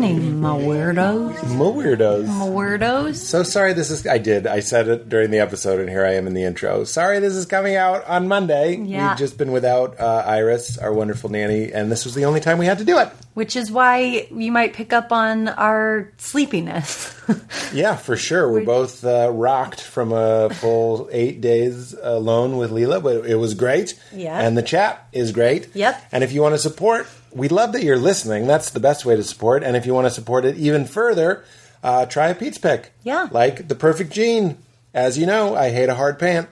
[0.00, 1.42] Happening, my weirdos?
[1.56, 2.26] My weirdos.
[2.26, 3.16] My weirdos?
[3.16, 4.46] So sorry this is I did.
[4.46, 6.84] I said it during the episode and here I am in the intro.
[6.84, 8.76] Sorry this is coming out on Monday.
[8.76, 9.10] Yeah.
[9.10, 12.56] We've just been without uh, Iris, our wonderful nanny, and this was the only time
[12.56, 13.10] we had to do it.
[13.40, 17.16] Which is why you might pick up on our sleepiness.
[17.72, 18.50] Yeah, for sure.
[18.50, 23.54] We're both uh, rocked from a full eight days alone with Leela, but it was
[23.54, 23.98] great.
[24.12, 24.38] Yeah.
[24.40, 25.68] And the chat is great.
[25.74, 26.08] Yep.
[26.10, 28.48] And if you want to support, we love that you're listening.
[28.48, 29.62] That's the best way to support.
[29.62, 31.44] And if you want to support it even further,
[31.84, 32.92] uh, try a Pete's Pick.
[33.04, 33.28] Yeah.
[33.30, 34.58] Like the perfect jean.
[34.92, 36.48] As you know, I hate a hard pant.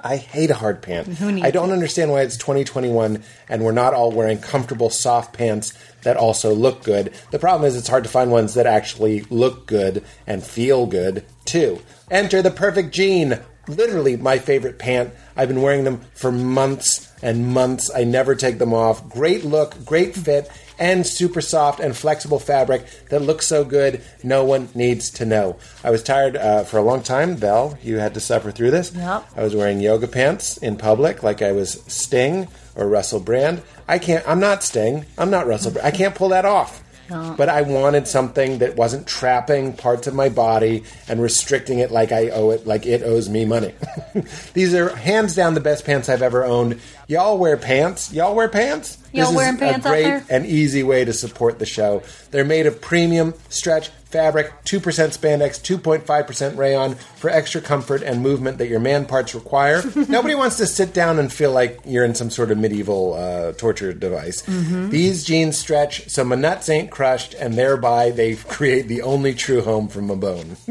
[0.00, 1.08] I hate a hard pant.
[1.08, 5.34] Who needs I don't understand why it's 2021 and we're not all wearing comfortable soft
[5.34, 7.12] pants that also look good.
[7.30, 11.24] The problem is it's hard to find ones that actually look good and feel good
[11.44, 11.80] too.
[12.10, 13.40] Enter the perfect jean.
[13.66, 15.12] Literally my favorite pant.
[15.36, 17.90] I've been wearing them for months and months.
[17.94, 19.08] I never take them off.
[19.08, 24.44] Great look, great fit, and super soft and flexible fabric that looks so good, no
[24.44, 25.56] one needs to know.
[25.82, 27.36] I was tired uh, for a long time.
[27.36, 28.94] Val, you had to suffer through this.
[28.94, 29.26] Yep.
[29.36, 33.62] I was wearing yoga pants in public like I was Sting or Russell Brand.
[33.88, 35.06] I can't, I'm not Sting.
[35.16, 35.86] I'm not Russell Brand.
[35.86, 36.83] I can't pull that off.
[37.08, 42.12] But I wanted something that wasn't trapping parts of my body and restricting it like
[42.12, 43.74] I owe it, like it owes me money.
[44.54, 46.80] These are hands down the best pants I've ever owned.
[47.06, 48.12] Y'all wear pants?
[48.12, 48.98] Y'all wear pants?
[49.12, 52.02] Y'all this is pants a great and easy way to support the show.
[52.30, 58.58] They're made of premium stretch fabric, 2% spandex, 2.5% rayon for extra comfort and movement
[58.58, 59.82] that your man parts require.
[60.10, 63.52] Nobody wants to sit down and feel like you're in some sort of medieval uh,
[63.52, 64.42] torture device.
[64.42, 64.90] Mm-hmm.
[64.90, 69.62] These jeans stretch so my nuts ain't crushed, and thereby they create the only true
[69.62, 70.58] home for my bone.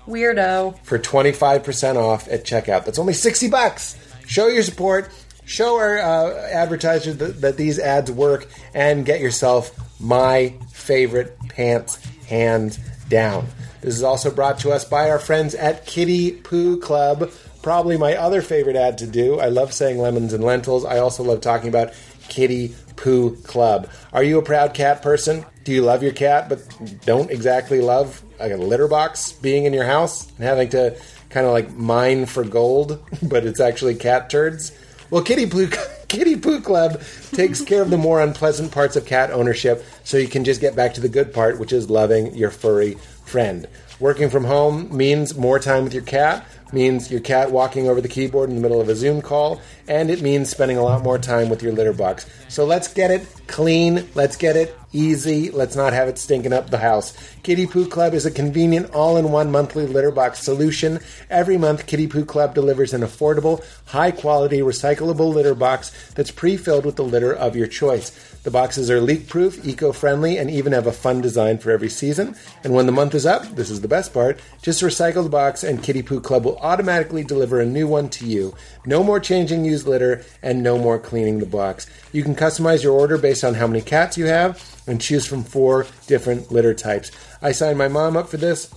[0.08, 0.80] Weirdo.
[0.84, 2.86] for 25% off at checkout.
[2.86, 3.98] That's only 60 bucks.
[4.28, 5.10] Show your support,
[5.46, 9.72] show our uh, advertisers that, that these ads work, and get yourself
[10.06, 12.80] my favorite pants hands
[13.10, 13.48] down.
[13.82, 17.32] This is also brought to us by our friends at Kitty Poo Club.
[17.62, 19.40] Probably my other favorite ad to do.
[19.40, 20.86] I love saying lemons and lentils.
[20.86, 21.94] I also love talking about
[22.28, 23.90] Kitty Poo Club.
[24.14, 25.46] Are you a proud cat person?
[25.64, 26.62] Do you love your cat but
[27.06, 30.98] don't exactly love like a litter box being in your house and having to
[31.30, 34.72] kind of like mine for gold, but it's actually cat turds?
[35.10, 35.68] Well, Kitty Poo
[36.16, 37.02] Kitty Poo Club
[37.34, 40.74] takes care of the more unpleasant parts of cat ownership so you can just get
[40.74, 42.94] back to the good part, which is loving your furry
[43.26, 43.68] friend.
[44.00, 48.08] Working from home means more time with your cat, means your cat walking over the
[48.08, 51.18] keyboard in the middle of a Zoom call, and it means spending a lot more
[51.18, 52.28] time with your litter box.
[52.50, 56.70] So let's get it clean, let's get it easy, let's not have it stinking up
[56.70, 57.18] the house.
[57.42, 61.00] Kitty Poo Club is a convenient all in one monthly litter box solution.
[61.30, 66.58] Every month, Kitty Poo Club delivers an affordable, high quality, recyclable litter box that's pre
[66.58, 68.35] filled with the litter of your choice.
[68.46, 71.90] The boxes are leak proof, eco friendly, and even have a fun design for every
[71.90, 72.36] season.
[72.64, 75.64] And when the month is up, this is the best part, just recycle the box
[75.64, 78.54] and Kitty Poo Club will automatically deliver a new one to you.
[78.86, 81.88] No more changing used litter and no more cleaning the box.
[82.12, 85.44] You can customize your order based on how many cats you have and choose from
[85.44, 87.10] four different litter types.
[87.42, 88.72] I signed my mom up for this.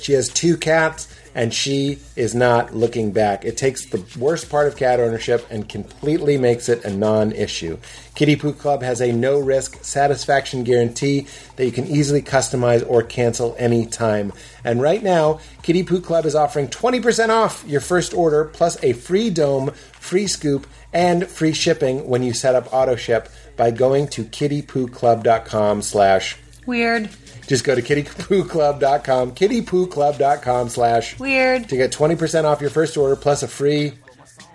[0.00, 1.06] She has two cats
[1.36, 3.44] and she is not looking back.
[3.44, 7.76] It takes the worst part of cat ownership and completely makes it a non issue.
[8.14, 13.02] Kitty Poo Club has a no risk satisfaction guarantee that you can easily customize or
[13.02, 14.32] cancel anytime.
[14.64, 18.94] And right now, Kitty Poo Club is offering 20% off your first order plus a
[18.94, 23.28] free dome, free scoop, and free shipping when you set up auto ship
[23.58, 27.10] by going to kittypooclub.com slash Weird.
[27.46, 31.68] Just go to kittypooclub.com, kittypooclub.com slash Weird.
[31.68, 33.94] to get 20% off your first order plus a free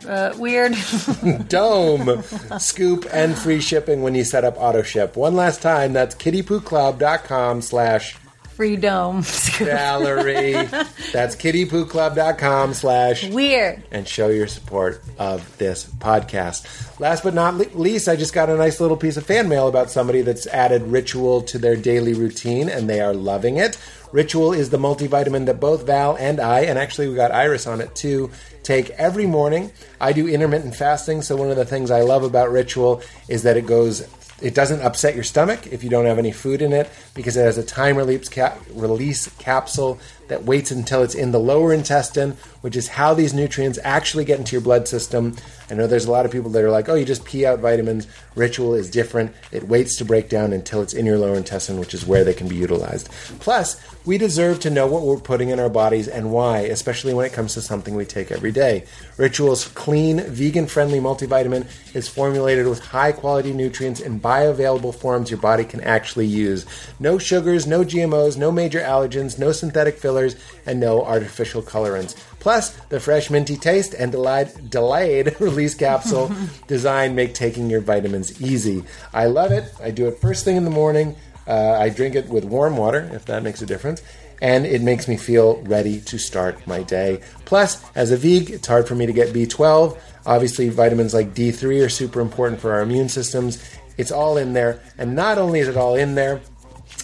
[0.07, 0.75] Uh, weird.
[1.47, 2.23] dome,
[2.57, 5.15] scoop, and free shipping when you set up auto ship.
[5.15, 8.17] One last time, that's kittypooclub.com slash
[8.56, 9.21] Free dome.
[9.24, 10.51] Valerie.
[11.13, 13.83] That's kittypooclub.com slash Weird.
[13.92, 17.00] and show your support of this podcast.
[17.00, 19.89] Last but not least, I just got a nice little piece of fan mail about
[19.89, 23.77] somebody that's added Ritual to their daily routine, and they are loving it.
[24.12, 27.80] Ritual is the multivitamin that both Val and I, and actually we got Iris on
[27.80, 28.30] it too,
[28.62, 29.71] take every morning.
[30.01, 33.56] I do intermittent fasting, so one of the things I love about Ritual is that
[33.56, 34.01] it goes
[34.41, 37.41] it doesn't upset your stomach if you don't have any food in it because it
[37.41, 42.31] has a time release, cap- release capsule that waits until it's in the lower intestine,
[42.61, 45.35] which is how these nutrients actually get into your blood system.
[45.69, 47.59] I know there's a lot of people that are like, oh, you just pee out
[47.59, 48.07] vitamins.
[48.35, 49.33] Ritual is different.
[49.51, 52.33] It waits to break down until it's in your lower intestine, which is where they
[52.33, 53.09] can be utilized.
[53.39, 57.25] Plus, we deserve to know what we're putting in our bodies and why, especially when
[57.25, 58.86] it comes to something we take every day.
[59.18, 65.39] Ritual's clean, vegan friendly multivitamin is formulated with high quality nutrients in bioavailable forms your
[65.39, 66.65] body can actually use.
[67.00, 72.15] No sugars, no GMOs, no major allergens, no synthetic fillers, and no artificial colorants.
[72.39, 76.31] Plus, the fresh minty taste and delayed, delayed release capsule
[76.68, 78.83] design make taking your vitamins easy.
[79.13, 79.71] I love it.
[79.81, 81.15] I do it first thing in the morning.
[81.47, 84.01] Uh, I drink it with warm water, if that makes a difference.
[84.41, 87.21] And it makes me feel ready to start my day.
[87.45, 89.99] Plus, as a veg, it's hard for me to get B12.
[90.25, 93.63] Obviously, vitamins like D3 are super important for our immune systems.
[93.97, 94.81] It's all in there.
[94.97, 96.41] And not only is it all in there,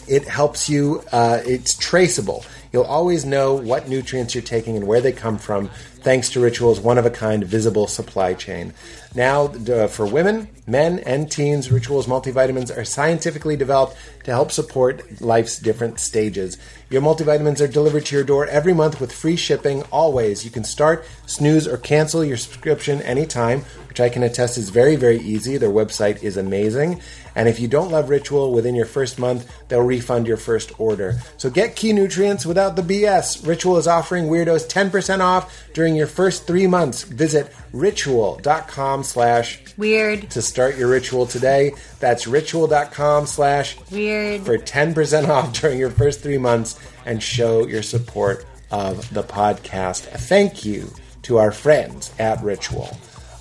[0.07, 2.43] it helps you, uh, it's traceable.
[2.71, 5.69] You'll always know what nutrients you're taking and where they come from
[6.07, 8.73] thanks to Ritual's one of a kind visible supply chain.
[9.13, 15.21] Now, uh, for women, men, and teens, Ritual's multivitamins are scientifically developed to help support
[15.21, 16.57] life's different stages.
[16.89, 20.45] Your multivitamins are delivered to your door every month with free shipping always.
[20.45, 23.65] You can start, snooze, or cancel your subscription anytime,
[23.97, 25.57] which I can attest is very, very easy.
[25.57, 27.01] Their website is amazing.
[27.33, 31.15] And if you don't love Ritual within your first month, they'll refund your first order.
[31.38, 33.47] So get key nutrients without the BS.
[33.47, 37.01] Ritual is offering weirdos 10% off during your first three months.
[37.05, 40.29] Visit ritual.com slash Weird.
[40.29, 41.71] to start your ritual today.
[41.99, 44.41] That's ritual.com slash Weird.
[44.41, 50.01] for 10% off during your first three months and show your support of the podcast.
[50.01, 50.91] Thank you
[51.23, 52.95] to our friends at Ritual.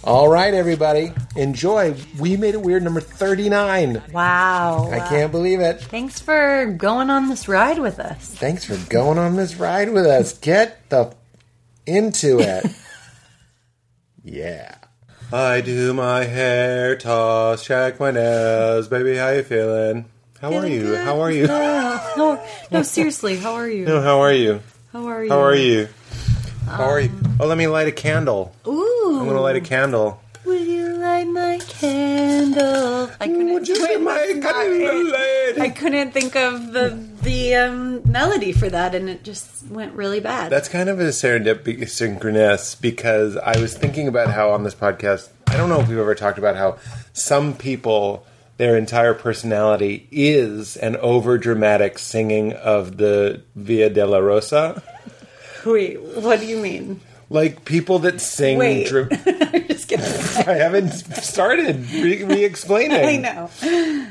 [0.06, 1.96] All right, everybody, enjoy.
[2.20, 4.04] We made it weird number 39.
[4.12, 4.88] Wow.
[4.92, 5.80] I can't believe it.
[5.80, 8.28] Thanks for going on this ride with us.
[8.36, 10.38] Thanks for going on this ride with us.
[10.38, 11.12] Get the
[11.86, 12.66] into it.
[14.22, 14.76] yeah.
[15.32, 19.16] I do my hair toss, check my nails, baby.
[19.16, 20.04] How you feeling?
[20.40, 20.94] How are you?
[20.94, 21.48] How are you?
[22.16, 23.84] No, no, seriously, how are you?
[23.84, 24.60] No, how are you?
[24.92, 25.30] How are you?
[25.30, 25.82] How are you?
[25.82, 27.10] Um, how are you?
[27.40, 28.54] Oh, let me light a candle.
[28.66, 28.95] Ooh.
[29.18, 30.20] I'm gonna light a candle.
[30.44, 33.10] Will you light my candle?
[33.20, 33.52] I couldn't.
[33.52, 35.60] Would you light my candle, lady?
[35.60, 36.90] I couldn't think of the
[37.22, 40.52] the um, melody for that, and it just went really bad.
[40.52, 45.28] That's kind of a serendipity synchronous because I was thinking about how on this podcast,
[45.48, 46.78] I don't know if we've ever talked about how
[47.12, 48.24] some people,
[48.58, 54.82] their entire personality is an over dramatic singing of the Via Dolorosa.
[55.64, 57.00] Wait, what do you mean?
[57.28, 58.56] Like people that sing.
[58.58, 58.86] Wait.
[58.86, 60.04] dra- I'm just kidding.
[60.48, 63.04] I haven't started re explaining.
[63.04, 63.50] I know.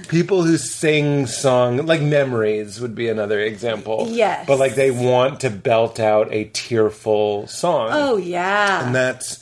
[0.10, 4.08] People who sing song like memories would be another example.
[4.10, 4.46] Yes.
[4.46, 7.90] But like they want to belt out a tearful song.
[7.94, 8.86] Oh yeah.
[8.86, 9.42] and that's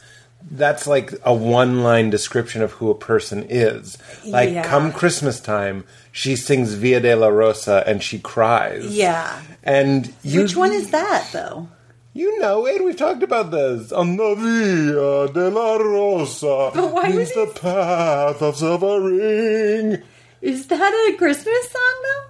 [0.52, 3.98] that's like a one line description of who a person is.
[4.26, 4.64] Like Yeah.
[4.64, 8.96] come Christmas time, she sings Via Dolorosa and she cries.
[8.96, 9.42] yeah.
[9.64, 11.70] And you Which one is that though?
[12.14, 12.84] You know it.
[12.84, 13.92] We've talked about this.
[13.92, 20.04] On the Via Dolorosa But why would the path of suffering.
[20.42, 22.24] Is that a Christmas song though?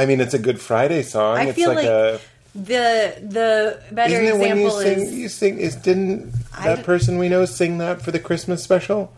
[0.00, 1.38] I mean, it's a Good Friday song.
[1.38, 2.20] I it's feel like, like a.
[2.54, 5.00] The the better Isn't it when you example sing?
[5.00, 5.58] is You sing.
[5.58, 9.12] Is didn't I that d- person we know sing that for the Christmas special?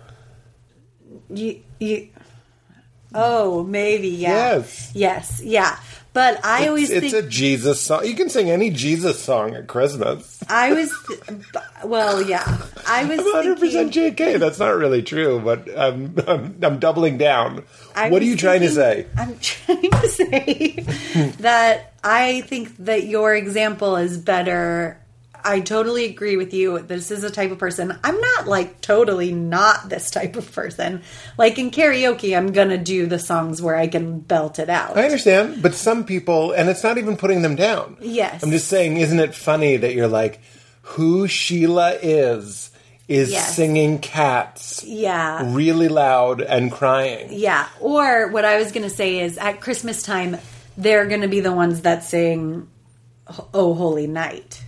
[1.30, 2.08] you, you
[3.14, 4.54] Oh, maybe, yeah.
[4.56, 4.90] Yes.
[4.94, 5.78] Yes, yeah.
[6.12, 8.04] But I always it's, think it's a Jesus song.
[8.04, 10.42] You can sing any Jesus song at Christmas.
[10.46, 10.92] I was
[11.84, 12.44] well, yeah.
[12.86, 14.38] I was I'm 100 percent thinking, JK.
[14.38, 17.64] That's not really true, but I'm I'm, I'm doubling down.
[17.94, 19.06] I what are you trying to say?
[19.16, 20.74] I'm trying to say
[21.40, 25.01] that I think that your example is better.
[25.44, 26.78] I totally agree with you.
[26.80, 27.98] This is a type of person.
[28.02, 31.02] I'm not like totally not this type of person.
[31.38, 34.96] Like in karaoke, I'm gonna do the songs where I can belt it out.
[34.96, 37.96] I understand, but some people, and it's not even putting them down.
[38.00, 38.42] Yes.
[38.42, 40.40] I'm just saying, isn't it funny that you're like,
[40.82, 42.70] who Sheila is,
[43.08, 43.54] is Yes.
[43.54, 45.52] singing cats yeah.
[45.54, 47.28] really loud and crying.
[47.30, 47.68] Yeah.
[47.80, 50.38] Or what I was going to say is at Christmas time,
[50.78, 52.68] they're going to be the ones that sing
[53.52, 54.62] "Oh Holy Night."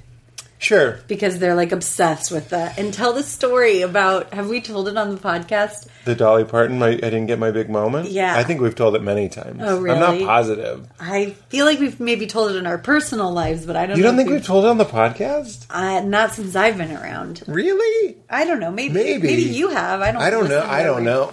[0.64, 0.99] Sure.
[1.09, 4.97] because they're like obsessed with that and tell the story about have we told it
[4.97, 8.09] on the podcast The Dolly Parton, my, I didn't get my big moment.
[8.11, 8.35] Yeah.
[8.37, 9.61] I think we've told it many times.
[9.62, 9.99] Oh, really?
[10.00, 10.88] I'm not positive.
[10.99, 14.02] i feel like we've maybe told it in our personal lives but i don't You
[14.02, 15.66] don't think we've told it on the podcast?
[15.71, 18.16] uh, not since i've been around Really?
[18.30, 19.23] i don't know maybe Maybe.
[19.28, 20.62] maybe, you have i don't I don't know.
[20.66, 21.30] I don't know.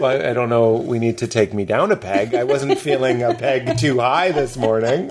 [0.00, 0.72] well, I don't know.
[0.76, 2.34] We need to take me down a peg.
[2.34, 5.10] I wasn't feeling a peg too high this morning.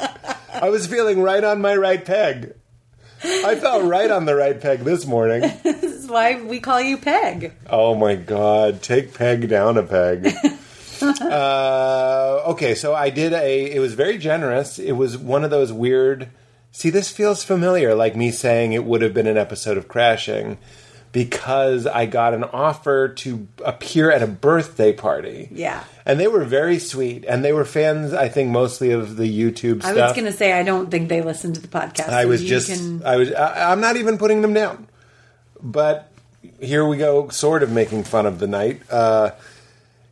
[0.54, 2.54] I was feeling right on my right peg.
[3.24, 5.42] I felt right on the right peg this morning.
[5.64, 10.34] this is why we call you peg Oh my god, take peg down a peg.
[11.02, 13.72] uh, okay, so I did a.
[13.72, 14.80] It was very generous.
[14.80, 16.30] It was one of those weird.
[16.72, 20.58] See, this feels familiar, like me saying it would have been an episode of Crashing,
[21.12, 25.50] because I got an offer to appear at a birthday party.
[25.52, 25.84] Yeah.
[26.10, 28.14] And they were very sweet, and they were fans.
[28.14, 29.96] I think mostly of the YouTube Stuff.
[29.96, 32.68] i was gonna say i don't think they listen to the podcast I was just,
[32.68, 34.88] can- I was, I, I'm not even putting them down.
[35.62, 36.12] But
[36.60, 38.82] here we go, sort of making fun of the night.
[38.90, 39.32] Uh,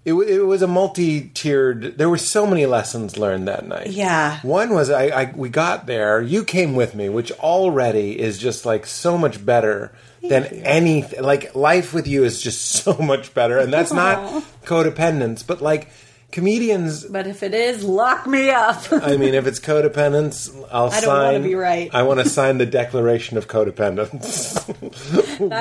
[0.06, 1.98] it, it was a multi-tiered.
[1.98, 3.88] There were so many lessons learned that night.
[3.88, 4.40] Yeah.
[4.42, 6.22] One was I, I we got there.
[6.22, 9.92] You came with me, which already is just like so much better
[10.30, 11.22] than anything.
[11.24, 15.90] Like life with you is just so much better, and that's not codependence, but like
[16.32, 21.00] comedians but if it is lock me up I mean, if it's codependence, I'll I
[21.00, 21.34] don't sign.
[21.34, 21.90] wanna be right.
[21.94, 24.68] I want to sign the Declaration of Codependence.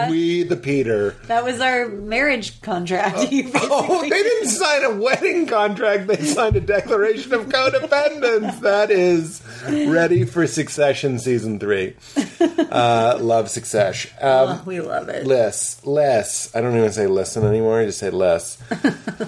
[0.11, 1.11] we, the Peter.
[1.27, 6.09] that was our marriage contract You Oh, they didn't sign a wedding contract.
[6.09, 8.61] They signed a Declaration of Codependence.
[8.61, 11.95] That is ready for Succession season three.
[12.41, 14.11] Uh, love Succession.
[14.21, 17.99] Um, Oh, we love it less less i don't even say listen anymore i just
[17.99, 18.59] say less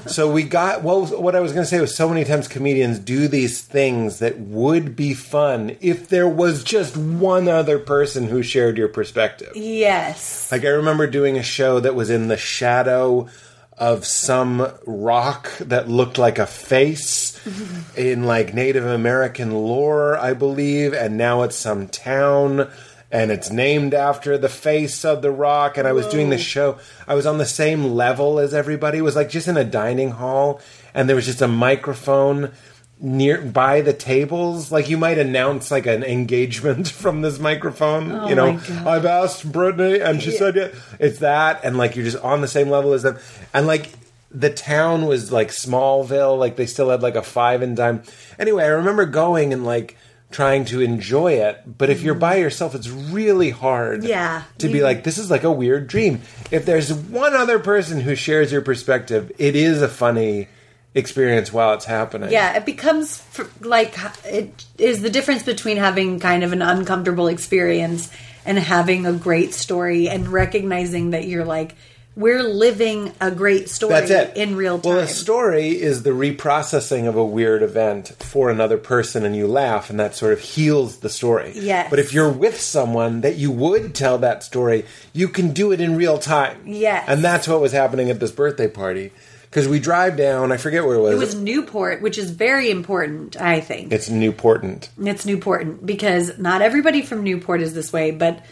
[0.07, 2.49] so we got what, was, what i was going to say was so many times
[2.49, 8.29] comedians do these things that would be fun if there was just one other person
[8.29, 9.53] who shared your perspective.
[9.55, 10.51] Yes.
[10.51, 13.29] Like i remember doing a show that was in the shadow
[13.77, 18.01] of some rock that looked like a face mm-hmm.
[18.01, 22.69] in like native american lore i believe and now it's some town
[23.13, 26.79] and it's named after the face of the rock and i was doing the show.
[27.07, 28.99] I was on the same level as everybody.
[28.99, 30.61] It was like just in a dining hall
[30.95, 32.53] and there was just a microphone
[33.01, 34.73] near by the tables.
[34.73, 40.01] Like you might announce like an engagement from this microphone you know i've asked brittany
[40.01, 40.69] and she said yeah.
[40.99, 43.19] It's that and like you're just on the same level as them.
[43.55, 43.91] And like
[44.31, 48.03] the town was like smallville like they still had like a five and dime.
[48.39, 49.97] Anyway i remember going and like
[50.33, 54.43] trying to enjoy it but if you're by yourself it's really hard Yeah.
[54.59, 56.21] to be like this is like a weird dream.
[56.51, 60.49] If there's one other person who shares your perspective it is a funny
[60.95, 63.23] experience while it's happening Yeah, it becomes
[63.61, 68.11] like it is the difference between having kind of an uncomfortable experience
[68.45, 71.75] and having a great story and recognizing that you're like
[72.19, 74.37] we're living a great story That's it.
[74.37, 74.93] in real time.
[74.93, 79.47] Well, a story is the reprocessing of a weird event for another person, and you
[79.47, 81.53] laugh, and that sort of heals the story.
[81.55, 81.89] Yes.
[81.89, 85.81] But if you're with someone that you would tell that story, you can do it
[85.81, 86.61] in real time.
[86.67, 87.05] Yes.
[87.07, 89.13] And that's what was happening at this birthday party.
[89.51, 91.15] Because we drive down, I forget where it was.
[91.15, 93.93] it was Newport, which is very important, I think.
[93.93, 94.89] it's Newportant.
[94.99, 98.45] It's Newport because not everybody from Newport is this way, but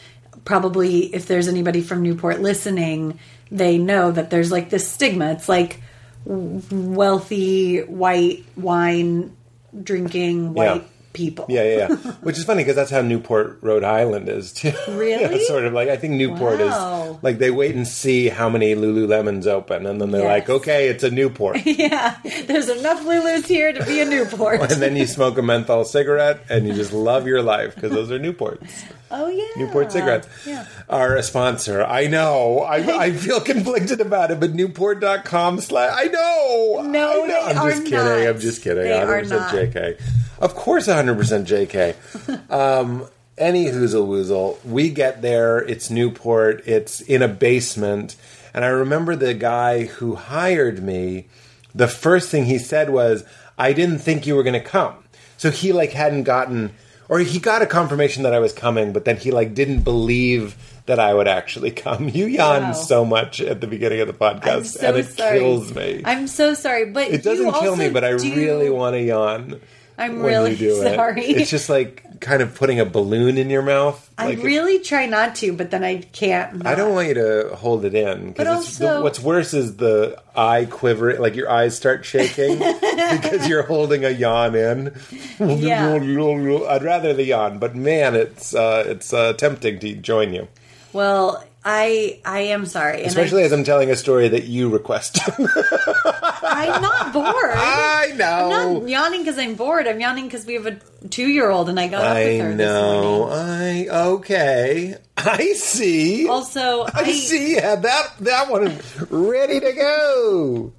[0.46, 3.18] probably if there's anybody from Newport listening,
[3.50, 5.32] they know that there's like this stigma.
[5.32, 5.82] It's like
[6.24, 9.36] wealthy white wine
[9.82, 10.88] drinking white Yeah.
[11.16, 11.46] People.
[11.48, 11.96] Yeah, yeah, yeah.
[12.20, 14.72] Which is funny because that's how Newport, Rhode Island is too.
[14.88, 15.22] Really?
[15.40, 17.16] yeah, sort of like I think Newport Wow.
[17.16, 20.48] is like they wait and see how many Lululemons open, and then they're Yes.
[20.48, 21.58] like, okay, it's a Newport.
[21.66, 24.60] Yeah, there's enough Lulus here to be a Newport.
[24.72, 28.10] and then you smoke a menthol cigarette and you just love your life because those
[28.10, 28.70] are Newports.
[29.10, 30.66] oh yeah, Newport cigarettes Yeah.
[30.88, 31.82] are a sponsor.
[31.84, 32.60] I know.
[32.60, 35.92] I, I feel conflicted about it, but Newport.com slash.
[35.94, 36.82] I know.
[36.86, 37.40] No, I know.
[37.46, 37.98] I'm are just kidding.
[37.98, 38.26] not.
[38.26, 38.84] I'm just kidding.
[38.84, 39.50] They are 100% not.
[39.54, 40.00] JK.
[40.38, 42.50] Of course, 100% JK.
[42.50, 43.06] um,
[43.38, 44.64] any hoozle woozle.
[44.64, 45.58] We get there.
[45.58, 46.62] It's Newport.
[46.66, 48.16] It's in a basement.
[48.54, 51.26] And I remember the guy who hired me,
[51.74, 53.24] the first thing he said was,
[53.58, 54.94] I didn't think you were going to come.
[55.36, 56.72] So he like hadn't gotten,
[57.10, 60.56] or he got a confirmation that I was coming, but then he like didn't believe
[60.86, 62.08] that I would actually come.
[62.08, 62.72] You yawned Wow.
[62.72, 65.40] so much at the beginning of the podcast, so and it sorry.
[65.40, 66.00] kills me.
[66.06, 69.60] I'm so sorry, but it doesn't kill me, but I do- really want to yawn.
[69.98, 71.24] I'm really sorry.
[71.24, 71.40] It.
[71.40, 74.10] It's just like kind of putting a balloon in your mouth.
[74.18, 76.66] I Like, really try not to, but then I can't.
[76.66, 80.66] I don't want you to hold it in But because what's worse is the eye
[80.70, 82.58] quivering, like your eyes start shaking
[83.10, 84.94] because you're holding a yawn in.
[85.38, 85.94] Yeah.
[86.68, 90.48] I'd rather the yawn, but man, it's uh, it's uh, tempting to join you,
[90.92, 95.34] Well, I I am sorry, especially as I'm telling a story that you requested.
[95.36, 97.26] I, I'm not bored.
[97.26, 98.24] I know.
[98.24, 99.88] I'm not yawning because I'm bored.
[99.88, 102.40] I'm yawning because we have a two year old and I got up I with
[102.40, 103.28] her know.
[103.28, 103.90] this morning.
[103.90, 104.94] I okay.
[105.16, 106.28] I see.
[106.28, 107.54] Also, I, I, see.
[107.54, 108.78] Had that that one
[109.10, 110.72] ready to go.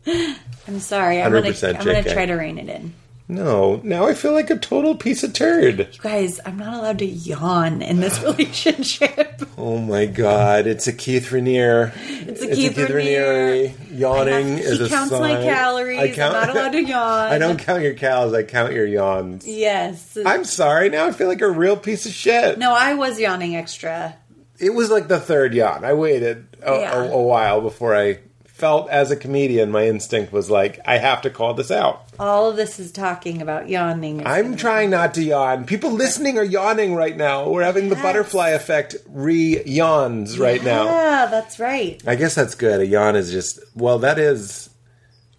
[0.69, 1.21] I'm sorry.
[1.21, 2.93] I'm gonna 100% I'm gonna try to rein it in.
[3.29, 5.79] No, now I feel like a total piece of turd.
[5.79, 9.41] You guys, I'm not allowed to yawn in this relationship.
[9.57, 11.91] Oh my god, it's a Keith Raniere.
[12.25, 13.73] It's a Keith Raniere.
[13.91, 15.43] Yawning I have- is a counts my sign.
[15.43, 16.17] calories.
[16.17, 17.27] I'm not allowed to yawn.
[17.33, 18.33] I don't count your calories.
[18.33, 19.45] I count your yawns.
[19.45, 20.17] Yes.
[20.25, 20.89] I'm sorry.
[20.89, 22.57] Now I feel like a real piece of shit.
[22.57, 24.15] no, I was yawning extra.
[24.59, 25.83] It was like the third yawn.
[25.83, 27.03] I waited a, Yeah.
[27.03, 28.19] a, a while before I
[28.57, 29.69] felt as a comedian.
[29.69, 32.03] My instinct was like, I have to call this out.
[32.17, 34.25] All of this is talking about yawning.
[34.25, 35.65] I'm trying not to yawn.
[35.65, 37.47] People listening are yawning right now.
[37.49, 38.03] We're having the Yes.
[38.03, 40.85] butterfly effect re yawns right now.
[40.85, 42.01] Yeah, that's right.
[42.07, 42.81] I guess that's good.
[42.81, 43.99] A yawn is just well.
[43.99, 44.71] That is.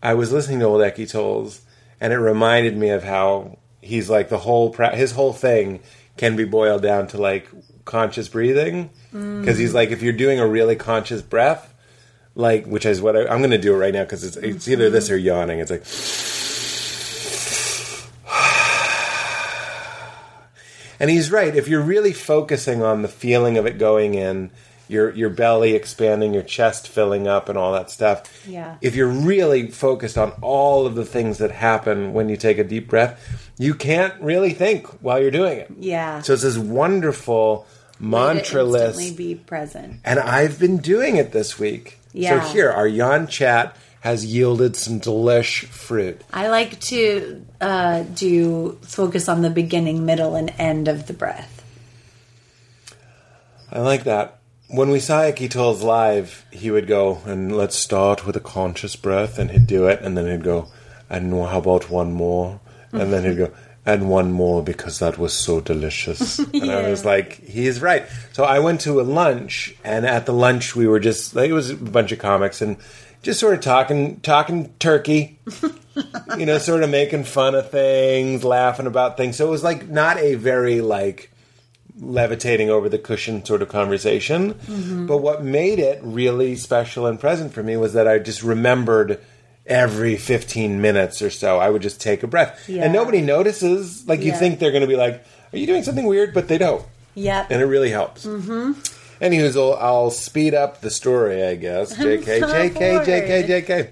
[0.01, 1.63] I was listening to old Eckie Tolls,
[2.01, 5.81] and it reminded me of how he's like the whole pra- his whole thing
[6.17, 7.49] can be boiled down to like
[7.85, 9.41] conscious breathing mm.
[9.41, 11.68] because he's like if you're doing a really conscious breath,
[12.39, 14.69] like which is what I, I'm going to do it right now because it's, it's
[14.69, 15.59] either this or yawning.
[15.59, 15.85] It's like.
[21.01, 21.55] And he's right.
[21.55, 24.51] If you're really focusing on the feeling of it going in,
[24.89, 28.45] your your belly expanding, your chest filling up, and all that stuff.
[28.49, 28.79] Yeah.
[28.81, 32.65] If you're really focused on all of the things that happen when you take a
[32.65, 35.71] deep breath, you can't really think while you're doing it.
[35.79, 36.21] Yeah.
[36.23, 37.65] So it's this wonderful
[38.01, 39.17] mantra list.
[39.17, 40.01] be present.
[40.05, 41.98] And I've been doing it this week.
[42.13, 42.43] Yeah.
[42.43, 46.23] So here, our Yon chat has yielded some delish fruit.
[46.33, 51.65] I like to uh, do focus on the beginning, middle, and end of the breath.
[53.71, 54.39] I like that.
[54.69, 58.97] When we saw Eki Tolls live, he would go, and let's start with a conscious
[58.97, 60.69] breath, and he'd do it, and then he'd go,
[61.11, 62.61] and how about one more?
[62.93, 63.53] And then he'd go,
[63.89, 66.39] and one more because that was so delicious.
[66.53, 68.05] And I was like, he's right.
[68.33, 71.55] So I went to a lunch, and at the lunch we were just, like, it
[71.55, 72.77] was a bunch of comics, and
[73.23, 75.39] just sort of talking, talking turkey,
[76.37, 79.37] you know, sort of making fun of things, laughing about things.
[79.37, 81.31] So it was like not a very like
[81.99, 84.55] levitating over the cushion sort of conversation.
[84.55, 85.07] Mm-hmm.
[85.07, 89.19] But what made it really special and present for me was that I just remembered
[89.69, 92.69] every 15 minutes or so, I would just take a breath.
[92.69, 92.85] Yeah.
[92.85, 94.07] And nobody notices.
[94.09, 94.39] Like you Yeah.
[94.39, 96.35] think they're going to be like, Are you doing something weird?
[96.35, 96.85] But they don't.
[97.15, 97.51] Yep.
[97.51, 98.25] And it really helps.
[98.27, 98.73] Mm-hmm.
[99.25, 101.97] Anywho's, I'll, I'll speed up the story, I guess.
[101.97, 103.07] JK, so JK, bored.
[103.07, 103.89] JK, JK.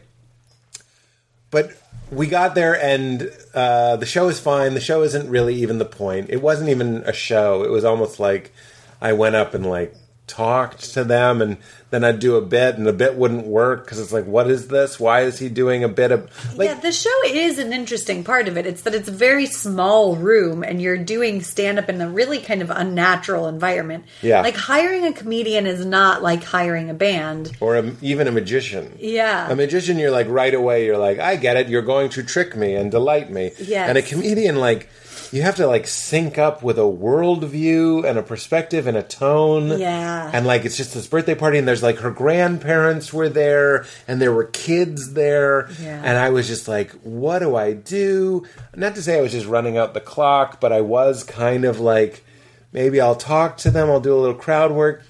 [1.50, 1.72] But
[2.10, 4.74] we got there, and uh, the show is fine.
[4.74, 6.30] The show isn't really even the point.
[6.30, 7.64] It wasn't even a show.
[7.64, 8.52] It was almost like
[9.00, 9.94] I went up and like
[10.26, 11.56] talked to them, and
[11.90, 14.68] then I'd do a bit, and the bit wouldn't work because it's like, what is
[14.68, 14.98] this?
[14.98, 16.68] Why is he doing a bit of like?
[16.68, 18.66] yeah, the show is an interesting part of it.
[18.66, 22.40] It's that it's a very small room and you're doing stand up in a really
[22.40, 24.04] kind of unnatural environment.
[24.20, 24.42] Yeah.
[24.42, 27.56] Like hiring a comedian is not like hiring a band.
[27.60, 28.96] or a, even a magician.
[28.98, 29.50] Yeah.
[29.50, 31.68] A magician, you're like right away, you're like, I get it.
[31.68, 33.52] You're going to trick me and delight me.
[33.58, 34.88] yeah And a comedian, like,
[35.32, 39.78] you have to like sync up with a worldview and a perspective and a tone.
[39.78, 40.30] Yeah.
[40.32, 44.20] And like, it's just this birthday party, and there's like her grandparents were there, and
[44.20, 45.68] there were kids there.
[45.80, 46.02] Yeah.
[46.04, 48.46] And I was just like, what do I do?
[48.74, 51.80] Not to say I was just running out the clock, but I was kind of
[51.80, 52.24] like,
[52.72, 55.02] maybe I'll talk to them, I'll do a little crowd work.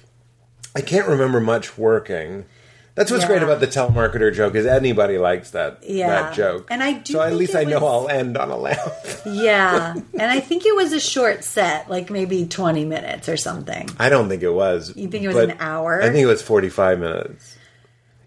[0.75, 2.45] I can't remember much working.
[2.97, 3.27] That's what's Yeah.
[3.29, 6.07] great about the telemarketer joke is anybody likes that Yeah.
[6.09, 6.67] that joke.
[6.71, 9.21] And I do so at least I know I'll end on a laugh.
[9.25, 9.93] Yeah.
[9.93, 13.87] and I think it was a short set, like maybe 20 minutes or something.
[13.99, 14.91] I don't think it was.
[14.95, 16.01] You think it was an hour?
[16.01, 17.53] I think it was forty five minutes.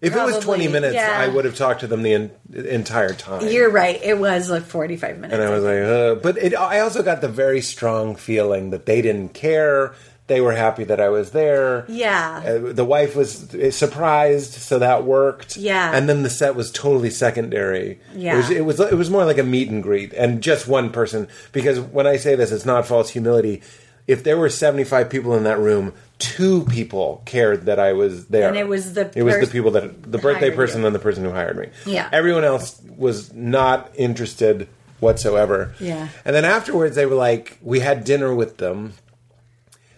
[0.00, 1.14] If it was twenty minutes, yeah.
[1.18, 3.46] I would have talked to them the en- entire time.
[3.48, 4.00] You're right.
[4.02, 5.35] It was like 45 minutes.
[5.35, 8.87] and I was like, uh, but it, I also got the very strong feeling that
[8.87, 9.92] they didn't care.
[10.31, 11.85] They were happy that I was there.
[11.88, 12.43] Yeah.
[12.47, 15.57] Uh, the wife was uh, surprised, so that worked.
[15.57, 15.90] Yeah.
[15.93, 17.99] And then the set was totally secondary.
[18.14, 18.35] Yeah.
[18.35, 20.90] It was, it was it was more like a meet and greet, and just one
[20.90, 21.27] person.
[21.51, 23.61] Because when I say this, it's not false humility.
[24.07, 28.27] If there were seventy five people in that room, two people cared that I was
[28.29, 30.87] there, And it was the it was the people that the birthday person you.
[30.87, 31.71] and the person who hired me.
[31.87, 32.09] Yeah.
[32.12, 34.69] Everyone else was not interested
[35.01, 35.75] whatsoever.
[35.81, 36.09] Yeah.
[36.25, 38.93] And then afterwards, they were like, we had dinner with them,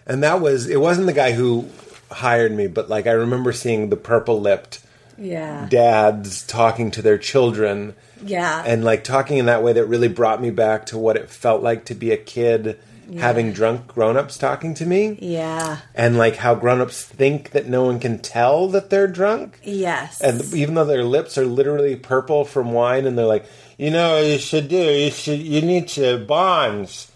[0.05, 0.79] and that was it.
[0.79, 1.67] wasn't the guy who
[2.11, 4.81] hired me, but like I remember seeing the purple lipped
[5.17, 5.67] Yeah.
[5.69, 8.63] dads talking to their children yeah.
[8.65, 11.61] and like talking in that way that really brought me back to what it felt
[11.63, 12.79] like to be a kid
[13.19, 15.79] having drunk grown-ups talking to me yeah.
[15.93, 20.21] and like how grown-ups think that no one can tell that they're drunk Yes.
[20.21, 23.45] and even though their lips are literally purple from wine and they're like
[23.77, 27.11] you know what you should do you should you need to bonds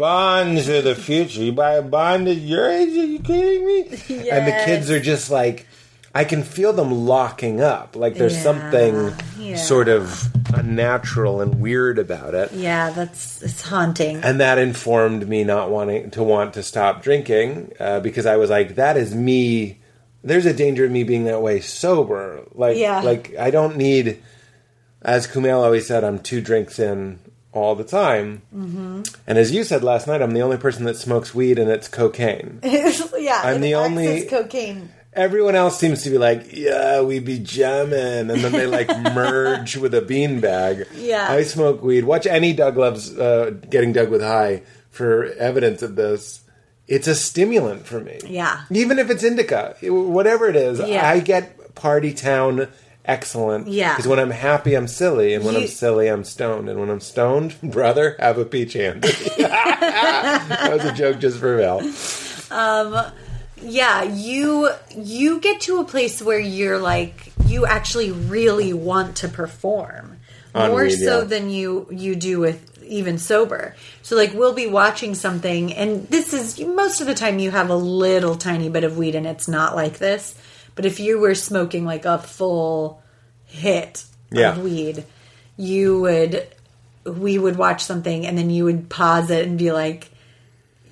[0.00, 3.80] bonds are the future you buy a bond at your age are you kidding me
[4.30, 5.66] and the kids are just like
[6.14, 9.56] i can feel them locking up like there's Yeah, something yeah.
[9.56, 14.16] sort of unnatural and weird about it yeah, that's it's haunting.
[14.24, 18.50] and that informed me not wanting to want to stop drinking uh, because I was
[18.50, 19.78] like, that is me.
[20.24, 22.42] There's a danger of me being that way sober.
[22.52, 23.00] Like, Yeah.
[23.02, 24.20] like I don't need,
[25.02, 27.20] as Kumail always said, I'm two drinks in
[27.52, 28.42] all the time.
[28.54, 29.02] Mm-hmm.
[29.26, 31.88] And as you said last night, I'm the only person that smokes weed and it's
[31.88, 32.60] cocaine.
[32.62, 33.40] yeah.
[33.44, 34.90] I'm the only- cocaine.
[35.12, 39.76] Everyone else seems to be like, yeah, we be jamming, and then they like merge
[39.76, 40.86] with a beanbag.
[40.94, 41.26] Yeah.
[41.28, 42.04] I smoke weed.
[42.04, 46.42] Watch any Doug loves uh, getting Doug with high for evidence of this.
[46.86, 48.20] It's a stimulant for me.
[48.24, 48.62] Yeah.
[48.70, 51.08] Even if it's indica, whatever it is, Yeah.
[51.08, 52.68] I get party town
[53.04, 53.68] excellent.
[53.68, 53.94] Yeah.
[53.94, 56.90] Because when I'm happy, I'm silly, and when You- I'm silly, I'm stoned, and when
[56.90, 59.02] I'm stoned, brother, have a peach hand.
[59.38, 61.80] that was a joke just for Val.
[62.50, 63.12] Um,
[63.62, 69.28] yeah, you you get to a place where you're like you actually really want to
[69.28, 70.16] perform
[70.54, 73.76] On more weed, so than you you do with even sober.
[74.02, 77.70] So like we'll be watching something and this is most of the time you have
[77.70, 80.34] a little tiny bit of weed and it's not like this.
[80.80, 83.02] But if you were smoking like a full
[83.44, 84.52] hit Yeah.
[84.52, 85.04] of weed,
[85.58, 86.46] you would
[87.04, 90.08] we would watch something and then you would pause it and be like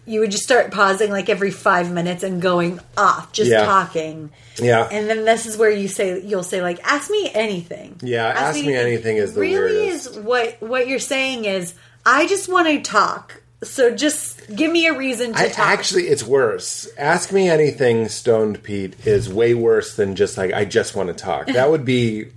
[0.05, 3.64] you would just start pausing like every five minutes and going off, just Yeah.
[3.64, 4.29] talking.
[4.59, 4.87] Yeah.
[4.92, 8.62] And then this is where you say you'll say like, "Ask me anything." Yeah, ask
[8.62, 10.11] me anything is the really weirdest.
[10.11, 11.72] is what what you're saying is
[12.05, 13.40] I just want to talk.
[13.62, 15.66] So just give me a reason to I talk.
[15.66, 16.88] actually, it's worse.
[16.97, 21.14] Ask me anything, Stoned Pete is way worse than just like I just want to
[21.14, 21.47] talk.
[21.53, 22.29] That would be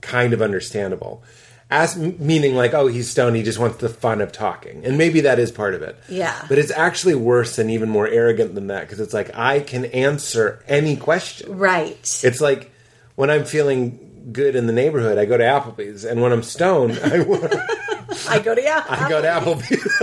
[0.00, 1.22] kind of understandable.
[1.68, 3.34] Ask meaning like, oh, he's stoned.
[3.36, 5.98] He just wants the fun of talking, and maybe that is part of it.
[6.08, 6.42] Yeah.
[6.48, 9.84] but it's actually worse and even more arrogant than that because it's like I can
[9.86, 11.58] answer any question.
[11.58, 12.20] right.
[12.24, 12.70] It's like
[13.16, 17.00] when I'm feeling good in the neighborhood, I go to Applebee's, and when I'm stoned,
[17.02, 17.18] I,
[18.28, 18.84] I go to yeah.
[18.88, 20.02] I go to Applebee's.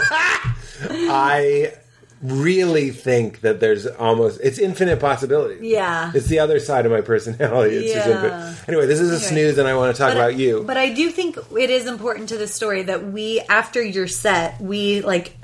[1.10, 1.74] I
[2.22, 5.62] really think that there's almost it's infinite possibilities.
[5.62, 6.12] Yeah.
[6.16, 7.76] It's the other side of my personality.
[7.76, 8.16] It's just Yeah.
[8.24, 8.70] infinite.
[8.70, 10.64] Anyway, this is a snooze and I want to talk about you.
[10.66, 14.60] But I do think it is important to the story that we, after your set,
[14.62, 15.36] we like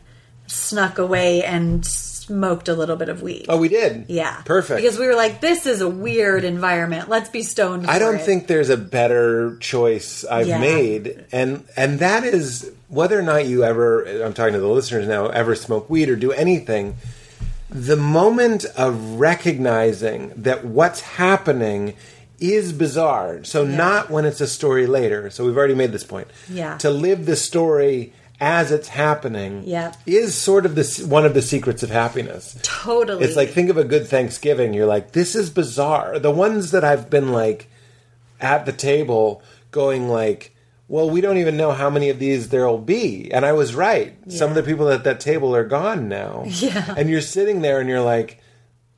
[0.47, 1.85] snuck away and
[2.29, 3.47] smoked a little bit of weed.
[3.49, 4.05] oh, we did.
[4.07, 4.41] Yeah.
[4.45, 4.81] Perfect.
[4.81, 7.09] Because we were like, this is a weird environment.
[7.09, 7.87] Let's be stoned.
[7.87, 8.21] I don't it.
[8.21, 10.59] think there's a better choice I've Yeah.
[10.59, 14.03] made, and and that is whether or not you ever.
[14.23, 15.27] I'm talking to the listeners now.
[15.27, 16.97] Ever smoke weed or do anything?
[17.71, 21.93] The moment of recognizing that what's happening
[22.39, 23.43] is bizarre.
[23.43, 25.29] So not when it's a story later.
[25.29, 26.27] So we've already made this point.
[26.49, 26.77] Yeah.
[26.77, 29.91] To live the story as it's happening Yeah.
[30.05, 32.57] is sort of the one of the secrets of happiness.
[32.63, 33.23] Totally.
[33.25, 34.73] It's like think of a good Thanksgiving.
[34.73, 36.19] You're like, this is bizarre.
[36.19, 37.67] The ones that I've been like
[38.39, 40.55] at the table going like,
[40.87, 43.31] well, we don't even know how many of these there'll be.
[43.31, 44.15] And I was right.
[44.31, 46.45] Some of the people at that table are gone now.
[46.47, 46.95] Yeah.
[46.97, 48.39] And you're sitting there and you're like,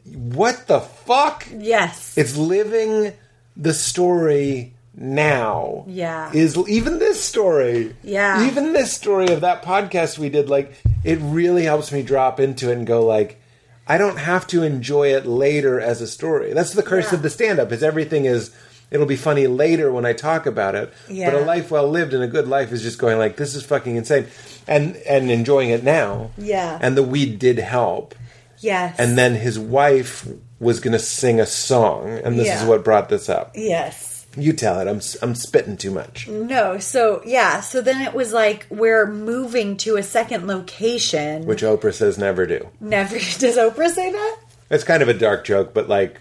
[0.05, 1.47] what the fuck?
[1.51, 2.17] yes.
[2.17, 3.13] It's living
[3.57, 5.85] the story now.
[5.87, 6.31] Yeah.
[6.33, 7.95] Is even this story.
[8.03, 8.47] Yeah.
[8.47, 10.73] Even this story of that podcast we did, like,
[11.03, 13.41] it really helps me drop into it and go, like,
[13.87, 16.53] I don't have to enjoy it later as a story.
[16.53, 17.15] That's the curse Yeah.
[17.17, 18.51] of the stand up, is everything is
[18.91, 20.93] it'll be funny later when I talk about it.
[21.09, 21.31] Yeah.
[21.31, 23.63] But a life well lived and a good life is just going like, this is
[23.63, 24.27] fucking insane.
[24.67, 26.31] And and enjoying it now.
[26.37, 26.77] Yeah.
[26.81, 28.13] And the weed did help
[28.59, 28.95] yes.
[28.99, 30.27] and then his wife
[30.59, 32.61] was going to sing a song, and this Yeah.
[32.61, 33.53] is what brought this up.
[33.55, 34.09] yes.
[34.37, 34.87] You tell it.
[34.87, 36.27] I'm I'm spitting too much.
[36.27, 36.77] No.
[36.79, 37.59] So yeah.
[37.61, 41.45] So then it was like we're moving to a second location.
[41.45, 42.67] Which Oprah says never do.
[42.79, 44.37] never does Oprah say that?
[44.69, 46.19] It's kind of a dark joke, but like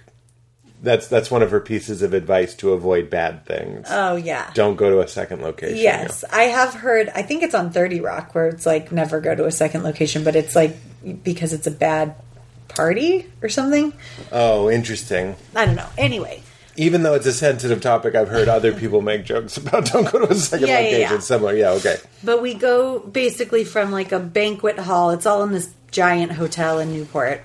[0.82, 3.86] that's that's one of her pieces of advice to avoid bad things.
[3.90, 4.50] Oh yeah.
[4.54, 5.76] Don't go to a second location.
[5.76, 7.10] Yes, I have heard.
[7.14, 10.24] I think it's on Thirty Rock where it's like never go to a second location,
[10.24, 10.76] but it's like
[11.22, 12.14] because it's a bad
[12.68, 13.92] party or something.
[14.32, 15.36] Oh, interesting.
[15.54, 15.88] I don't know.
[15.98, 16.42] Anyway,
[16.80, 20.24] Even though it's a sensitive topic, I've heard other people make jokes about don't go
[20.24, 21.14] to a second Yeah, yeah, location.
[21.14, 21.20] yeah.
[21.20, 21.96] Similar, yeah, okay.
[22.24, 25.10] But we go basically from like a banquet hall.
[25.10, 27.42] It's all in this giant hotel in Newport.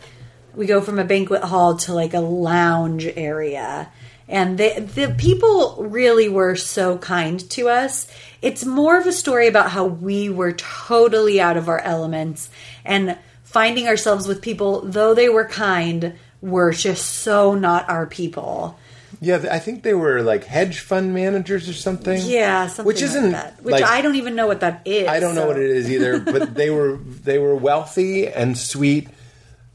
[0.55, 3.91] We go from a banquet hall to like a lounge area.
[4.29, 8.07] And the, the people really were so kind to us.
[8.41, 12.49] It's more of a story about how we were totally out of our elements
[12.85, 18.79] and finding ourselves with people, though they were kind, were just so not our people.
[19.25, 22.21] Yeah, I think they were like hedge fund managers or something.
[22.23, 23.61] Yeah, something which isn't that.
[23.63, 25.07] Which like- I don't even know what that is.
[25.07, 29.09] I don't know what it is either, but they were they were wealthy and sweet.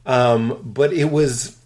[0.07, 1.57] Um, but it was.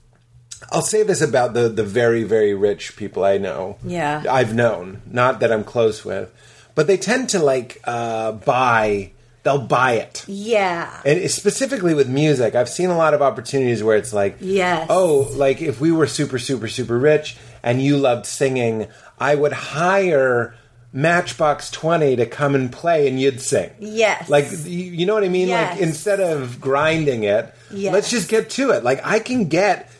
[0.72, 3.76] I'll say this about the the very very rich people I know.
[3.84, 4.24] Yeah.
[4.30, 6.32] I've known, not that I'm close with,
[6.74, 9.10] but they tend to like uh, buy.
[9.42, 10.24] They'll buy it.
[10.26, 11.02] Yeah.
[11.04, 14.86] And specifically with music, I've seen a lot of opportunities where it's like, Yes.
[14.88, 18.86] oh, like if we were super, super, super rich and you loved singing,
[19.18, 20.54] I would hire
[20.92, 23.70] Matchbox 20 to come and play and you'd sing.
[23.80, 24.28] Yes.
[24.28, 25.48] Like, you, know what I mean?
[25.48, 25.72] Yes.
[25.74, 27.92] Like, instead of grinding it, Yes.
[27.92, 28.84] let's just get to it.
[28.84, 29.90] Like, I can get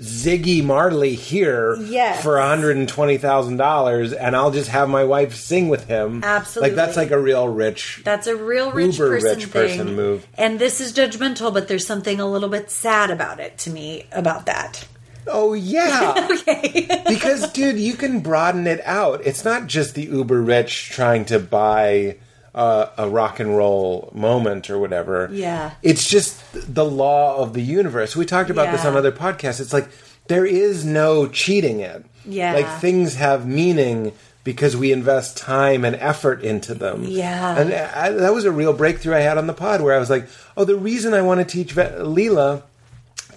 [0.00, 2.22] Ziggy Marley here Yes.
[2.22, 6.22] for $120,000 and I'll just have my wife sing with him.
[6.22, 6.70] Absolutely.
[6.70, 8.02] Like, that's like a real rich.
[8.04, 9.78] That's a real rich Uber person rich thing.
[9.78, 10.26] person move.
[10.36, 14.06] And this is judgmental, but there's something a little bit sad about it to me
[14.12, 14.86] about that.
[15.30, 16.26] Oh yeah.
[16.48, 17.02] Okay.
[17.08, 19.20] because dude, you can broaden it out.
[19.26, 22.16] It's not just the uber rich trying to buy
[22.54, 25.28] uh, a rock and roll moment or whatever.
[25.30, 25.72] Yeah.
[25.82, 28.16] It's just the law of the universe.
[28.16, 29.60] We talked about this on other podcasts.
[29.60, 29.88] It's like
[30.28, 32.04] there is no cheating it.
[32.24, 32.54] Yeah.
[32.54, 34.12] Like things have meaning
[34.44, 37.04] because we invest time and effort into them.
[37.04, 37.58] Yeah.
[37.58, 40.08] And I, that was a real breakthrough I had on the pod where I was
[40.08, 42.62] like, "Oh, the reason I want to teach Leela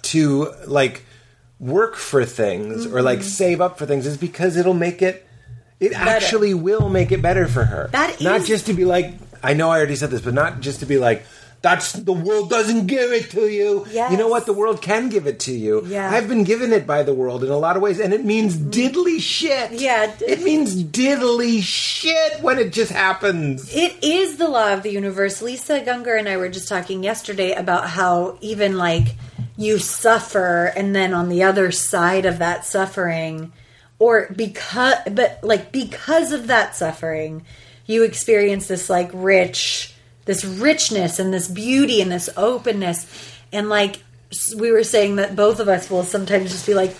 [0.02, 1.04] to like
[1.62, 3.28] work for things or like mm-hmm.
[3.28, 5.26] save up for things is because it'll make it
[5.78, 7.88] it actually will make it better for her.
[7.92, 10.80] That not just to be like I know I already said this, but not just
[10.80, 11.24] to be like
[11.62, 13.86] that's the world doesn't give it to you.
[13.88, 14.10] Yes.
[14.10, 14.46] You know what?
[14.46, 15.86] The world can give it to you.
[15.86, 16.10] Yeah.
[16.10, 18.56] I've been given it by the world in a lot of ways, and it means
[18.56, 18.70] mm-hmm.
[18.70, 19.80] diddly shit.
[19.80, 20.12] Yeah.
[20.20, 23.72] It means diddly shit when it just happens.
[23.72, 25.40] It is the law of the universe.
[25.40, 29.14] Lisa Gungor and I were just talking yesterday about how even like
[29.56, 33.52] you suffer and then on the other side of that suffering
[33.98, 37.44] or because but like because of that suffering
[37.86, 39.92] you experience this like rich
[40.24, 43.06] this richness and this beauty and this openness.
[43.52, 44.00] And like
[44.56, 46.94] we were saying that both of us will sometimes just be like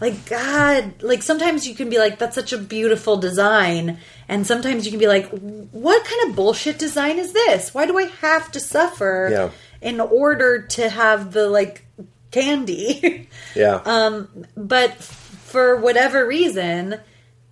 [0.00, 3.98] like god like sometimes you can be like that's such a beautiful design.
[4.28, 7.74] And sometimes you can be like what kind of bullshit design is this?
[7.74, 9.50] Why do i have to suffer Yeah.
[9.82, 11.84] In order to have the like
[12.30, 13.80] candy Yeah.
[13.84, 16.98] um but for whatever reason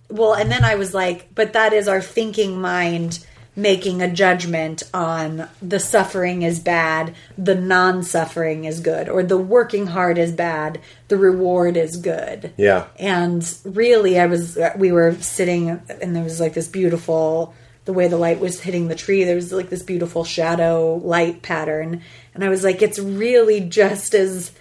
[0.09, 4.81] well and then i was like but that is our thinking mind making a judgment
[4.93, 10.79] on the suffering is bad the non-suffering is good or the working hard is bad
[11.09, 12.87] the reward is good Yeah.
[12.97, 18.07] and really i was we were sitting and there was like this beautiful the way
[18.07, 22.01] the light was hitting the tree there was like this beautiful shadow light pattern
[22.33, 24.51] and i was like it's really just as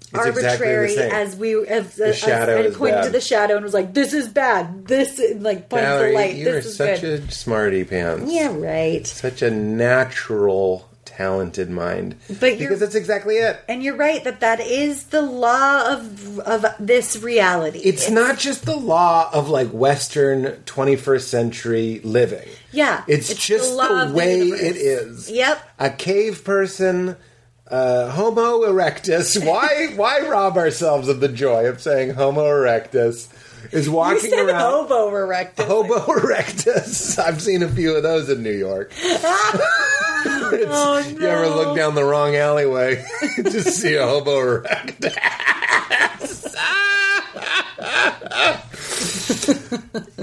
[0.00, 1.10] It's arbitrary same.
[1.12, 4.28] as we as, as shadow I pointed to the shadow and was like this is
[4.28, 4.86] bad.
[4.86, 6.34] This is like pointed to the light.
[6.36, 7.28] you are this is such good.
[7.28, 8.30] a smarty pants.
[8.32, 9.06] yeah right.
[9.06, 12.16] Such a natural, talented mind.
[12.28, 13.60] But because that's exactly it.
[13.68, 18.64] and you're right that that is the law of of this reality It's not just
[18.64, 22.48] the law of like Western 21st century living.
[22.70, 25.30] Yeah, It's, it's just the the, of the way it is.
[25.30, 25.68] Yep.
[25.78, 27.16] A cave person,
[27.68, 29.44] uh, Homo erectus.
[29.46, 33.28] Why why rob ourselves of the joy of saying Homo erectus
[33.72, 37.18] is you walking said around hobo erectus Homo erectus.
[37.24, 38.92] I've seen a few of those in New York.
[40.68, 43.04] Oh, You ever look down the wrong alleyway,
[43.44, 45.18] just see a Homo erectus.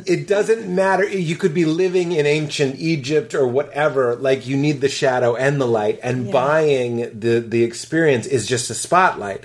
[0.05, 1.07] it doesn't matter.
[1.07, 4.15] You could be living in ancient Egypt or whatever.
[4.15, 6.31] Like you need the shadow and the light, and Yeah.
[6.31, 9.43] buying the the experience is just a spotlight.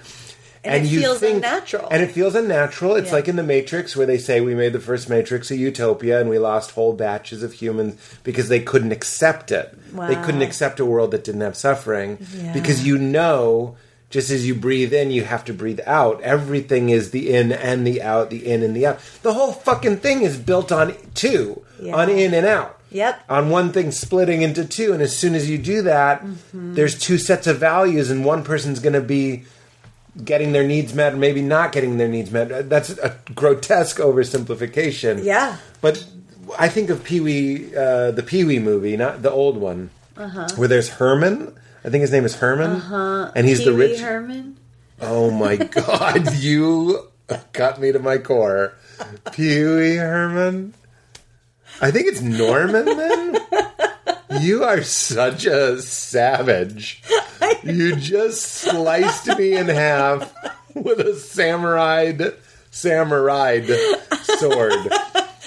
[0.64, 1.88] And it feels unnatural.
[1.90, 2.96] And it feels unnatural.
[2.96, 3.14] It's Yeah.
[3.14, 6.30] like in the Matrix where they say we made the first Matrix a utopia and
[6.30, 9.74] we lost whole batches of humans because they couldn't accept it.
[10.08, 12.52] They couldn't accept a world that didn't have suffering Yeah.
[12.52, 13.76] because you know
[14.10, 16.20] just as you breathe in, you have to breathe out.
[16.22, 19.00] Everything is the in and the out, the in and the out.
[19.22, 21.96] The whole fucking thing is built on two, Yeah.
[21.96, 22.78] on in and out.
[22.92, 23.22] Yep.
[23.28, 26.74] On one thing splitting into two, and as soon as you do that, mm-hmm.
[26.74, 29.46] there's two sets of values, and one person's going to be
[30.22, 32.68] getting their needs met or maybe not getting their needs met.
[32.68, 35.24] That's a grotesque oversimplification.
[35.24, 35.56] Yeah.
[35.80, 36.04] But
[36.58, 40.46] I think of Pee Wee, uh, the Pee Wee movie, not the old one, Uh-huh.
[40.56, 41.54] where there's Herman.
[41.84, 42.80] I think his name is Herman,
[43.34, 44.00] and he's the Pee Wee rich.
[44.00, 44.56] Herman.
[45.00, 47.08] Oh my god, you
[47.52, 48.74] got me to my core.
[49.32, 50.74] Pee Wee Herman.
[51.80, 53.38] I think it's Norman then.
[54.40, 57.02] You are such a savage.
[57.64, 60.32] You just sliced me in half
[60.74, 62.12] with a samurai
[62.70, 63.60] samurai
[64.22, 64.72] sword.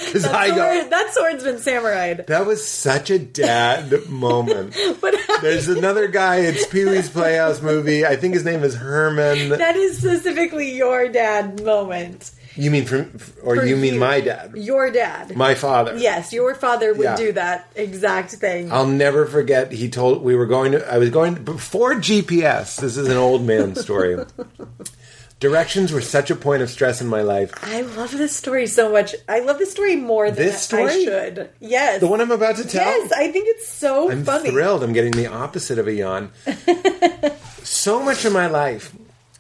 [0.06, 2.28] Because I go, Sword- that sword's been samurai'd.
[2.28, 4.76] that was such a dad moment.
[5.02, 6.38] But There's another guy.
[6.38, 8.06] It's Pee Wee's Playhouse movie.
[8.06, 9.50] I think his name is Herman.
[9.50, 12.32] that is specifically your dad moment.
[12.58, 13.12] You mean from,
[13.44, 14.00] or For you mean you.
[14.00, 15.36] my dad, Your dad.
[15.38, 15.96] my father?
[15.98, 17.16] yes, your father would Yeah.
[17.16, 18.72] do that exact thing.
[18.72, 19.72] I'll never forget.
[19.72, 20.92] He told we were going to.
[20.92, 22.78] I was going before GPS.
[22.82, 24.18] This is an old man story.
[25.40, 27.54] Directions were such a point of stress in my life.
[27.62, 29.14] I love this story so much.
[29.30, 31.04] I love this story more than This I story?
[31.06, 31.50] should.
[31.60, 32.00] Yes.
[32.00, 32.84] The one I'm about to tell.
[32.84, 34.50] Yes, I think it's so I'm funny.
[34.50, 34.82] thrilled.
[34.82, 36.32] I'm getting the opposite of a yawn.
[37.64, 38.96] so much of my life,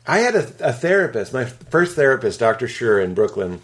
[0.07, 1.33] I had a, a therapist.
[1.33, 2.67] My first therapist, Dr.
[2.67, 3.59] Schur in Brooklyn,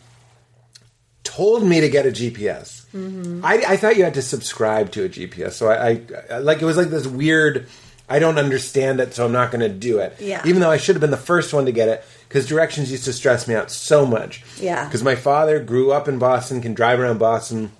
[1.24, 2.86] told me to get a GPS.
[2.94, 3.44] Mm-hmm.
[3.46, 5.54] I, I thought you had to subscribe to a GPS.
[5.54, 7.68] So I, I like it was like this weird.
[8.10, 10.18] I don't understand it, so I'm not going to do it.
[10.20, 10.42] Yeah.
[10.46, 13.06] Even though I should have been the first one to get it, because directions used
[13.06, 14.44] to stress me out so much.
[14.60, 14.84] Yeah.
[14.86, 17.72] Because my father grew up in Boston, can drive around Boston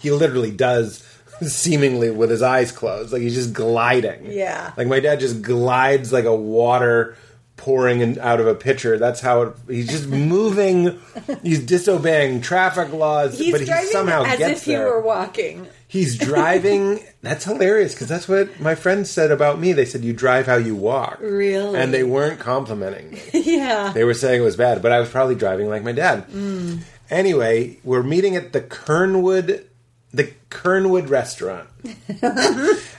[0.00, 1.06] he literally does
[1.46, 4.72] seemingly with his eyes closed like he's just gliding Yeah.
[4.76, 7.16] like my dad just glides like a water
[7.56, 10.98] pouring in, out of a pitcher that's how it, he's just moving
[11.42, 15.68] he's disobeying traffic laws He's but he somehow as gets if he there were walking.
[15.86, 20.12] he's driving that's hilarious because that's what my friends said about me they said you
[20.12, 21.78] drive how you walk Really?
[21.78, 23.92] and they weren't complimenting me yeah.
[23.94, 26.26] they were saying it was bad, but I was probably driving like my dad.
[26.30, 26.80] Mm.
[27.10, 29.64] Anyway, we're meeting at the Kernwood,
[30.12, 31.68] the Kernwood restaurant,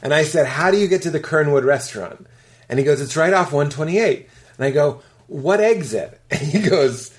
[0.03, 2.27] and I said, "How do you get to the Kernwood restaurant?"
[2.69, 7.11] And he goes, "It's right off 128." And I go, "What exit?" And he goes,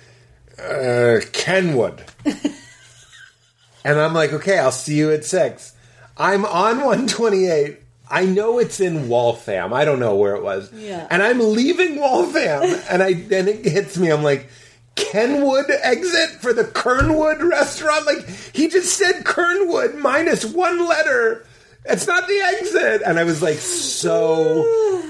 [0.59, 2.05] uh, "Kenwood."
[3.85, 5.73] and I'm like, "Okay, I'll see you at six.
[6.17, 7.81] I'm on 128.
[8.11, 9.73] I know it's in Waltham.
[9.73, 10.71] I don't know where it was.
[10.73, 11.07] Yeah.
[11.11, 14.13] And I'm leaving Waltham, and I and it hits me.
[14.13, 14.49] I'm like,
[14.95, 18.07] Kenwood exit for the Kernwood restaurant.
[18.07, 21.47] Like he just said Kernwood minus one letter.
[21.87, 23.03] It's not the exit.
[23.05, 24.63] And I was like, so.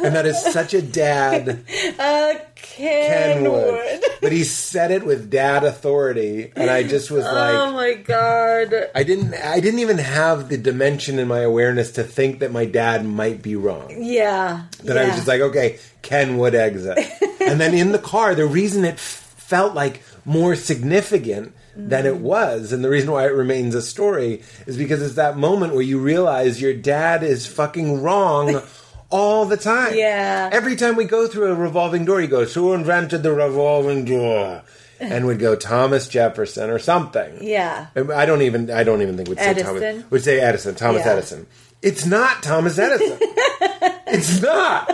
[0.04, 1.64] And that is such a dad
[1.98, 3.80] Uh, Kenwood.
[3.80, 4.00] Kenwood.
[4.24, 7.54] But he said it with dad authority, and I just was like.
[7.54, 8.74] oh my god.
[8.94, 9.34] I didn't.
[9.34, 13.42] I didn't even have the dimension in my awareness to think that my dad might
[13.42, 13.94] be wrong.
[13.94, 14.64] Yeah.
[14.84, 16.98] That I was just like, okay, Kenwood exit.
[17.42, 22.20] and then in the car, the reason it felt like more significant than it mm.
[22.20, 25.82] was, and the reason why it remains a story, is because it's that moment where
[25.82, 28.62] you realize your dad is fucking wrong
[29.10, 29.94] all the time.
[29.94, 30.50] Yeah.
[30.52, 34.62] Every time we go through a revolving door, he goes, "Who invented the revolving door?"
[35.00, 37.38] And would go Thomas Jefferson or something.
[37.42, 37.88] Yeah.
[37.94, 38.70] I don't even.
[38.70, 39.74] I don't even think we'd say Edison?
[39.74, 40.10] Thomas.
[40.10, 40.74] Would say Edison.
[40.76, 41.12] Thomas Yeah.
[41.12, 41.46] Edison.
[41.82, 43.18] It's not Thomas Edison.
[44.14, 44.90] it's not.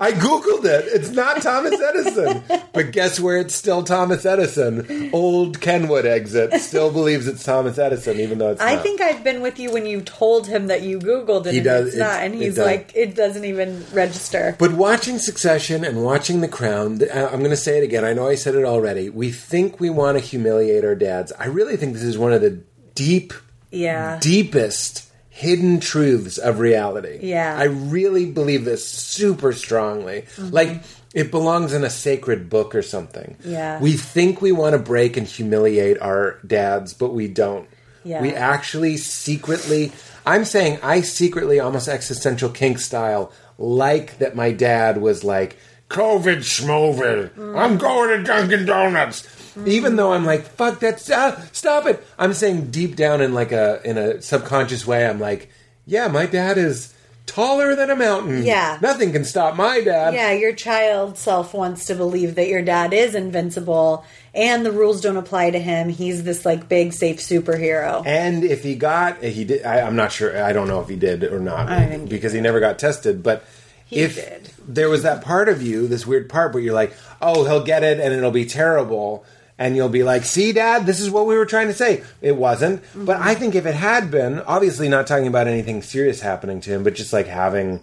[0.00, 0.84] I googled it.
[0.88, 2.42] It's not Thomas Edison.
[2.72, 5.10] But guess where it's still Thomas Edison?
[5.12, 8.82] Old Kenwood exit still believes it's Thomas Edison, even though it's I not.
[8.82, 11.64] think I've been with you when you told him that you Googled it He and
[11.64, 12.64] does- it's not, and he's does.
[12.66, 14.56] like, it doesn't even register.
[14.58, 18.04] But watching Succession and watching The Crown, I'm going to say it again.
[18.04, 19.10] I know I said it already.
[19.10, 21.32] We think we want to humiliate our dads.
[21.38, 22.60] I really think this is one of the
[22.94, 23.32] deep,
[23.70, 24.18] Yeah.
[24.20, 25.08] deepest
[25.42, 27.18] hidden truths of reality.
[27.20, 27.56] Yeah.
[27.58, 30.22] I really believe this super strongly.
[30.36, 30.50] Mm-hmm.
[30.50, 33.36] Like it belongs in a sacred book or something.
[33.44, 33.80] Yeah.
[33.80, 37.68] We think we want to break and humiliate our dads, but we don't.
[38.04, 38.22] Yeah.
[38.22, 39.92] We actually secretly
[40.24, 45.56] I'm saying I secretly almost existential kink style like that my dad was like
[45.88, 47.30] COVID schmovid.
[47.30, 47.58] Mm.
[47.58, 49.26] I'm going to Dunkin' Donuts.
[49.66, 52.04] Even though I'm like, fuck that, uh, stop it.
[52.18, 55.50] I'm saying deep down in like a in a subconscious way, I'm like,
[55.86, 56.94] yeah, my dad is
[57.26, 58.42] taller than a mountain.
[58.44, 58.78] Yeah.
[58.80, 60.14] nothing can stop my dad.
[60.14, 65.00] Yeah, your child self wants to believe that your dad is invincible and the rules
[65.00, 65.88] don't apply to him.
[65.88, 68.04] He's this like big safe superhero.
[68.06, 69.64] And if he got, he did.
[69.64, 70.42] I, I'm not sure.
[70.42, 73.22] I don't know if he did or not think he because he never got tested.
[73.22, 73.44] But
[73.90, 74.50] if did.
[74.66, 77.82] there was that part of you, this weird part where you're like, oh, he'll get
[77.84, 79.24] it and it'll be terrible.
[79.62, 82.02] And you'll be like, see, dad, this is what we were trying to say.
[82.20, 82.82] It wasn't.
[82.94, 83.28] But Mm-hmm.
[83.28, 86.82] I think if it had been, obviously not talking about anything serious happening to him,
[86.82, 87.80] but just like having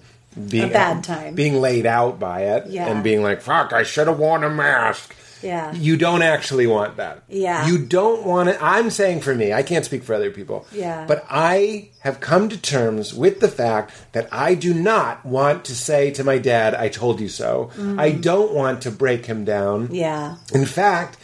[0.50, 1.36] being A bad time.
[1.36, 2.88] being laid out by it, Yeah.
[2.88, 5.74] and being like, "Fuck, I should have worn a mask." Yeah.
[5.74, 7.24] You don't actually want that.
[7.30, 7.66] Yeah.
[7.66, 8.58] You don't want it.
[8.62, 10.66] I'm saying for me, I can't speak for other people.
[10.74, 11.06] Yeah.
[11.08, 15.76] But I have come to terms with the fact that I do not want to
[15.76, 17.72] say to my dad, I told you so.
[17.98, 19.86] I don't want to break him down.
[19.86, 19.96] Mm-hmm.
[19.96, 20.36] Yeah.
[20.54, 21.16] In fact,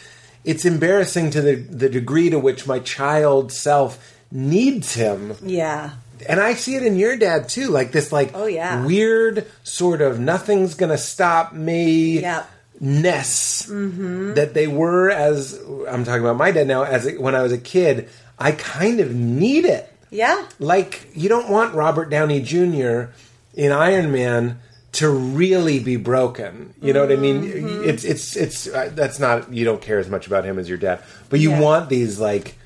[0.46, 3.98] it's embarrassing to the, the degree to which my child self
[4.32, 5.90] needs him Yeah.
[6.28, 8.84] and I see it in your dad too, like this, like Oh, yeah.
[8.86, 12.48] weird sort of nothing's gonna stop me Yep.
[12.80, 14.34] ness Mm-hmm.
[14.34, 16.82] that they were as I'm talking about my dad now.
[16.84, 19.92] As a, when I was a kid, I kind of need it.
[20.10, 20.46] Yeah.
[20.58, 23.06] Like you don't want Robert Downey Jr.
[23.54, 24.58] in Iron Man
[24.96, 26.74] to really be broken.
[26.82, 27.42] You know what I mean?
[27.42, 27.88] Mm-hmm.
[27.88, 30.78] It's it's it's uh, that's not you don't care as much about him as your
[30.78, 31.60] dad, but you Yeah.
[31.60, 32.56] want these like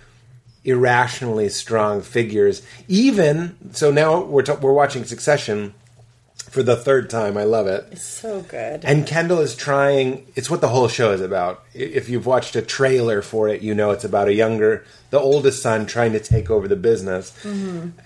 [0.65, 2.63] irrationally strong figures.
[2.89, 5.75] Even so, now we're t- we're watching Succession
[6.51, 7.37] for the third time.
[7.37, 7.87] I love it.
[7.93, 8.85] It's so good.
[8.85, 10.27] And Kendall is trying.
[10.37, 11.63] It's what the whole show is about.
[11.75, 15.63] If you've watched a trailer for it, you know it's about a younger, the oldest
[15.63, 17.33] son trying to take over the business.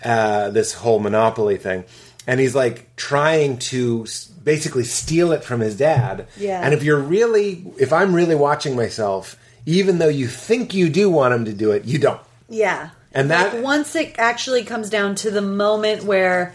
[0.05, 1.85] Uh, this whole monopoly thing,
[2.27, 4.07] and he's like trying to
[4.43, 6.27] basically steal it from his dad.
[6.37, 6.61] Yeah.
[6.63, 11.09] And if you're really, if I'm really watching myself, even though you think you do
[11.11, 12.21] want him to do it, you don't.
[12.49, 12.91] Yeah.
[13.13, 16.55] And that- like once it actually comes down to the moment where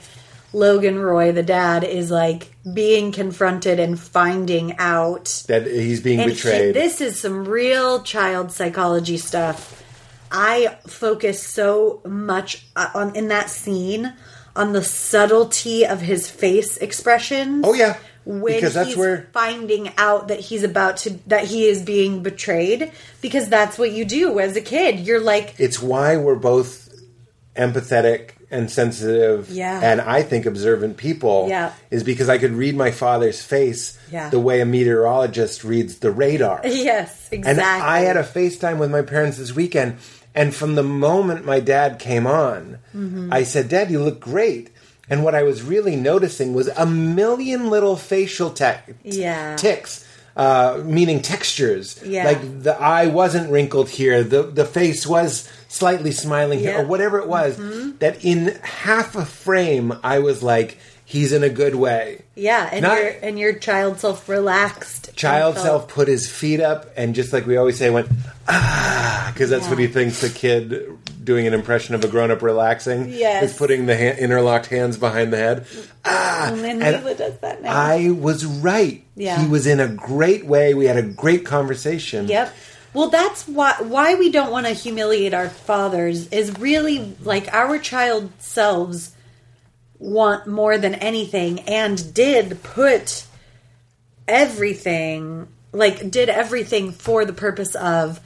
[0.53, 6.75] Logan Roy, the dad, is like being confronted and finding out That he's being betrayed.
[6.75, 9.75] he- this is some real child psychology stuff.
[10.31, 14.13] I focus so much uh, on in that scene
[14.59, 17.63] on the subtlety of his face expressions.
[17.67, 17.97] Oh, yeah.
[18.25, 22.21] when Because that's he's where- finding out that he's about to that he is being
[22.21, 22.91] betrayed
[23.21, 24.99] because that's what you do as a kid.
[24.99, 26.93] You're like, it's why we're both
[27.55, 29.79] empathetic and sensitive Yeah.
[29.83, 31.71] and I think observant people Yeah.
[31.91, 34.29] is because I could read my father's face Yeah.
[34.29, 36.61] the way a meteorologist reads the radar.
[36.65, 37.51] yes, exactly.
[37.51, 39.97] And I had a FaceTime with my parents this weekend
[40.39, 42.61] and from the moment my dad came on,
[42.95, 43.31] Mm-hmm.
[43.39, 44.65] I said, "Dad, you look great."
[45.11, 49.55] And what I was really noticing was a million little facial tech Yeah.
[49.55, 50.05] ticks.
[50.37, 52.23] Uh, meaning textures, Yeah.
[52.29, 56.77] like the eye wasn't wrinkled here, the the face was slightly smiling here, Yeah.
[56.77, 56.85] Mm-hmm.
[56.85, 57.51] or whatever it was.
[57.99, 60.77] That in half a frame, I was like,
[61.09, 65.09] "He's in a good way." yeah, and Not- your and your child self relaxed.
[65.15, 68.07] Child self put his feet up, and just like we always say, went
[68.47, 69.69] ah, because that's Yeah.
[69.69, 70.85] what he thinks the kid
[71.23, 73.51] doing an impression of a grown up relaxing Yes.
[73.51, 75.65] is putting the ha- interlocked hands behind the head.
[76.05, 77.71] Ah, And Mila does that now.
[77.75, 79.03] I was right.
[79.15, 79.39] Yeah.
[79.41, 80.73] He was in a great way.
[80.73, 82.27] We had a great conversation.
[82.27, 82.55] Yep.
[82.93, 87.77] Well, that's why why we don't want to humiliate our fathers is really like our
[87.77, 89.11] child selves
[89.99, 93.25] want more than anything and did put
[94.27, 98.19] everything like did everything for the purpose of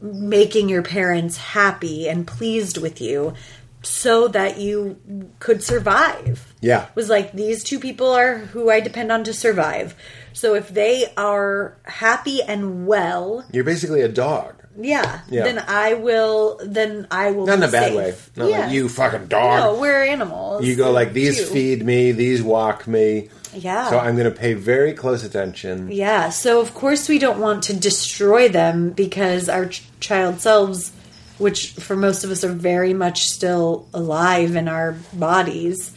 [0.00, 3.34] making your parents happy and pleased with you
[3.82, 4.98] so that you
[5.38, 6.86] could survive Yeah.
[6.94, 9.94] was like these two people are who I depend on to survive.
[10.32, 14.59] So if they are happy and well, You're basically a dog.
[14.78, 15.44] Yeah, Yeah.
[15.44, 16.60] then I will.
[16.64, 17.46] Then I will.
[17.46, 17.96] Not in be a bad safe.
[17.96, 18.14] way.
[18.36, 18.58] Not yeah.
[18.60, 19.60] like you fucking dog.
[19.60, 20.64] No, we're animals.
[20.64, 21.44] You go like these too.
[21.46, 23.28] feed me, these walk me.
[23.52, 23.90] Yeah.
[23.90, 25.90] So I'm going to pay very close attention.
[25.90, 26.30] Yeah.
[26.30, 30.92] So of course we don't want to destroy them because our ch- child selves,
[31.38, 35.92] which for most of us are very much still alive in our bodies,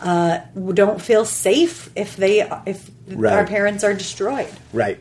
[0.00, 0.38] uh,
[0.74, 3.32] don't feel safe if they if Right.
[3.32, 4.48] our parents are destroyed.
[4.72, 5.00] Right.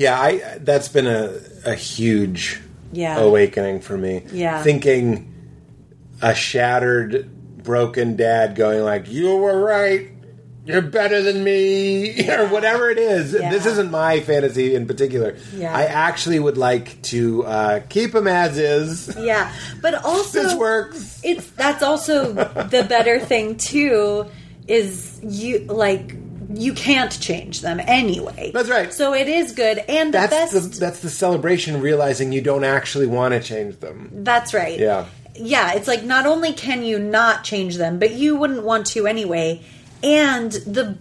[0.00, 1.34] Yeah, I that's been a
[1.66, 2.58] a huge
[2.90, 3.18] Yeah.
[3.18, 4.22] awakening for me.
[4.32, 4.62] Yeah.
[4.62, 5.30] Thinking
[6.22, 7.28] a shattered
[7.62, 10.08] broken dad going like, "You were right.
[10.64, 13.34] You're better than me," or whatever it is.
[13.34, 13.50] Yeah.
[13.50, 15.36] This isn't my fantasy in particular.
[15.54, 15.76] Yeah.
[15.76, 19.14] I actually would like to uh, keep him as is.
[19.18, 21.20] Yeah, but also This works.
[21.22, 24.24] It's that's also the better thing too
[24.66, 26.14] is you like
[26.52, 28.50] you can't change them anyway.
[28.52, 28.92] That's right.
[28.92, 32.64] So it is good and the That's best the that's the celebration, realizing you don't
[32.64, 34.10] actually want to change them.
[34.12, 34.78] That's right.
[34.78, 35.06] Yeah.
[35.34, 39.06] Yeah, it's like not only can you not change them, but you wouldn't want to
[39.06, 39.62] anyway.
[40.02, 40.96] And the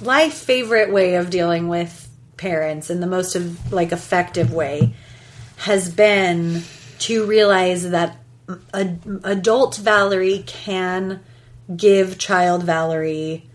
[0.00, 4.94] my favorite way of dealing with parents and the most of like effective way
[5.56, 6.62] has been
[7.00, 8.16] to realize that
[8.72, 11.20] adult Valerie can
[11.76, 13.49] give child Valerie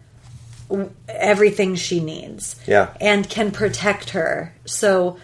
[1.08, 2.56] everything she needs.
[2.68, 2.94] Yeah.
[3.00, 4.54] And can protect her.
[4.66, 5.18] So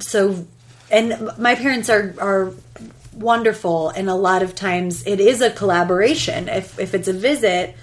[0.00, 0.46] so
[0.90, 2.52] and my parents are are
[3.14, 7.76] wonderful and a lot of times it is a collaboration if if it's a visit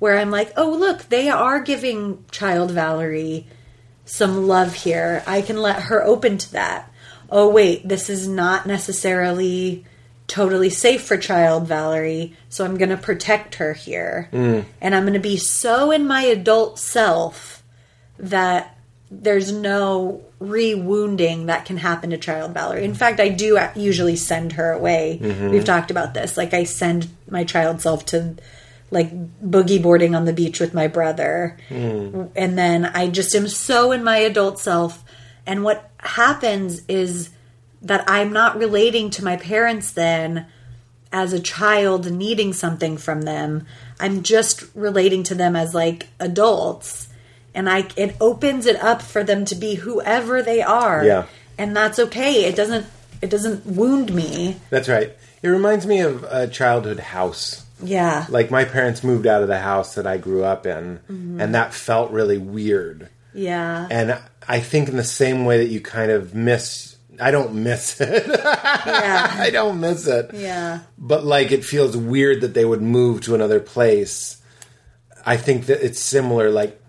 [0.00, 3.46] where I'm like, oh, look, they are giving child Valerie
[4.06, 5.22] some love here.
[5.26, 6.90] I can let her open to that.
[7.30, 9.84] Oh, wait, this is not necessarily
[10.30, 14.28] totally safe for child Valerie, so I'm going to protect her here.
[14.32, 14.64] Mm.
[14.80, 17.64] And I'm going to be so in my adult self
[18.16, 18.78] that
[19.10, 22.84] there's no re-wounding that can happen to child Valerie.
[22.84, 25.18] In fact, I do usually send her away.
[25.20, 25.50] Mm-hmm.
[25.50, 26.36] We've talked about this.
[26.36, 28.36] Like I send my child self to
[28.92, 29.10] like
[29.42, 31.58] boogie boarding on the beach with my brother.
[31.70, 32.30] Mm.
[32.36, 35.02] And then I just am so in my adult self
[35.44, 37.30] and what happens is
[37.82, 40.46] that I'm not relating to my parents then
[41.12, 43.66] as a child needing something from them.
[43.98, 47.08] I'm just relating to them as like adults.
[47.54, 51.04] And I it opens it up for them to be whoever they are.
[51.04, 51.26] Yeah.
[51.58, 52.44] And that's okay.
[52.44, 52.86] It doesn't
[53.20, 54.56] it doesn't wound me.
[54.70, 55.16] That's right.
[55.42, 57.64] It reminds me of a childhood house.
[57.82, 58.26] Yeah.
[58.28, 61.40] Like my parents moved out of the house that I grew up in, mm-hmm.
[61.40, 63.08] and that felt really weird.
[63.32, 63.88] yeah.
[63.90, 66.89] And I think in the same way that you kind of miss
[67.20, 68.26] I don't miss it.
[68.28, 69.36] yeah.
[69.38, 70.30] I don't miss it.
[70.34, 70.80] Yeah.
[70.98, 74.40] But like it feels weird that they would move to another place.
[75.26, 76.50] I think that it's similar.
[76.50, 76.80] Like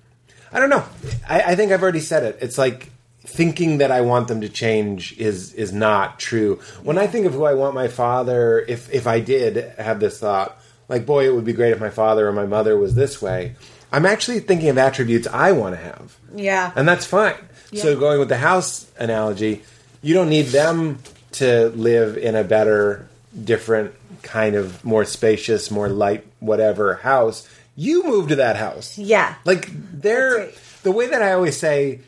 [0.54, 0.84] I don't know.
[1.28, 2.38] I, I think I've already said it.
[2.42, 2.90] It's like
[3.24, 6.60] thinking that I want them to change is is not true.
[6.84, 10.20] When I think of who I want my father, if if I did have this
[10.20, 10.58] thought,
[10.90, 13.56] like boy, it would be great if my father or my mother was this way.
[13.94, 16.72] I'm actually thinking of attributes I want to have Yeah.
[16.78, 17.36] and that's fine.
[17.74, 19.64] So going with the house analogy,
[20.02, 21.00] you don't need them
[21.34, 23.08] to live in a better,
[23.44, 27.48] different kind of more spacious, more light, whatever house.
[27.76, 28.98] You move to that house.
[28.98, 29.36] Yeah.
[29.46, 30.60] Like they're right.
[30.84, 32.02] the way that I always say.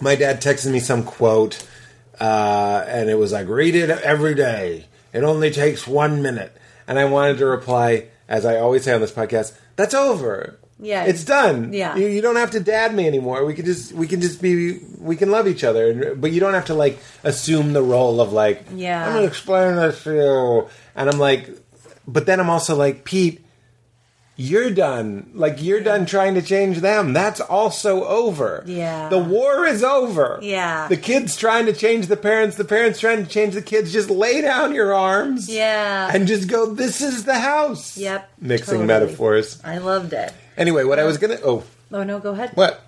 [0.00, 1.64] My dad texted me some quote,
[2.20, 4.86] uh, and it was like, "Read it every day.
[5.12, 6.54] It only takes one minute."
[6.88, 10.58] And I wanted to reply, as I always say on this podcast, "That's over.
[10.80, 11.04] Yeah.
[11.04, 11.72] it's done.
[11.72, 11.96] Yeah.
[11.96, 13.44] you, you don't have to dad me anymore.
[13.44, 16.40] We can just we can just be we can love each other, and, but you
[16.40, 19.06] don't have to like assume the role of like, Yeah.
[19.06, 21.50] I'm gonna explain this to you." And I'm like,
[22.06, 23.40] but then I'm also like, Pete,
[24.36, 25.30] you're done.
[25.32, 27.12] Like you're done trying to change them.
[27.12, 28.64] That's also over.
[28.66, 29.08] Yeah.
[29.08, 30.40] The war is over.
[30.42, 30.88] Yeah.
[30.88, 33.92] The kids trying to change the parents, the parents trying to change the kids.
[33.92, 35.48] Just lay down your arms.
[35.48, 36.10] Yeah.
[36.12, 37.96] And just go, this is the house.
[37.96, 38.86] Yep, Mixing totally.
[38.86, 39.60] metaphors.
[39.64, 40.32] I loved it.
[40.56, 42.50] Anyway, what I was gonna oh Oh no, go ahead.
[42.54, 42.80] what?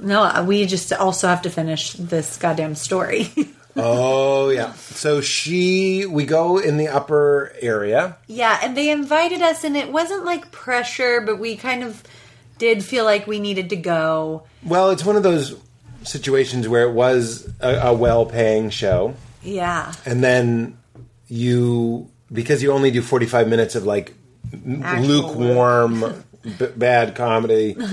[0.00, 3.28] No, uh, we just also have to finish this goddamn story.
[3.76, 4.72] Oh yeah.
[4.74, 8.16] So she we go in the upper area.
[8.28, 12.00] yeah, and they invited us, and it wasn't like pressure, but we kind of
[12.58, 14.44] did feel like we needed to go.
[14.62, 15.56] Well, it's one of those
[16.04, 19.16] situations where it was a, a well paying show.
[19.42, 20.78] Yeah, and then
[21.26, 24.14] you because you only do 45 minutes of like
[24.84, 26.24] Actual lukewarm
[26.58, 27.76] b- bad comedy.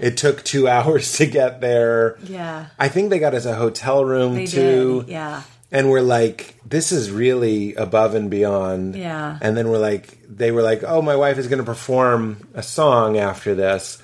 [0.00, 2.16] It took two hours to get there.
[2.24, 2.66] Yeah.
[2.78, 5.02] i think they got us a hotel room they too.
[5.02, 5.10] did.
[5.12, 8.96] Yeah, and we're like this is really above and beyond.
[8.96, 9.38] Yeah.
[9.42, 12.62] and then we're like they were like oh my wife is going to perform a
[12.62, 14.00] song after this.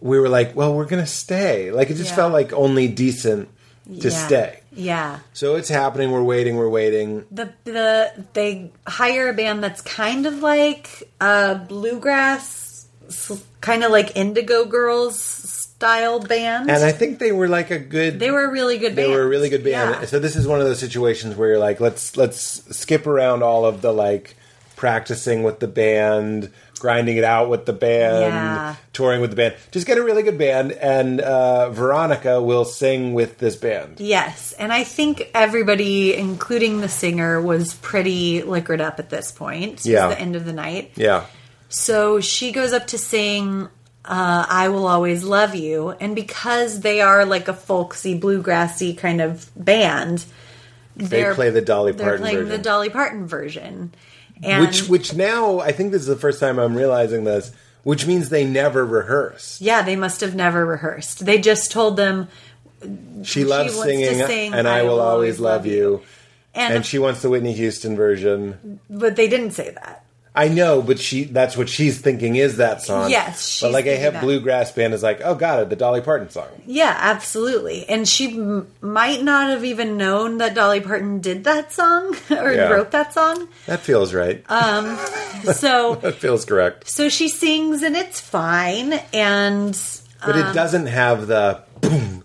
[0.00, 1.70] We were like well we're going to stay.
[1.72, 2.16] Like it just Yeah.
[2.16, 3.48] felt like only decent
[3.86, 4.26] to yeah.
[4.26, 4.56] stay.
[4.72, 6.12] Yeah, so it's happening.
[6.12, 6.54] We're waiting.
[6.56, 7.24] We're waiting.
[7.32, 12.46] The the they hire a band that's kind of like a bluegrass,
[13.60, 16.70] kind of like Indigo Girls style band.
[16.70, 18.18] And I think they were like a good.
[18.20, 19.14] they were a really good They band.
[19.14, 19.96] were a really good band.
[20.00, 20.04] Yeah.
[20.06, 22.38] So this is one of those situations where you're like, let's let's
[22.76, 24.36] skip around all of the like
[24.76, 28.74] practicing with the band, grinding it out with the band, Yeah.
[28.94, 29.54] touring with the band.
[29.72, 34.00] Just get a really good band, and uh, Veronica will sing with this band.
[34.00, 39.80] Yes, and I think everybody, including the singer, was pretty liquored up at this point.
[39.80, 40.08] It Yeah.
[40.08, 40.92] the end of the night.
[40.96, 41.24] Yeah,
[41.70, 43.68] So she goes up to sing
[44.04, 45.90] uh, I Will Always Love You.
[45.90, 50.24] And because they are like a folksy, bluegrassy kind of band,
[50.96, 52.50] they play the Dolly Parton they're playing version.
[52.50, 53.94] the Dolly Parton version.
[54.42, 57.52] And which which now I think this is the first time I'm realizing this.
[57.82, 59.62] Which means they never rehearsed.
[59.62, 61.24] yeah, they must have never rehearsed.
[61.24, 62.28] They just told them,
[63.22, 66.02] She loves wants to singing, sing and I, will always love you.
[66.54, 68.80] and, And she wants the Whitney Houston version.
[68.90, 70.04] but they didn't say that.
[70.34, 73.10] I know, but she—that's what she's thinking is that song.
[73.10, 74.22] Yes, but like a hip that.
[74.22, 76.46] bluegrass band is like, oh, god, the Dolly Parton song.
[76.66, 77.84] Yeah, absolutely.
[77.88, 82.52] And she m- might not have even known that Dolly Parton did that song or
[82.52, 82.68] Yeah.
[82.68, 83.48] wrote that song.
[83.66, 84.44] That feels right.
[84.48, 84.96] Um,
[85.52, 86.88] so that feels correct.
[86.88, 89.76] so she sings and it's fine and
[90.24, 92.19] But Um, it doesn't have the boom.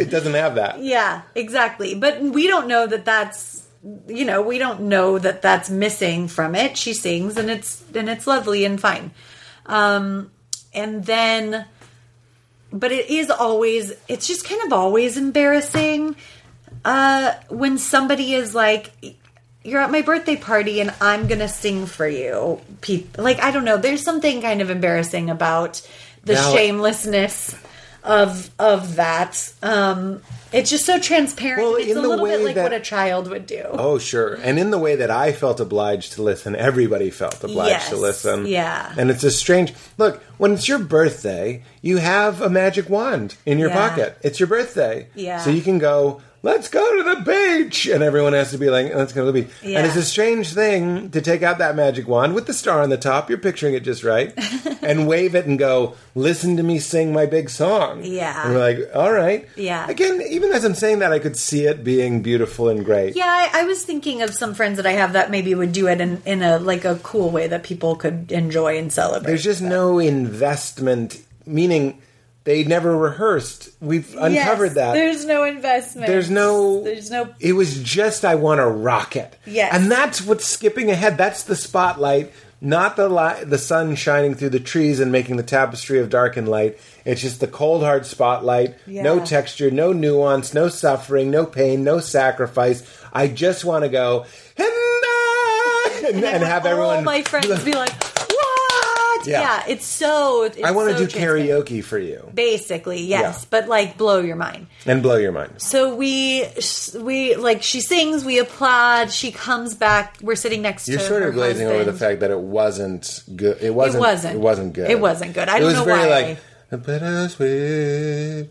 [0.00, 0.82] It doesn't have that.
[0.82, 1.94] yeah, exactly.
[1.94, 3.66] But we don't know that that's
[4.08, 6.76] you know, we don't know that that's missing from it.
[6.76, 9.10] She sings and it's and it's lovely and fine.
[9.66, 10.30] Um,
[10.74, 11.64] and then,
[12.72, 16.16] but it is always it's just kind of always embarrassing
[16.84, 18.92] uh, when somebody is like.
[19.62, 22.62] You're at my birthday party and I'm gonna sing for you.
[22.80, 23.76] Pe- Like I don't know.
[23.76, 25.86] There's something kind of embarrassing about
[26.24, 27.54] the Now- shamelessness
[28.04, 29.52] of of that.
[29.62, 30.22] Um,
[30.52, 31.62] it's just so transparent.
[31.62, 33.62] Well, it's in a the little bit like that- what a child would do.
[33.70, 34.34] Oh, sure.
[34.42, 38.46] And in the way that I felt obliged to listen, everybody felt obliged to listen.
[38.46, 38.92] yeah.
[38.98, 43.58] And it's a strange look, when it's your birthday, you have a magic wand in
[43.60, 43.88] your Yeah.
[43.88, 44.18] pocket.
[44.22, 45.06] It's your birthday.
[45.14, 45.38] Yeah.
[45.38, 47.86] So you can go, let's go to the beach.
[47.86, 49.52] And everyone has to be like, let's go to the beach.
[49.62, 49.78] Yeah.
[49.78, 52.90] And it's a strange thing to take out that magic wand with the star on
[52.90, 53.28] the top.
[53.28, 54.32] You're picturing it just right.
[54.82, 58.02] and wave it and go, listen to me sing my big song.
[58.04, 58.44] Yeah.
[58.44, 59.48] And we're like, all right.
[59.56, 59.88] Yeah.
[59.88, 63.16] Again, even as I'm saying that, I could see it being beautiful and great.
[63.16, 65.88] Yeah, I, I was thinking of some friends that I have that maybe would do
[65.88, 69.28] it in, in a like a cool way that people could enjoy and celebrate.
[69.28, 72.00] There's just no investment, meaning
[72.44, 73.68] they never rehearsed.
[73.80, 74.92] We've uncovered Yes, that.
[74.94, 76.06] There's no investment.
[76.06, 76.82] There's no.
[76.82, 77.34] There's no.
[77.38, 79.36] It was just I want to rock it.
[79.46, 79.74] Yes.
[79.74, 81.18] and that's what's skipping ahead.
[81.18, 85.42] That's the spotlight, not the light, the sun shining through the trees and making the
[85.42, 86.78] tapestry of dark and light.
[87.04, 88.76] It's just the cold hard spotlight.
[88.86, 92.82] No texture, no nuance, no suffering, no pain, no sacrifice.
[93.12, 94.24] I just want to go
[94.56, 97.04] and, and, have everyone.
[97.04, 97.92] my friends be like,
[99.20, 99.40] "What?" Yeah.
[99.40, 100.42] Yeah, it's so.
[100.44, 103.46] It's I want to so do karaoke for you Basically, yes, Yeah.
[103.50, 104.66] but like blow your mind.
[104.86, 105.52] and blow your mind.
[105.62, 106.44] So we
[106.98, 109.10] we like she sings, we applaud.
[109.12, 110.16] She comes back.
[110.22, 110.88] We're sitting next.
[110.88, 113.58] You're to sort of glazing over the fact that it wasn't good.
[113.60, 113.96] It wasn't.
[113.96, 114.34] It wasn't.
[114.34, 114.90] It wasn't good.
[114.90, 115.48] It wasn't good.
[115.48, 116.20] I it don't was know very why.
[116.28, 116.38] like
[116.72, 118.50] a bittersweet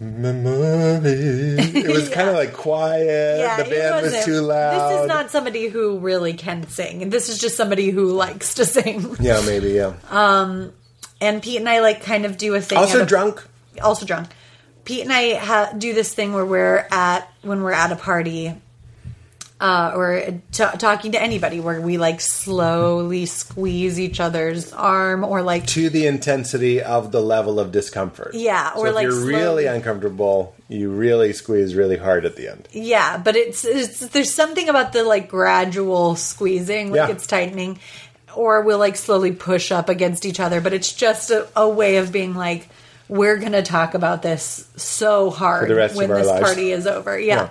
[0.00, 1.56] memory.
[1.58, 3.38] It was kind of like quiet.
[3.40, 4.92] Yeah, the band was too loud.
[4.92, 7.10] This is not somebody who really can sing.
[7.10, 9.16] This is just somebody who likes to sing.
[9.20, 9.70] Yeah, maybe.
[9.70, 9.94] Yeah.
[10.10, 10.72] Um,
[11.20, 12.78] And Pete and I like kind of do a thing.
[12.78, 13.46] also a- drunk.
[13.82, 14.28] also drunk.
[14.84, 18.54] Pete and I ha- do this thing where we're at when we're at a party,
[19.60, 20.20] uh, or
[20.52, 25.90] t- talking to anybody, where we like slowly squeeze each other's arm, or like To
[25.90, 28.32] the intensity of the level of discomfort.
[28.34, 32.36] Yeah, So or if like you're really slowly- uncomfortable, you really squeeze really hard at
[32.36, 32.68] the end.
[32.72, 37.08] yeah, but it's, it's there's something about the like gradual squeezing, like Yeah.
[37.08, 37.78] it's tightening,
[38.34, 41.96] or we'll like slowly push up against each other, but it's just a, a way
[41.98, 42.68] of being like.
[43.08, 46.44] We're gonna talk about this so hard the rest of when our this lives.
[46.46, 47.18] party is over.
[47.18, 47.34] yeah.
[47.34, 47.50] Yeah.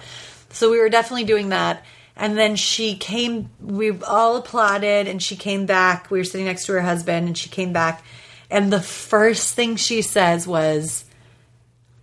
[0.52, 1.84] So we were definitely doing that.
[2.20, 6.12] And then she came, we all applauded, and she came back.
[6.12, 8.04] We were sitting next to her husband, and she came back.
[8.52, 11.06] And the first thing she says was,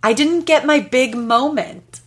[0.01, 2.01] I didn't get my big moment.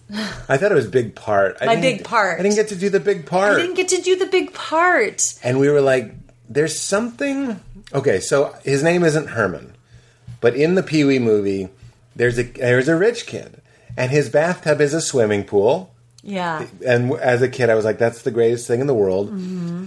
[0.48, 1.58] I thought it was big part.
[1.60, 2.40] I My big part.
[2.40, 3.54] I didn't get to do the big part.
[3.54, 5.22] I didn't get to do the big part.
[5.44, 6.12] and we were like,
[6.48, 7.60] "There's something."
[7.94, 9.74] Okay, so his name isn't Herman,
[10.40, 11.68] but in the Pee Wee movie,
[12.16, 13.62] there's a there's a rich kid,
[13.96, 15.94] and his bathtub is a swimming pool.
[16.22, 16.66] Yeah.
[16.86, 19.86] And as a kid, I was like, "That's the greatest thing in the world." Mm-hmm.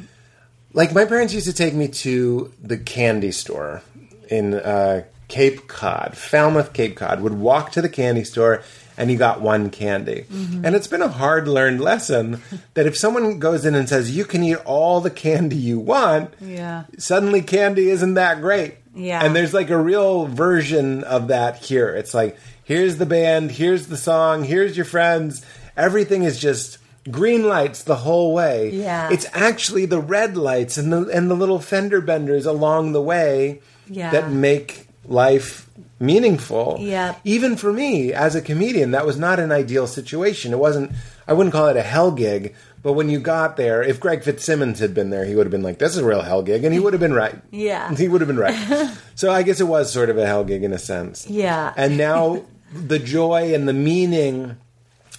[0.74, 3.84] Like my parents used to take me to the candy store
[4.30, 7.22] in uh, Cape Cod, Falmouth, Cape Cod.
[7.22, 8.64] Would walk to the candy store.
[8.96, 10.28] And you got one candy.
[10.32, 10.66] Mm-hmm.
[10.66, 12.44] And it's been a hard learned lesson
[12.76, 16.32] that if someone goes in and says, you can eat all the candy you want,
[16.40, 16.84] Yeah.
[17.00, 18.76] suddenly candy isn't that great.
[18.94, 19.26] Yeah.
[19.26, 21.90] And there's like a real version of that here.
[21.90, 25.44] It's like, here's the band, here's the song, here's your friends.
[25.78, 26.78] Everything is just
[27.10, 28.70] green lights the whole way.
[28.72, 29.10] Yeah.
[29.12, 33.62] It's actually the red lights and the and the little fender benders along the way
[33.90, 34.12] Yeah.
[34.12, 35.68] that make life
[36.00, 36.78] meaningful.
[36.80, 37.16] Yeah.
[37.24, 40.54] Even for me as a comedian, that was not an ideal situation.
[40.54, 40.92] It wasn't
[41.28, 44.80] I wouldn't call it a hell gig, but when you got there, if Greg Fitzsimmons
[44.80, 46.74] had been there, he would have been like, This is a real hell gig and
[46.74, 47.36] he would have been right.
[47.52, 47.94] Yeah.
[47.96, 48.90] He would have been right.
[49.16, 51.28] so I guess it was sort of a hell gig in a sense.
[51.28, 51.74] Yeah.
[51.76, 52.44] And now
[52.74, 54.58] the joy and the meaning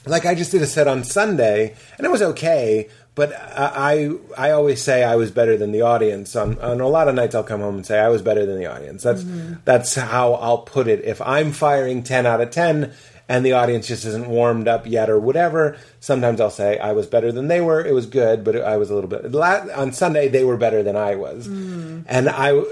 [0.07, 4.49] like I just did a set on Sunday and it was okay, but I I,
[4.49, 6.35] I always say I was better than the audience.
[6.37, 8.59] On, on a lot of nights, I'll come home and say I was better than
[8.59, 9.03] the audience.
[9.03, 9.55] That's mm-hmm.
[9.65, 11.05] that's how I'll put it.
[11.05, 12.93] If I'm firing ten out of ten
[13.29, 17.07] and the audience just isn't warmed up yet or whatever, sometimes I'll say I was
[17.07, 17.85] better than they were.
[17.85, 19.35] It was good, but I was a little bit.
[19.35, 22.03] On Sunday, they were better than I was, mm-hmm.
[22.07, 22.63] and I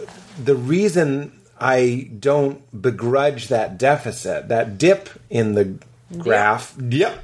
[0.42, 5.78] the reason I don't begrudge that deficit, that dip in the
[6.18, 7.22] graph, yep,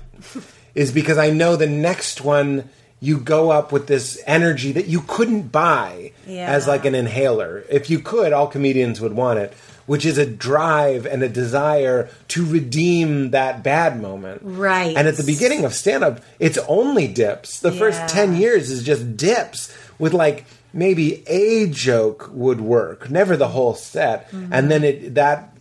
[0.74, 2.68] is because I know the next one
[3.00, 6.50] you go up with this energy that you couldn't buy Yeah.
[6.50, 7.64] as like an inhaler.
[7.70, 9.52] If you could, all comedians would want it,
[9.86, 14.40] which is a drive and a desire to redeem that bad moment.
[14.42, 14.96] Right.
[14.96, 17.60] And at the beginning of stand up, it's only dips.
[17.60, 17.78] The Yeah.
[17.78, 23.48] first 10 years is just dips with like maybe a joke would work, never the
[23.48, 24.28] whole set.
[24.32, 24.52] Mm-hmm.
[24.52, 25.54] And then it that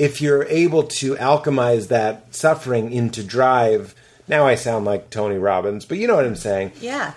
[0.00, 3.94] if you're able to alchemize that suffering into drive,
[4.28, 6.72] now I sound like Tony Robbins, but you know what I'm saying.
[6.80, 7.12] Yeah.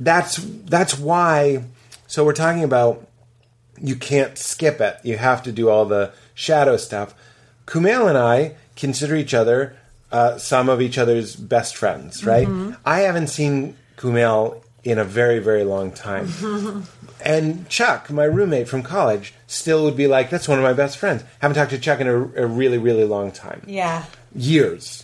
[0.00, 1.62] that's that's why
[2.08, 3.06] so we're talking about
[3.78, 4.98] you can't skip it.
[5.04, 7.14] You have to do all the shadow stuff.
[7.66, 9.76] Kumail and i consider each other
[10.12, 12.48] uh, some of each other's best friends right?
[12.84, 16.26] I haven't seen kumail in a very very long time
[17.24, 20.96] and chuck my roommate from college still would be like that's one of my best
[20.96, 24.04] friends haven't talked to chuck in a, a really really long time Yeah.
[24.34, 25.02] years.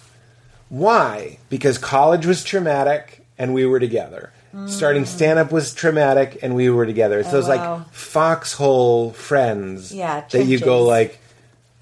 [0.69, 1.39] Why?
[1.51, 4.33] Because college was traumatic and we were together.
[4.67, 7.19] Starting stand up was traumatic and we were together.
[7.21, 7.57] It's those Mm.
[7.59, 7.77] Oh, wow.
[7.79, 11.19] like foxhole friends Yeah, that you go like,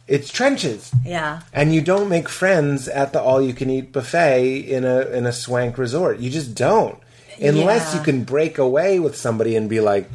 [0.08, 0.90] it's trenches.
[1.04, 1.40] Yeah.
[1.52, 5.26] And you don't make friends at the all you can eat buffet in a in
[5.26, 6.18] a swank resort.
[6.18, 6.98] You just don't.
[7.40, 7.98] Unless Yeah.
[7.98, 10.08] you can break away with somebody and be like,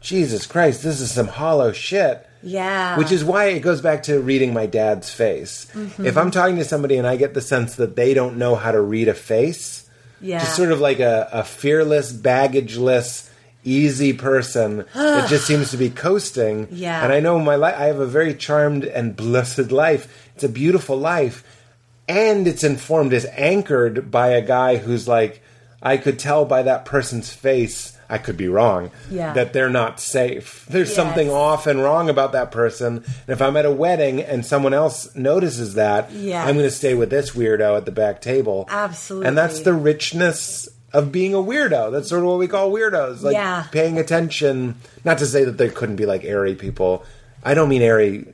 [0.00, 2.26] Jesus Christ, this is some hollow shit.
[2.42, 2.96] Yeah.
[2.98, 5.66] Which is why it goes back to reading my dad's face.
[5.74, 6.06] Mm-hmm.
[6.06, 8.72] If I'm talking to somebody and I get the sense that they don't know how
[8.72, 9.88] to read a face,
[10.20, 10.40] Yeah.
[10.40, 13.28] just sort of like a, a fearless, baggageless,
[13.64, 16.66] easy person that just seems to be coasting.
[16.72, 17.02] Yeah.
[17.04, 20.30] And I know my life, I have a very charmed and blessed life.
[20.34, 21.44] It's a beautiful life.
[22.08, 25.41] And it's informed, it's anchored by a guy who's like,
[25.82, 29.32] I could tell by that person's face, I could be wrong, Yeah.
[29.32, 30.64] that they're not safe.
[30.68, 30.96] There's Yes.
[30.96, 32.96] something off and wrong about that person.
[33.26, 36.46] And if I'm at a wedding and someone else notices that, Yes.
[36.46, 38.66] I'm going to stay with this weirdo at the back table.
[38.70, 39.28] Absolutely.
[39.28, 41.90] And that's the richness of being a weirdo.
[41.90, 43.22] That's sort of what we call weirdos.
[43.22, 43.64] Like Yeah.
[43.72, 44.74] paying attention.
[45.06, 47.04] Not to say that there couldn't be like airy people.
[47.42, 48.26] I don't mean airy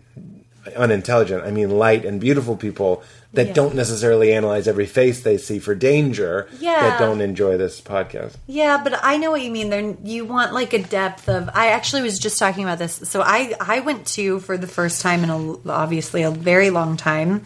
[0.76, 1.44] unintelligent.
[1.44, 3.02] I mean light and beautiful people
[3.38, 3.52] that Yeah.
[3.54, 6.80] don't necessarily analyze every face they see for danger Yeah.
[6.90, 8.32] that don't enjoy this podcast.
[8.46, 9.70] Yeah, but I know what you mean.
[9.70, 11.48] There, you want like a depth of.
[11.54, 12.94] I actually was just talking about this.
[13.04, 16.96] So I, I went to for the first time in a, obviously a very long
[16.96, 17.42] time,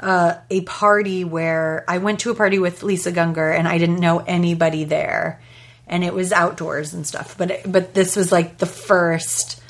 [0.00, 4.00] uh, a party where I went to a party with Lisa Gungor and I didn't
[4.00, 5.42] know anybody there,
[5.86, 7.36] and it was outdoors and stuff.
[7.36, 9.60] But but this was like the first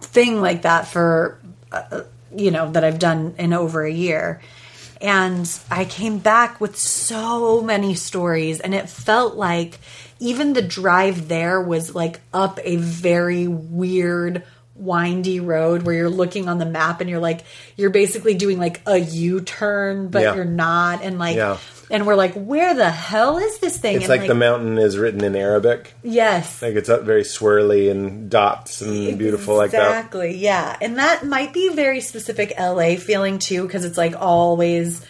[0.00, 1.40] thing like that for
[1.72, 2.02] uh,
[2.36, 4.40] you know that I've done in over a year.
[5.00, 9.78] And I came back with so many stories, and it felt like
[10.18, 14.42] even the drive there was like up a very weird,
[14.78, 17.42] windy road where you're looking on the map and you're like,
[17.76, 20.34] you're basically doing like a U turn, but Yeah.
[20.34, 21.02] you're not.
[21.02, 21.56] And like, Yeah.
[21.90, 23.96] And we're like, where the hell is this thing?
[23.96, 25.94] It's and like, the mountain is written in Arabic.
[26.02, 26.60] yes.
[26.62, 29.86] Like it's up very swirly and dots and beautiful like that.
[29.88, 30.76] Exactly, yeah.
[30.80, 35.04] And that might be very specific LA feeling too, because it's like always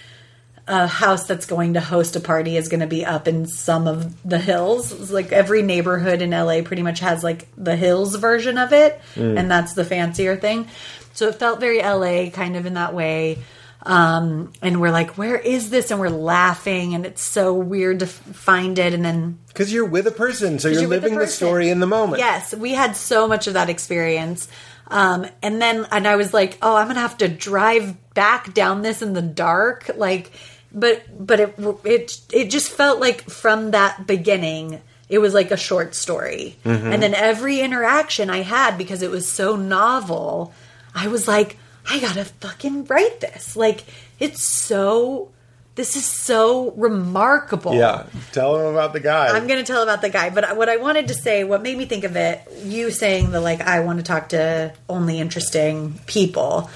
[0.69, 3.87] a house that's going to host a party is going to be up in some
[3.87, 4.91] of the hills.
[4.91, 9.01] It's like every neighborhood in LA pretty much has like the hills version of it,
[9.15, 9.39] Mm.
[9.39, 10.69] and that's the fancier thing.
[11.15, 13.39] So it felt very LA kind of in that way.
[13.87, 15.93] Um, and we're like, where is this?
[15.93, 18.93] And we're laughing, and it's so weird to f- find it.
[18.93, 21.87] And then Because you're with a person, so you're, you're living the, story in the
[21.87, 22.19] moment.
[22.19, 24.49] Yes, we had so much of that experience.
[24.89, 28.83] Um, and then, and I was like, oh, I'm gonna have to drive back down
[28.83, 30.33] this in the dark, like,
[30.73, 35.57] but, but it, it, it just felt like from that beginning, it was like a
[35.57, 36.57] short story.
[36.65, 40.53] And then every interaction I had, because it was so novel,
[40.93, 41.57] I was like,
[41.89, 43.57] I gotta fucking write this.
[43.57, 43.85] Like,
[44.19, 45.31] it's so,
[45.75, 47.75] this is so remarkable.
[47.75, 48.07] Yeah.
[48.33, 49.29] Tell them about the guy.
[49.29, 51.77] I'm going to tell about the guy, but what I wanted to say, what made
[51.77, 56.01] me think of it, you saying the like, I want to talk to only interesting
[56.07, 56.71] people,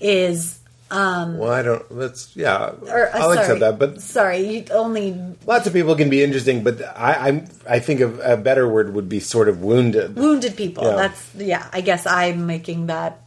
[0.00, 1.84] is um, well, I don't.
[1.90, 2.70] That's yeah.
[2.88, 6.22] or uh, I'll sorry, accept that, but sorry, you only lots of people can be
[6.22, 6.62] interesting.
[6.62, 7.48] But I, I'm.
[7.68, 10.14] I think of a better word would be sort of wounded.
[10.14, 10.84] wounded people.
[10.84, 10.96] Yeah.
[10.96, 11.66] That's yeah.
[11.72, 13.23] I guess I'm making that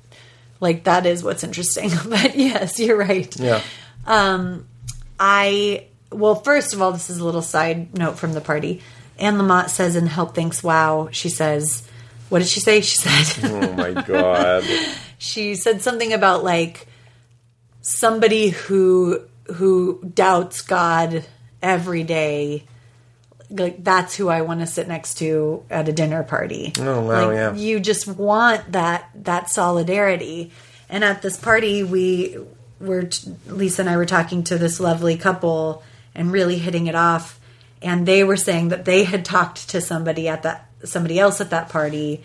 [0.59, 1.91] like that is what's interesting.
[2.09, 3.33] but yes, you're right.
[3.39, 3.61] Yeah.
[4.05, 4.67] Um,
[5.19, 8.81] I well, first of all, this is a little side note from the party.
[9.19, 11.87] Anne Lamott says in Help Thanks Wow, she says,
[12.29, 12.81] what did she say?
[12.81, 13.51] She said.
[13.51, 14.63] Oh my god.
[15.17, 16.87] she said something about like
[17.81, 19.21] somebody who
[19.55, 21.25] who doubts God
[21.61, 22.65] every day.
[23.49, 26.73] Like that's who I want to sit next to at a dinner party.
[26.79, 27.53] Oh, wow, Like, yeah.
[27.53, 30.51] You just want that that solidarity.
[30.89, 32.37] And at this party, we
[32.79, 33.09] were
[33.47, 35.83] Lisa and I were talking to this lovely couple
[36.13, 37.39] and really hitting it off.
[37.81, 41.49] and they were saying that they had talked to somebody at that somebody else at
[41.51, 42.23] that party,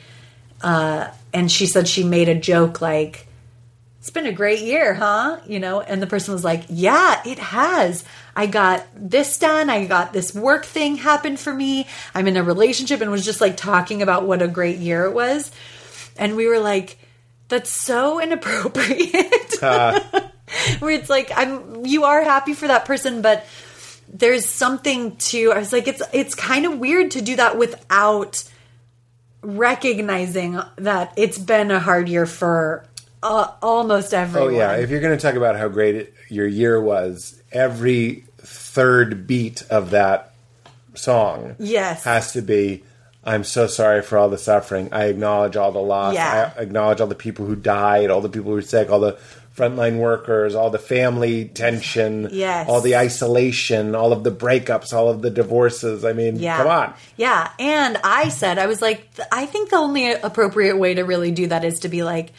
[0.63, 3.27] uh, and she said she made a joke like,
[4.03, 7.39] "It's been a great year, huh?" You know, and the person was like, "Yeah, it
[7.39, 8.03] has.
[8.35, 9.71] I got this done.
[9.71, 11.87] I got this work thing happened for me.
[12.13, 15.15] I'm in a relationship," and was just like talking about what a great year it
[15.15, 15.53] was,
[16.19, 16.99] and we were like,
[17.47, 20.01] "That's so inappropriate." Uh.
[20.81, 23.47] Where it's like, I'm you are happy for that person, but
[24.13, 28.43] there's something to I was like it's it's kind of weird to do that without
[29.43, 32.85] recognizing that it's been a hard year for
[33.23, 34.55] uh, almost everyone.
[34.55, 38.25] Oh yeah, if you're going to talk about how great it, your year was, every
[38.39, 40.35] third beat of that
[40.95, 42.05] song Yes.
[42.05, 42.83] has to be
[43.25, 44.89] I'm so sorry for all the suffering.
[44.91, 46.15] I acknowledge all the loss.
[46.15, 46.53] Yeah.
[46.57, 49.17] I acknowledge all the people who died, all the people who were sick, all the
[49.57, 52.69] frontline workers, all the family tension, Yes.
[52.69, 56.05] all the isolation, all of the breakups, all of the divorces.
[56.05, 56.57] I mean, yeah.
[56.57, 56.95] come on.
[57.17, 57.49] Yeah.
[57.61, 61.47] And I said, I was like, I think the only appropriate way to really do
[61.47, 62.33] that is to be like,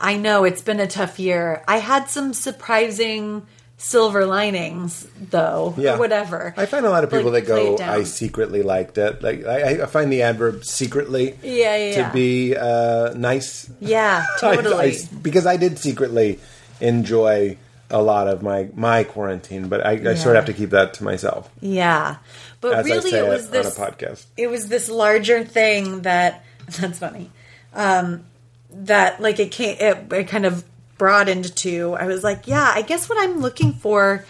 [0.00, 1.62] I know it's been a tough year.
[1.68, 3.46] I had some surprising
[3.76, 5.96] silver linings, though, Yeah.
[5.96, 6.52] whatever.
[6.56, 7.78] I find a lot of people Like, that go.
[7.78, 9.22] I secretly liked it.
[9.22, 12.12] Like I, I find the adverb secretly Yeah, yeah, to yeah.
[12.12, 13.70] be uh, nice.
[13.80, 14.96] Yeah, totally.
[14.96, 16.40] I- because I did secretly
[16.80, 17.56] enjoy
[17.92, 20.94] a lot of my my quarantine, but I, I sort of have to keep that
[20.94, 21.50] to myself.
[21.60, 22.16] yeah.
[22.60, 23.78] But As really, I say it was it this.
[23.78, 24.26] on a podcast.
[24.36, 26.44] it was this larger thing that
[26.78, 27.30] that's funny
[27.74, 28.24] um
[28.72, 30.64] that like it came it, it kind of
[30.98, 34.24] broadened to i was like yeah i guess what i'm looking for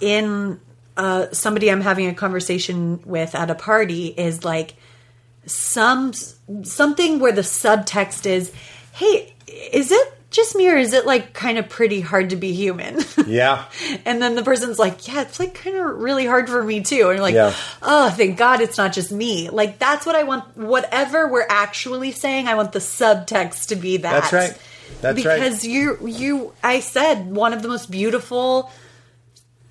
[0.00, 0.60] in
[0.96, 4.74] uh somebody i'm having a conversation with at a party is like
[5.46, 6.12] some
[6.62, 8.52] something where the subtext is
[8.92, 9.32] hey
[9.72, 13.00] is it just me or is it like kind of pretty hard to be human
[13.26, 13.64] Yeah,
[14.04, 17.08] and then the person's like, "Yeah, it's like kind of really hard for me too."
[17.08, 17.54] And you're like, Yeah.
[17.82, 20.56] "Oh, thank God it's not just me." Like that's what I want.
[20.56, 24.22] Whatever we're actually saying, I want the subtext to be that.
[24.22, 24.58] That's right.
[25.00, 25.36] That's right.
[25.36, 28.70] because you, you, I said one of the most beautiful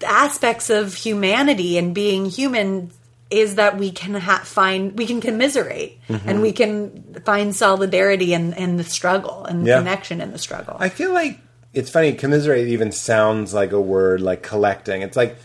[0.06, 2.92] aspects of humanity and being human
[3.30, 6.30] is that we can ha- find we can commiserate Mm-hmm.
[6.30, 9.78] and we can find solidarity in, in the struggle and Yeah.
[9.80, 10.78] connection in the struggle.
[10.80, 11.40] I feel like
[11.74, 12.14] it's funny.
[12.14, 15.02] Commiserate even sounds like a word, like collecting.
[15.02, 15.36] It's like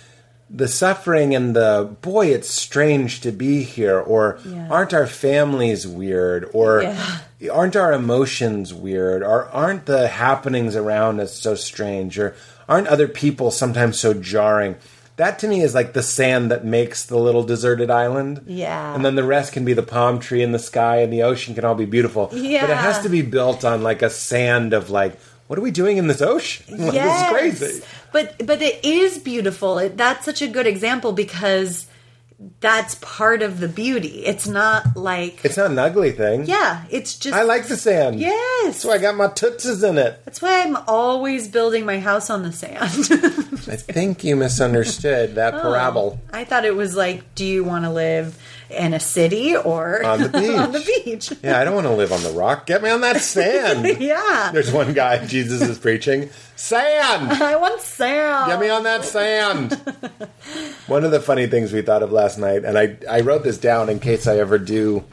[0.49, 2.26] the suffering and the boy.
[2.28, 4.68] It's strange to be here, or Yeah.
[4.70, 7.18] aren't our families weird, or Yeah.
[7.51, 12.35] aren't our emotions weird, or aren't the happenings around us so strange, or
[12.68, 14.76] aren't other people sometimes so jarring.
[15.17, 18.45] That to me is like the sand that makes the little deserted island.
[18.47, 18.95] Yeah.
[18.95, 21.55] And then the rest can be the palm tree and the sky and the ocean
[21.55, 22.31] can all be beautiful.
[22.33, 22.63] Yeah.
[22.63, 25.71] But it has to be built on like a sand of like, what are we
[25.71, 26.65] doing in this ocean?
[26.87, 27.21] Like, Yes.
[27.23, 27.85] It's crazy.
[28.13, 29.79] But but it is beautiful.
[29.79, 31.87] It, that's such a good example because
[32.61, 34.24] that's part of the beauty.
[34.24, 36.47] It's not like It's not an ugly thing.
[36.47, 38.20] yeah, it's just I like the sand.
[38.20, 38.64] Yes.
[38.64, 40.24] That's why I got my tootsies in it.
[40.24, 42.80] That's why I'm always building my house on the sand.
[43.68, 46.20] I think you misunderstood that oh, parable.
[46.32, 48.38] I thought it was like, do you want to live
[48.73, 50.51] in a city or On the beach.
[50.59, 51.33] on the beach?
[51.43, 52.66] Yeah, I don't want to live on the rock.
[52.66, 54.01] Get me on that sand.
[54.01, 54.51] Yeah.
[54.53, 57.31] There's one guy, Jesus is preaching, sand!
[57.43, 58.51] I want sand.
[58.51, 59.73] Get me on that sand.
[60.87, 63.59] One of the funny things we thought of last night, and I, I wrote this
[63.59, 65.05] down in case I ever do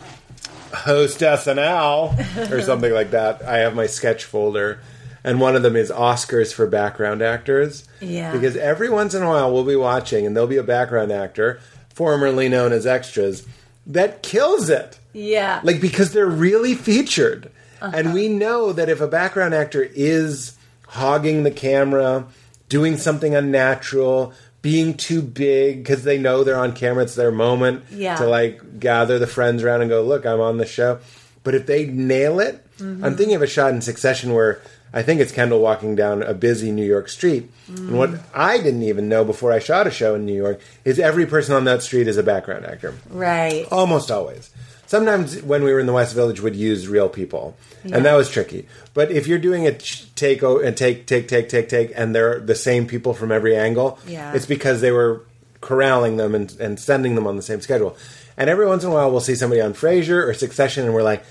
[0.73, 3.41] host SNL or something like that.
[3.43, 4.79] I have my sketch folder,
[5.23, 7.87] and one of them is Oscars for background actors.
[7.99, 8.31] Yeah.
[8.31, 11.59] Because every once in a while we'll be watching, and there'll be a background actor,
[12.03, 13.45] formerly known as extras,
[13.85, 15.59] that kills it Yeah.
[15.65, 17.49] like because they're really featured
[17.81, 17.91] Uh-huh.
[17.93, 20.53] and we know that if a background actor is
[20.87, 22.23] hogging the camera
[22.69, 24.31] doing something unnatural
[24.61, 28.15] being too big because they know they're on camera it's their moment Yeah.
[28.15, 30.99] to like gather the friends around and go look i'm on the show
[31.43, 33.03] but if they nail it Mm-hmm.
[33.03, 34.61] i'm thinking of a shot in succession where
[34.93, 38.19] i think it's kendall walking down a busy new york street and what Mm.
[38.33, 41.55] i didn't even know before i shot a show in new york is every person
[41.55, 43.65] on that street is a background actor right.
[43.71, 44.49] Almost always.
[44.87, 48.27] Sometimes when we were in the West Village, would use real people, and that was
[48.27, 48.65] tricky.
[48.95, 52.55] But if you're doing a take and take take take take take, and they're the
[52.55, 54.33] same people from every angle, Yeah.
[54.33, 55.21] it's because they were
[55.61, 57.95] corralling them and, and sending them on the same schedule.
[58.35, 61.03] And every once in a while, we'll see somebody on Frasier or Succession, and we're
[61.03, 61.23] like,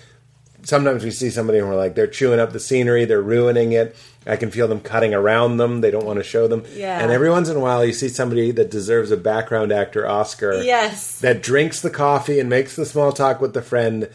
[0.68, 3.96] sometimes we see somebody and we're like, they're chewing up the scenery, they're ruining it.
[4.26, 5.80] I can feel them cutting around them.
[5.80, 6.64] They don't want to show them.
[6.74, 7.00] Yeah.
[7.00, 10.60] And every once in a while, you see somebody that deserves a background actor Oscar
[10.62, 11.18] Yes.
[11.20, 14.10] that drinks the coffee and makes the small talk with the friend,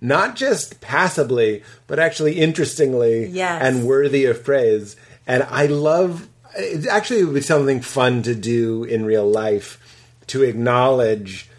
[0.00, 3.60] not just passably, but actually interestingly Yes.
[3.62, 4.94] and worthy of praise.
[5.26, 6.86] And I love it.
[6.86, 9.78] Actually, it would be something fun to do in real life
[10.28, 11.50] to acknowledge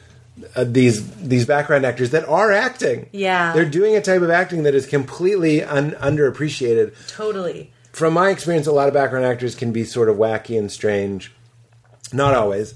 [0.55, 3.09] uh, these these background actors that are acting.
[3.11, 3.53] Yeah.
[3.53, 6.93] they're doing a type of acting that is completely un- underappreciated.
[7.07, 7.71] Totally.
[7.91, 11.33] From my experience, a lot of background actors can be sort of wacky and strange.
[12.13, 12.75] Not always.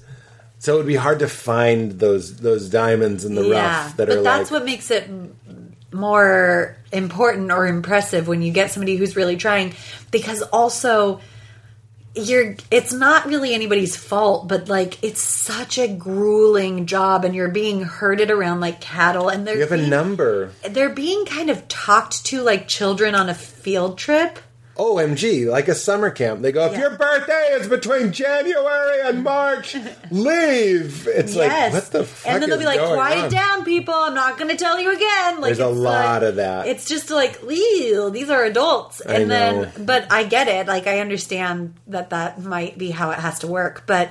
[0.58, 4.08] So it would be hard to find those those diamonds in the yeah, rough that
[4.08, 5.08] but are that's like what makes it
[5.92, 9.74] more important or impressive when you get somebody who's really trying
[10.10, 11.20] because also
[12.14, 17.48] you're it's not really anybody's fault but like it's such a grueling job and you're
[17.48, 20.50] being herded around like cattle and they're you have a number.
[20.70, 24.38] they're being kind of talked to like children on a field trip
[24.76, 26.40] OMG, like a summer camp.
[26.42, 26.80] They go, if Yeah.
[26.80, 29.76] your birthday is between January and March,
[30.10, 31.06] leave.
[31.06, 32.32] It's like, what the fuck?
[32.32, 33.30] And then they'll be like, quiet on?
[33.30, 33.94] down, people.
[33.94, 35.40] I'm not going to tell you again.
[35.40, 36.66] Like, There's a lot like- of that.
[36.66, 39.00] It's just like, ew, these are adults.
[39.00, 40.66] And then, but I get it.
[40.66, 43.84] Like, I understand that that might be how it has to work.
[43.86, 44.10] But,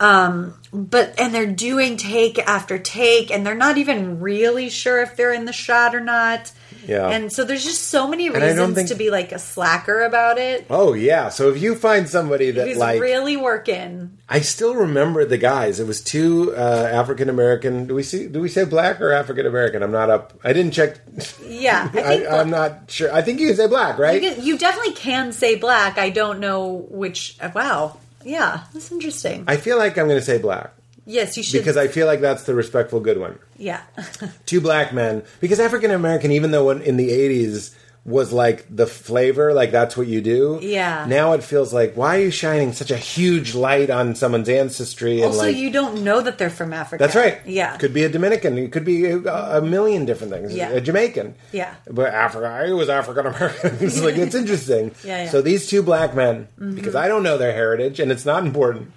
[0.00, 5.14] um, but, and they're doing take after take, and they're not even really sure if
[5.16, 6.50] they're in the shot or not.
[6.86, 7.08] Yeah.
[7.08, 10.66] And so there's just so many reasons think- to be like a slacker about it.
[10.70, 11.28] Oh yeah.
[11.28, 14.18] So if you find somebody that Who's like, really working.
[14.28, 15.80] I still remember the guys.
[15.80, 17.86] It was two uh, African American.
[17.86, 18.26] Do we see?
[18.28, 19.82] Do we say black or African American?
[19.82, 20.38] I'm not up.
[20.44, 20.98] I didn't check.
[21.46, 21.90] Yeah.
[21.94, 23.12] I I'm not sure.
[23.12, 24.22] I think you can say black, right?
[24.22, 25.98] You, can, you definitely can say black.
[25.98, 27.36] I don't know which.
[27.40, 27.98] uh, Wow.
[28.24, 29.44] Yeah, that's interesting.
[29.48, 30.72] I feel like I'm going to say black
[31.06, 31.58] yes, you should.
[31.58, 33.38] because I feel like that's the respectful good one.
[33.56, 33.82] yeah.
[34.46, 39.52] two black men because African American, even though in the '80s was like the flavor,
[39.52, 40.58] like that's what you do.
[40.62, 41.04] Yeah.
[41.06, 45.16] Now it feels like why are you shining such a huge light on someone's ancestry?
[45.16, 47.04] And also, like, you don't know that they're from Africa.
[47.04, 47.38] that's right.
[47.44, 47.76] Yeah.
[47.76, 48.56] could be a Dominican.
[48.56, 49.18] It could be a,
[49.58, 50.54] a million different things.
[50.56, 50.70] Yeah.
[50.70, 51.34] A Jamaican.
[51.52, 51.74] Yeah.
[51.90, 52.46] but Africa.
[52.46, 53.76] I was African American.
[53.80, 54.92] it's like it's interesting.
[55.04, 55.30] Yeah, yeah.
[55.30, 58.92] So these two black men, because I don't know their heritage and it's not important.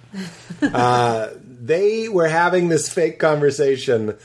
[0.62, 1.28] uh,
[1.66, 4.16] they were having this fake conversation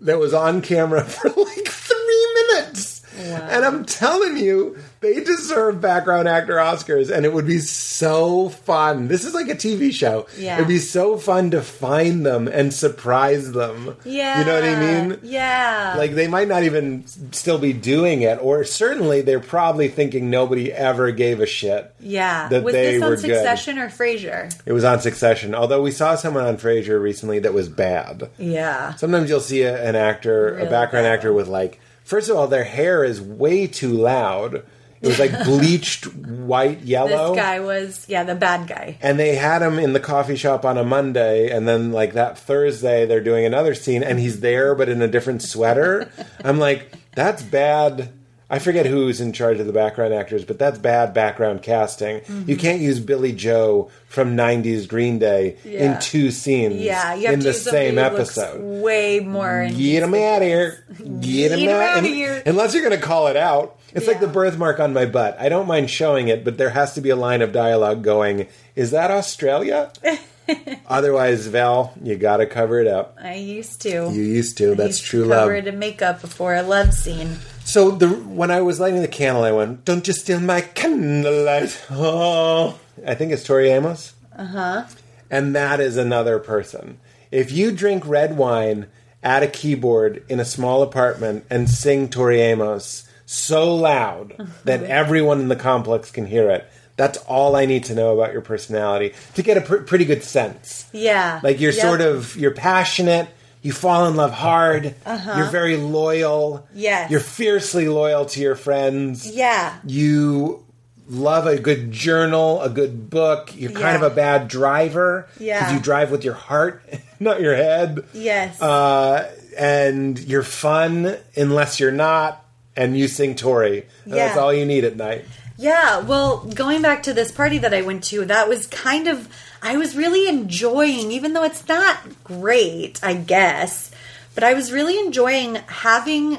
[0.00, 3.04] that was on camera for like three minutes.
[3.18, 9.08] And I'm telling you, they deserve background actor Oscars, and it would be so fun.
[9.08, 10.26] This is like a TV show.
[10.36, 10.56] Yeah.
[10.56, 13.96] It'd be so fun to find them and surprise them.
[14.04, 14.40] Yeah.
[14.40, 15.18] You know what I mean?
[15.22, 15.94] Yeah.
[15.96, 20.72] Like they might not even still be doing it, or certainly they're probably thinking nobody
[20.72, 21.94] ever gave a shit.
[22.00, 22.48] yeah.
[22.48, 23.20] that Was they this on were good.
[23.22, 24.52] Succession or Frasier?
[24.66, 28.30] It was on Succession, although we saw someone on Frasier recently that was bad.
[28.38, 28.94] Yeah.
[28.94, 32.48] Sometimes you'll see a, an actor, a background bad actor with like, first of all,
[32.48, 34.64] their hair is way too loud.
[35.00, 37.34] It was like bleached white yellow.
[37.34, 38.96] This guy was, yeah, the bad guy.
[39.00, 42.38] and they had him in the coffee shop on a Monday, and then like that
[42.38, 46.10] Thursday they're doing another scene, and he's there but in a different sweater.
[46.44, 48.12] I'm like, that's bad.
[48.50, 52.14] I forget who's in charge of the background actors, but that's bad background casting.
[52.16, 52.54] You Mm-hmm.
[52.54, 55.96] can't use Billie Joe from '90s Green Day Yeah.
[55.96, 56.76] in two scenes.
[56.76, 58.58] Yeah, you in the same episode.
[58.82, 59.68] Way more.
[59.68, 60.82] Get him out of here.
[61.20, 62.42] Get him him out Un- here.
[62.46, 63.77] Unless you're going to call it out.
[63.94, 65.36] It's like the birthmark on my butt.
[65.40, 68.46] I don't mind showing it, but there has to be a line of dialogue going,
[68.74, 69.92] Is that Australia?
[70.86, 73.16] Otherwise, Val, you got to cover it up.
[73.22, 73.88] I used to.
[74.10, 74.72] You used to.
[74.72, 75.64] I That's used to true cover love.
[75.64, 77.36] it in makeup before a love scene.
[77.64, 81.78] So the when I was lighting the candle, I went, "Don't you steal my candlelight?"
[81.90, 84.14] Oh, I think it's Tori Amos.
[84.34, 84.84] Uh huh.
[85.30, 86.98] And that is another person.
[87.30, 88.86] If you drink red wine
[89.22, 95.40] at a keyboard in a small apartment and sing Tori Amos so loud that everyone
[95.40, 96.66] in the complex can hear it,
[96.96, 100.24] that's all I need to know about your personality to get a pr- pretty good
[100.24, 100.88] sense.
[100.92, 101.40] Yeah.
[101.42, 101.82] Like you're Yep.
[101.82, 103.28] sort of you're passionate.
[103.60, 104.94] You fall in love hard.
[105.06, 106.54] You're very loyal.
[106.54, 106.66] Uh-huh.
[106.74, 107.10] Yes.
[107.10, 109.28] You're fiercely loyal to your friends.
[109.30, 109.74] Yeah.
[109.84, 110.64] You
[111.08, 113.50] love a good journal, a good book.
[113.54, 114.06] You're kind Yeah.
[114.06, 115.28] of a bad driver.
[115.38, 115.58] Yeah.
[115.58, 116.82] Because you drive with your heart,
[117.20, 118.04] not your head.
[118.14, 118.60] Yes.
[118.62, 122.44] Uh, and you're fun unless you're not.
[122.78, 123.86] And you sing Tori.
[124.04, 125.24] And That's all you need at night.
[125.56, 129.28] Yeah, well, going back to this party that I went to, that was kind of
[129.60, 133.90] I was really enjoying, even though it's not great, I guess.
[134.36, 136.38] But I was really enjoying having,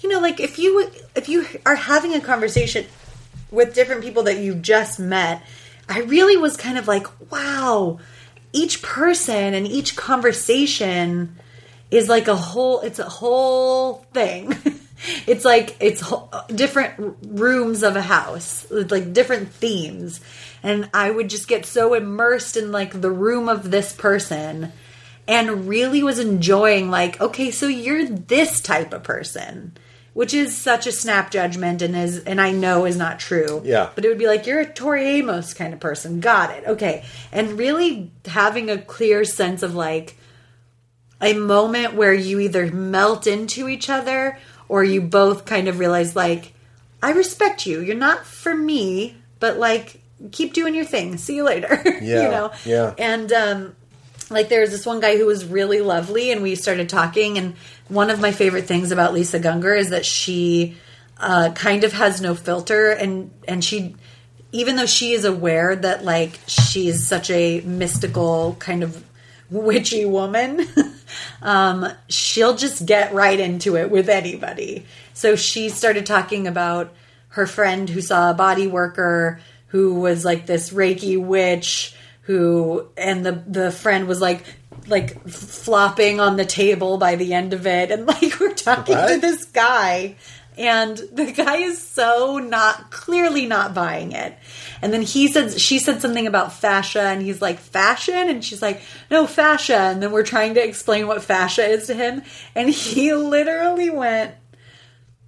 [0.00, 2.84] you know, like if you if you are having a conversation
[3.50, 5.42] with different people that you just met,
[5.88, 7.98] I really was kind of like, wow,
[8.52, 11.36] each person and each conversation
[11.90, 14.54] is like a whole it's a whole thing
[15.26, 16.02] it's like it's
[16.54, 20.20] different rooms of a house with like different themes
[20.62, 24.72] and i would just get so immersed in like the room of this person
[25.26, 29.76] and really was enjoying like okay so you're this type of person
[30.14, 33.60] which is such a snap judgment and is and I know is not true.
[33.64, 33.90] Yeah.
[33.94, 36.20] But it would be like you're a Tori Amos kind of person.
[36.20, 36.64] Got it.
[36.68, 37.04] Okay.
[37.32, 40.16] And really having a clear sense of like
[41.20, 44.38] a moment where you either melt into each other
[44.68, 46.52] or you both kind of realize like
[47.02, 47.80] I respect you.
[47.80, 50.00] You're not for me, but like
[50.32, 51.16] keep doing your thing.
[51.18, 51.80] See you later.
[52.00, 52.52] Yeah, you know.
[52.64, 52.94] yeah.
[52.98, 53.76] And um
[54.30, 57.54] like there was this one guy who was really lovely and we started talking and
[57.88, 60.76] one of my favorite things about Lisa Gungor is that she
[61.18, 63.94] uh kind of has no filter and and she
[64.52, 69.04] even though she is aware that like she's such a mystical kind of
[69.50, 70.66] witchy woman
[71.42, 74.86] um, she'll just get right into it with anybody.
[75.12, 76.92] So she started talking about
[77.28, 83.26] her friend who saw a body worker who was like this reiki witch who and
[83.26, 84.44] the the friend was like
[84.86, 87.90] like flopping on the table by the end of it.
[87.90, 90.16] And like we're talking to this guy.
[90.56, 94.38] And the guy is so not clearly not buying it
[94.82, 98.28] and then he said she said something about fascia and he's like fashion?
[98.28, 99.76] And she's like no fascia.
[99.76, 102.22] And then we're trying to explain what fascia is to him.
[102.54, 104.34] And he literally went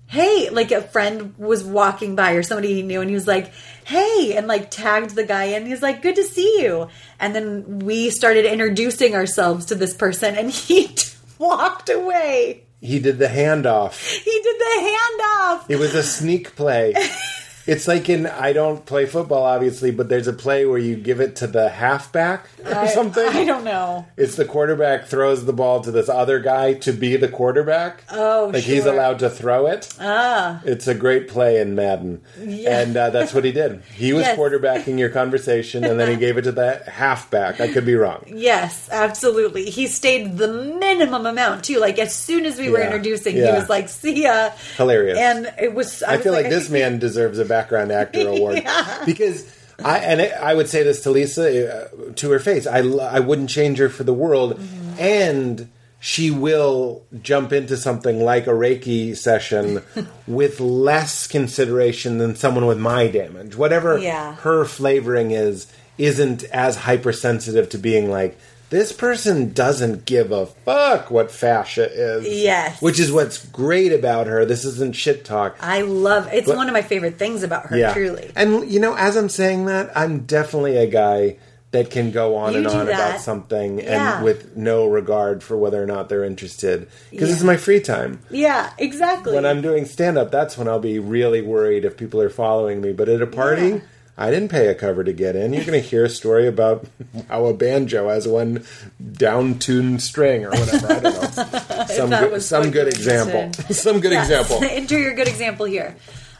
[0.08, 3.52] hey like a friend was walking by or somebody he knew and he was like
[3.84, 5.66] hey and like tagged the guy in.
[5.66, 6.88] He's like good to see you.
[7.18, 10.94] And then we started introducing ourselves to this person and he
[11.38, 12.64] walked away.
[12.80, 13.98] He did the handoff.
[14.22, 15.64] he did the handoff.
[15.68, 16.94] It was a sneak play.
[17.66, 21.20] It's like in I don't play football obviously, but there's a play where you give
[21.20, 23.26] it to the halfback or something.
[23.26, 26.92] I, I don't know It's the quarterback throws the ball to this other guy to
[26.92, 28.04] be the quarterback.
[28.10, 29.92] Oh, like he's allowed to throw it.
[30.00, 33.82] Ah, it's a great play in Madden, and uh, that's what he did.
[33.94, 34.38] He was Yes.
[34.38, 37.60] quarterbacking your conversation, and then he gave it to the halfback.
[37.60, 38.24] I could be wrong.
[38.26, 39.70] Yes, absolutely.
[39.70, 41.78] He stayed the minimum amount too.
[41.78, 45.18] Like as soon as we were Yeah, introducing, he was like, "See ya," Hilarious.
[45.18, 46.02] and it was.
[46.02, 48.62] I, I was feel like I this man deserves a background actor award
[49.06, 49.36] because
[49.84, 52.66] I and it, I would say this to Lisa uh, to her face.
[52.66, 52.78] I
[53.18, 55.00] I wouldn't change her for the world, Mm-hmm.
[55.00, 59.82] and she will jump into something like a Reiki session
[60.26, 63.56] with less consideration than someone with my damage.
[63.56, 64.34] Whatever Yeah.
[64.36, 65.66] her flavoring is,
[65.98, 68.36] isn't as hypersensitive to being like.
[68.68, 72.26] This person doesn't give a fuck what fascia is.
[72.26, 72.82] Yes.
[72.82, 74.44] Which is what's great about her.
[74.44, 75.56] This isn't shit talk.
[75.60, 76.28] I love.
[76.32, 77.92] It's But- one of my favorite things about her.
[77.92, 78.30] Truly.
[78.34, 81.36] And you know, as I'm saying that, I'm definitely a guy
[81.72, 82.94] that can go on You and on that.
[83.10, 84.16] about something Yeah.
[84.16, 88.20] and with no regard for whether or not they're interested because it's my free time.
[88.30, 89.34] Yeah, exactly.
[89.34, 92.80] When I'm doing stand up, that's when I'll be really worried if people are following
[92.80, 92.92] me.
[92.92, 93.78] But at a party, Yeah.
[94.18, 95.52] I didn't pay a cover to get in.
[95.52, 96.86] You're going to hear a story about
[97.28, 98.64] how a banjo has one
[99.12, 100.86] down tuned string or whatever.
[100.92, 101.84] I don't know.
[101.86, 103.52] Some good, some good example.
[103.74, 104.30] some good Yes.
[104.30, 104.64] example.
[104.70, 105.96] Enter your good example here.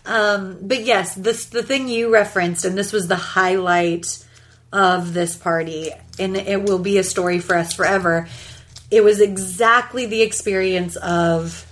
[0.06, 4.24] Um, but yes, this the thing you referenced, and this was the highlight
[4.72, 8.28] of this party, and it will be a story for us forever.
[8.90, 11.66] It was exactly the experience of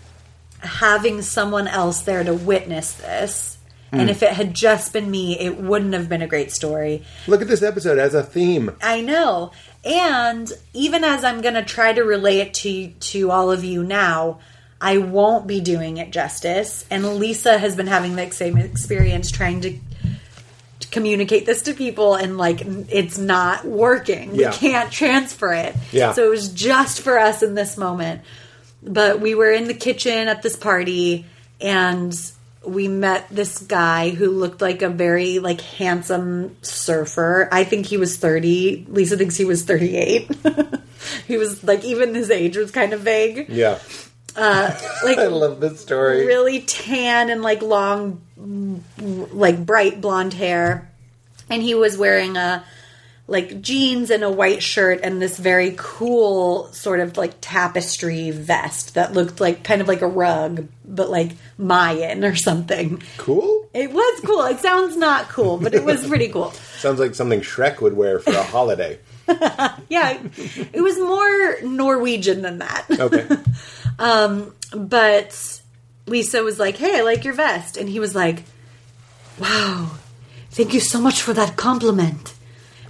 [0.61, 3.53] having someone else there to witness this.
[3.95, 4.01] Hmm.
[4.01, 7.03] And if it had just been me, it wouldn't have been a great story.
[7.26, 8.76] Look at this episode as a theme.
[8.82, 9.53] I know.
[9.84, 13.84] And even as I'm going to try to relay it to to all of you
[13.84, 14.40] now,
[14.80, 16.84] I won't be doing it justice.
[16.90, 19.78] And Lisa has been having the same experience trying to,
[20.80, 24.34] to communicate this to people and like it's not working.
[24.34, 24.51] Yeah.
[24.51, 25.74] We can't transfer it.
[25.92, 26.12] Yeah.
[26.12, 28.22] So it was just for us in this moment.
[28.82, 31.24] But we were in the kitchen at this party
[31.61, 32.14] and
[32.66, 37.48] we met this guy who looked like a very like handsome surfer.
[37.52, 38.86] I think he was 30.
[38.88, 40.30] Lisa thinks he was 38.
[41.26, 43.48] he was like even his age was kind of vague.
[43.48, 43.78] Yeah.
[44.36, 46.26] Uh, Like I love this story.
[46.26, 48.22] really tan and like long
[49.32, 50.90] like bright blonde hair
[51.50, 52.64] and he was wearing a
[53.26, 58.94] like jeans and a white shirt and this very cool sort of like tapestry vest
[58.94, 63.02] that looked like kind of like a rug but like Mayan or something.
[63.16, 63.68] Cool.
[63.72, 64.42] It was cool.
[64.44, 66.51] It sounds not cool, but it was pretty cool.
[66.78, 68.98] Sounds like something Shrek would wear for a holiday.
[69.88, 70.18] Yeah,
[70.72, 72.84] it was more Norwegian than that.
[72.90, 73.26] Okay.
[73.98, 75.60] um, But
[76.06, 78.42] Lisa was like, "Hey, I like your vest," and he was like,
[79.38, 79.92] "Wow,
[80.51, 82.34] thank you so much for that compliment."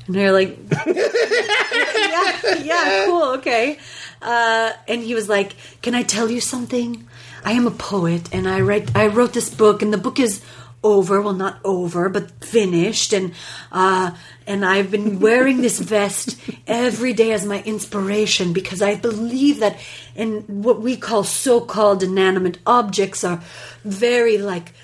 [0.06, 3.78] And they're like, "Yeah, yeah, cool, okay."
[4.20, 7.08] Uh, and he was like, "Can I tell you something?
[7.44, 8.94] I am a poet, and I write.
[8.96, 10.40] I wrote this book, and the book is."
[10.84, 13.32] over well not over but finished and
[13.72, 14.10] uh
[14.46, 19.78] and i've been wearing this vest every day as my inspiration because i believe that
[20.14, 23.40] in what we call so-called inanimate objects are
[23.82, 24.74] very like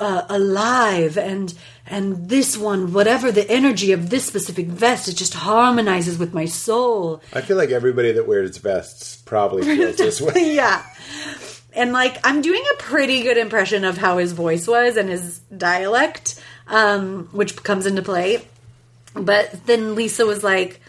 [0.00, 1.54] uh, alive and
[1.86, 6.46] and this one whatever the energy of this specific vest it just harmonizes with my
[6.46, 7.22] soul.
[7.32, 10.32] I feel like everybody that wears vests probably feels this way.
[10.54, 10.84] yeah.
[11.74, 15.40] And like i'm doing a pretty good impression of how his voice was and his
[15.56, 18.46] dialect um, which comes into play.
[19.14, 20.80] But then lisa was like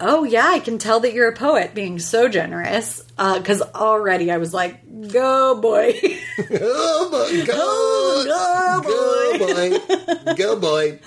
[0.00, 4.36] oh yeah i can tell that you're a poet being so generous because already i
[4.36, 5.92] was like go boy
[6.50, 10.98] oh boy, go, go boy, go boy.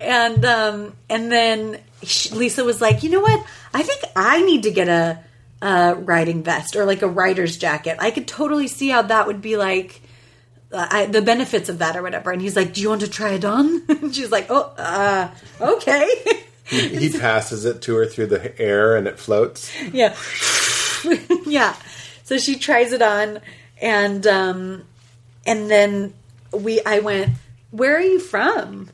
[0.00, 1.78] and um and then
[2.32, 3.46] Lisa was like, you know what?
[3.72, 5.22] I think I need to get a,
[5.60, 7.98] a riding vest or like a rider's jacket.
[8.00, 10.00] I could totally see how that would be like.
[10.72, 13.10] Uh, I, the benefits of that or whatever and he's like do you want to
[13.10, 15.28] try it on and she's like oh uh
[15.60, 16.08] okay
[16.72, 19.70] He passes it to her through the air and it floats.
[19.92, 20.16] yeah.
[21.46, 21.74] Yeah.
[22.22, 23.40] So she tries it on
[23.80, 24.84] and um
[25.44, 26.14] and then
[26.52, 27.30] we i went
[27.72, 28.88] where are you from?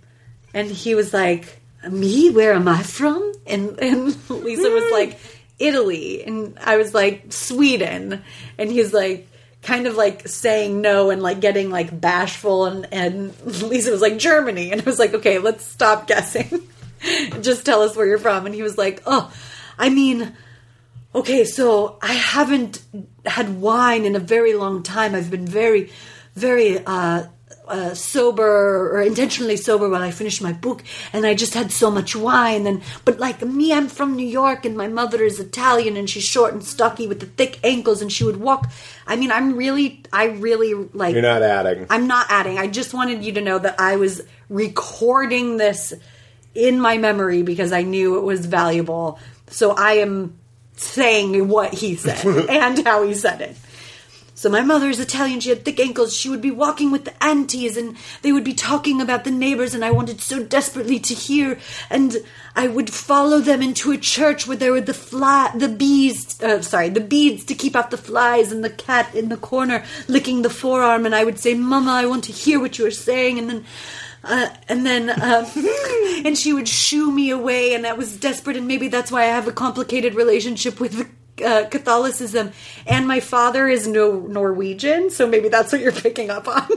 [0.55, 2.31] And he was like me?
[2.31, 3.33] Where am i from?
[3.47, 5.21] And and lisa was like
[5.59, 6.25] italy.
[6.25, 8.23] And i was like sweden.
[8.57, 9.29] And he's like
[9.63, 14.19] kind of like saying no and like getting like bashful and and lisa was like
[14.19, 14.73] germany.
[14.73, 16.63] And i was like okay let's stop guessing
[17.41, 19.33] just tell us where you're from and he was like oh
[19.79, 20.35] i mean
[21.15, 22.83] okay, so I haven't
[23.25, 25.15] had wine in a very long time.
[25.15, 25.91] I've been very,
[26.35, 27.27] very uh,
[27.67, 31.91] uh, sober or intentionally sober while I finished my book, and I just had so
[31.91, 32.67] much wine.
[32.67, 36.25] And but like me, I'm from New York, and my mother is Italian, and she's
[36.25, 38.71] short and stocky with the thick ankles, and she would walk.
[39.07, 41.15] I mean, I'm really, I really like.
[41.15, 41.87] You're not adding.
[41.91, 42.59] I'm not adding.
[42.59, 45.95] I just wanted you to know that I was recording this
[46.59, 49.19] in my memory because I knew it was valuable.
[49.47, 50.39] So I am
[50.77, 53.57] saying what he said and how he said it.
[54.35, 55.41] So my mother is Italian.
[55.41, 56.17] She had thick ankles.
[56.17, 59.75] She would be walking with the aunties, and they would be talking about the neighbors.
[59.75, 61.59] And I wanted so desperately to hear.
[61.91, 62.19] And
[62.55, 66.41] I would follow them into a church where there were the fly, the bees.
[66.41, 69.85] Uh, sorry, the beads to keep out the flies, and the cat in the corner
[70.07, 71.05] licking the forearm.
[71.05, 73.65] And I would say, "Mama, I want to hear what you are saying." And then
[74.25, 75.47] uh, and then um,
[76.25, 79.27] and she would shoo me away and I was desperate and maybe that's why I
[79.27, 81.11] have a complicated relationship with
[81.45, 82.53] uh, Catholicism.
[82.87, 86.69] And my father is no Norwegian so maybe that's what you're picking up on.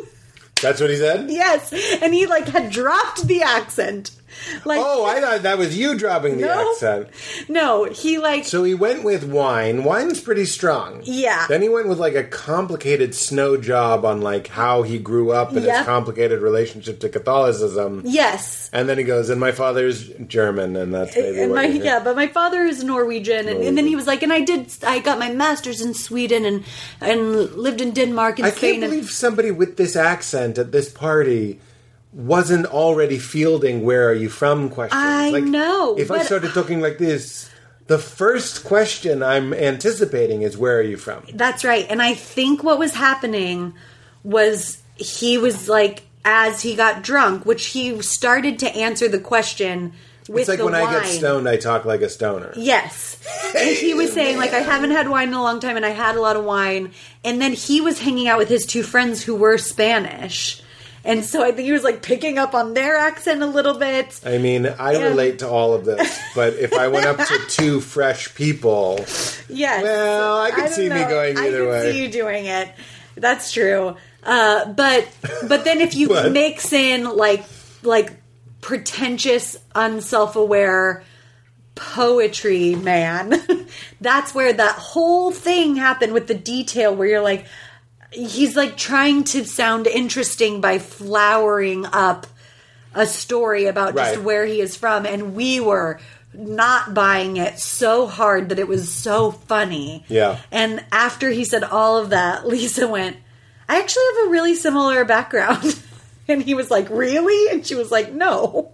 [0.61, 1.30] That's what he said?
[1.30, 4.11] yes and he like had dropped the accent
[4.65, 6.72] like Oh, I thought that was you dropping the No.
[6.72, 7.07] accent.
[7.49, 9.84] no he like So he went with wine.
[9.84, 11.01] Wine's pretty strong.
[11.03, 11.45] Yeah.
[11.47, 15.49] Then he went with like a complicated snow job on like how he grew up
[15.55, 18.01] and his complicated relationship to Catholicism.
[18.05, 22.15] yes And then he goes, and my father's German, and that's and my yeah, but
[22.15, 25.19] my father is Norwegian, and, and then he was like, and I did, I got
[25.19, 26.63] my master's in Sweden, and
[27.01, 30.72] and lived in Denmark and I Spain, can't and believe somebody with this accent at
[30.72, 31.59] this party
[32.14, 35.02] wasn't already fielding "Where are you from?" questions.
[35.02, 37.50] I like, know, If I started talking like this,
[37.88, 41.86] the first question I'm anticipating is "Where are you from?" That's right.
[41.90, 43.74] And I think what was happening
[44.24, 49.94] was he was like, as he got drunk, which he started to answer the question
[50.30, 50.88] with It's like when wine.
[50.88, 52.54] I get stoned, I talk like a stoner.
[52.56, 53.18] Yes.
[53.56, 55.90] And he was saying, like, I haven't had wine in a long time and I
[55.90, 56.92] had a lot of wine.
[57.24, 60.62] And then he was hanging out with his two friends who were Spanish.
[61.03, 64.19] And so I think he was like picking up on their accent a little bit.
[64.26, 65.07] I mean, I Yeah.
[65.07, 69.03] relate to all of this, but if I went up to two fresh people,
[69.49, 69.82] Yes.
[69.84, 71.91] Well, I could don't see me going I either could way.
[71.91, 72.69] see you doing it.
[73.15, 73.95] That's true.
[74.23, 75.07] Uh, but
[75.48, 77.44] but then if you mix in like
[77.82, 78.11] like
[78.61, 81.03] pretentious, unself-aware
[81.73, 83.34] poetry man,
[84.02, 87.45] that's where that whole thing happened with the detail where you're like
[88.12, 92.28] he's like trying to sound interesting by flowering up
[92.94, 95.06] a story about just where he is from.
[95.06, 96.00] And we were
[96.34, 100.06] not buying it so hard that it was so funny.
[100.08, 100.40] Yeah.
[100.52, 103.18] and after he said all of that lisa went
[103.68, 105.80] i actually have a really similar background.
[106.28, 107.52] And he was like really?
[107.52, 108.72] And she was like no.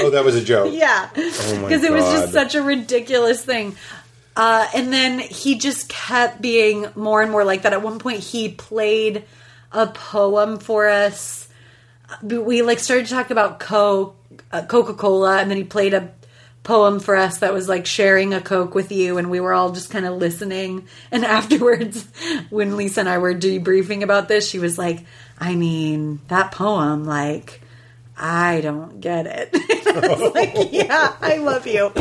[0.00, 0.72] Oh, that was a joke.
[0.74, 1.08] yeah.
[1.14, 3.76] Oh because it was just such a ridiculous thing
[4.36, 7.72] uh, and then he just kept being more and more like that.
[7.72, 9.24] At one point he played
[9.72, 11.48] a poem for us.
[12.22, 14.14] We like started to talk about co
[14.52, 16.12] uh, coca-cola and then he played a
[16.62, 19.72] poem for us that was like sharing a coke with you and we were all
[19.72, 20.86] just kind of listening.
[21.10, 22.06] And afterwards
[22.50, 25.04] when lisa and i were debriefing about this she was like
[25.38, 27.60] i mean that poem like
[28.16, 29.54] i don't get it
[30.34, 31.92] like, yeah, I love you.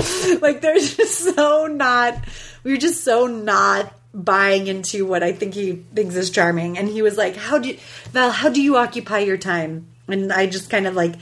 [0.41, 2.17] Like, there's just so not,
[2.63, 6.77] we were just so not buying into what I think he thinks is charming.
[6.77, 7.77] And he was like, how do, you,
[8.11, 9.87] Val, how do you occupy your time?
[10.07, 11.15] And I just kind of like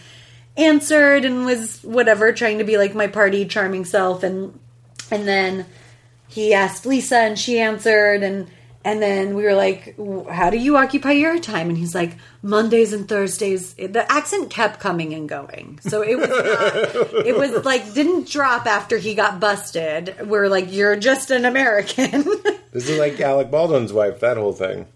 [0.58, 4.24] answered and was whatever, trying to be like my party charming self.
[4.24, 4.60] And,
[5.10, 5.66] and then
[6.28, 8.48] he asked Lisa and she answered and,
[8.86, 9.96] and then we were like,
[10.30, 14.80] "How do you occupy your time?" And he's like, "Mondays and Thursdays." The accent kept
[14.80, 19.40] coming and going, so it was not, it was like didn't drop after he got
[19.40, 20.16] busted.
[20.28, 22.26] We're like, "You're just an American."
[22.74, 24.20] This is like Alec Baldwin's wife.
[24.22, 24.88] That whole thing.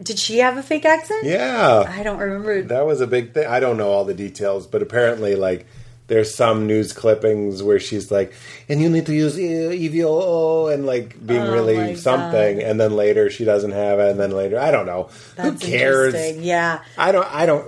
[0.00, 1.24] Did she have a fake accent?
[1.24, 2.62] Yeah, I don't remember.
[2.62, 3.44] that was a big thing.
[3.48, 5.66] I don't know all the details, but apparently, like,
[6.08, 8.32] there's some news clippings where she's like,
[8.68, 11.98] "And you need to use E- EVO," and like being Oh really God.
[11.98, 15.08] something, and then later she doesn't have it, and then later I don't know.
[15.36, 16.14] That's Who cares?
[16.38, 16.80] Yeah.
[16.96, 17.26] I don't.
[17.32, 17.64] I don't.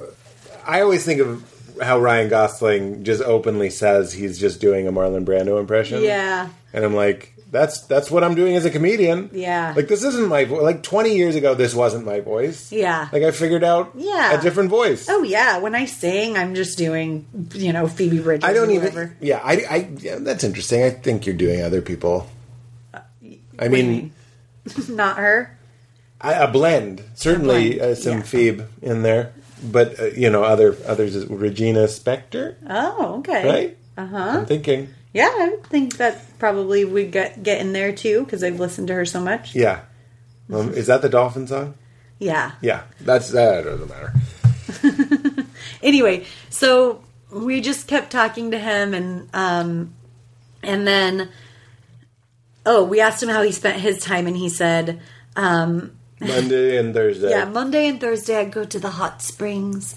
[0.67, 1.45] I always think of
[1.81, 6.03] how Ryan Gosling just openly says he's just doing a Marlon Brando impression.
[6.03, 6.49] Yeah.
[6.75, 9.31] and I'm like, that's that's what I'm doing as a comedian.
[9.33, 9.75] Yeah.
[9.77, 10.63] like this isn't my voice.
[10.63, 12.71] Like 20 years ago, this wasn't my voice.
[12.71, 13.09] Yeah.
[13.13, 14.39] like I figured out Yeah.
[14.39, 15.09] a different voice.
[15.09, 18.49] Oh yeah, when I sing, I'm just doing, you know, Phoebe Bridgers.
[18.49, 19.17] I don't even.
[19.21, 19.89] Yeah, I, I.
[19.99, 20.83] Yeah, that's interesting.
[20.85, 22.29] I think you're doing other people.
[23.59, 24.13] I mean, mean?
[24.89, 25.57] Not her.
[26.21, 27.03] I, a blend.
[27.15, 28.23] Certainly, blend, uh, some yeah.
[28.23, 29.33] Phoebe in there,
[29.63, 31.17] but uh, you know, other others.
[31.17, 33.45] is Regina Spektor, Oh, okay.
[33.49, 33.77] right?
[33.99, 34.17] Uh huh.
[34.41, 34.89] I'm thinking.
[35.13, 38.95] Yeah, I think that probably would get get in there too because I've listened to
[38.95, 39.55] her so much.
[39.55, 39.81] Yeah.
[40.53, 41.75] Um, is that the dolphin song?
[42.19, 42.53] Yeah.
[42.61, 44.13] Yeah, that's that doesn't matter.
[45.83, 49.95] Anyway, so we just kept talking to him, and um,
[50.63, 51.31] and then
[52.67, 55.01] oh, we asked him how he spent his time, and he said,
[55.37, 57.31] um, Monday and Thursday.
[57.31, 59.95] Yeah, Monday and Thursday I go to the hot springs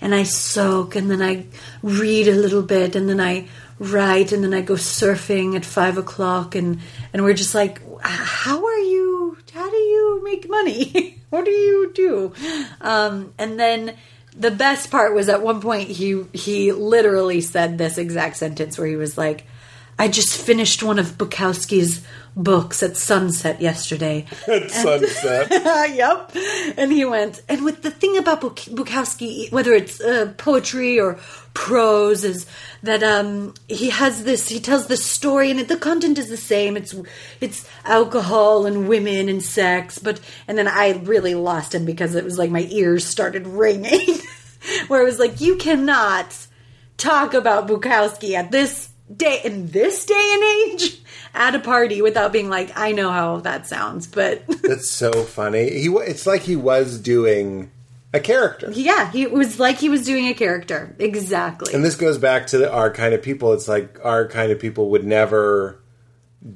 [0.00, 1.44] and I soak and then I
[1.82, 3.48] read a little bit and then I
[3.78, 6.80] write and then I go surfing at five o'clock and
[7.12, 9.38] and we're just like, how are you?
[9.52, 11.20] How do you make money?
[11.30, 12.32] what do you do?
[12.80, 13.96] Um, and then
[14.36, 18.88] the best part was at one point he he literally said this exact sentence where
[18.88, 19.46] he was like.
[20.00, 22.06] I just finished one of Bukowski's
[22.36, 24.26] books at sunset yesterday.
[24.48, 25.48] At sunset.
[25.94, 26.30] yep.
[26.78, 31.18] And he went, and with the thing about Buk- Bukowski, whether it's uh, poetry or
[31.58, 32.46] prose, is
[32.84, 34.48] that um, he has this.
[34.48, 36.76] He tells this story, and it, the content is the same.
[36.76, 36.94] It's
[37.40, 42.24] it's alcohol and women and sex, but and then I really lost him because it
[42.24, 44.20] was like my ears started ringing,
[44.86, 46.46] where it was like you cannot
[46.96, 51.00] talk about Bukowski at this day in this day and age
[51.34, 55.70] at a party without being like, I know how that sounds, but That's so funny.
[55.70, 55.88] He.
[55.88, 57.72] It's like he was doing
[58.14, 58.70] a character.
[58.72, 60.94] yeah, he it was like he was doing a character.
[60.98, 61.74] Exactly.
[61.74, 63.52] And this goes back to the, our kind of people.
[63.52, 65.80] It's like our kind of people would never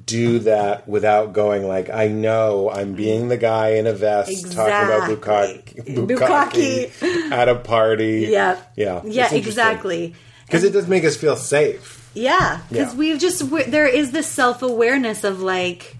[0.05, 4.63] do that without going like, I know I'm being the guy in a vest talking
[4.73, 6.05] about Exactly.
[6.05, 8.27] Bukaki, Bukaki at a party.
[8.29, 8.59] yeah.
[8.75, 9.01] Yeah.
[9.03, 10.15] Yeah, exactly.
[10.45, 12.09] Because it does make us feel safe.
[12.15, 12.97] Yeah, because Yeah.
[12.99, 15.97] we've just there is this self awareness of like,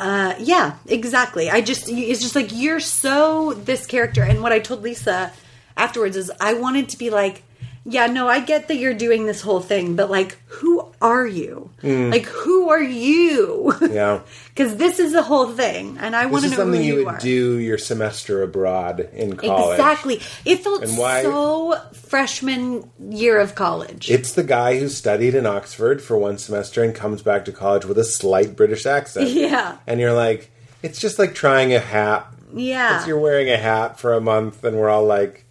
[0.00, 1.50] uh, yeah, exactly.
[1.50, 5.30] I just it's just like you're so this character, and what I told Lisa
[5.76, 7.42] afterwards is I wanted to be like,
[7.90, 11.70] yeah, no, I get that you're doing this whole thing, but like, who are you?
[11.82, 12.10] Hmm.
[12.10, 13.74] Like, who are you?
[13.82, 14.20] Yeah.
[14.50, 17.04] Because this is the whole thing, and I want to know who something you, you
[17.06, 17.18] would are.
[17.18, 19.70] do your semester abroad in college.
[19.78, 20.20] Exactly.
[20.44, 24.10] It felt And why- so freshman year of college.
[24.10, 27.86] It's the guy who studied in Oxford for one semester and comes back to college
[27.86, 29.30] with a slight British accent.
[29.40, 29.78] Yeah.
[29.86, 30.50] And you're like,
[30.82, 32.26] it's just like trying a hat.
[32.52, 33.06] yeah.
[33.06, 35.46] You're wearing a hat for a month, and we're all like,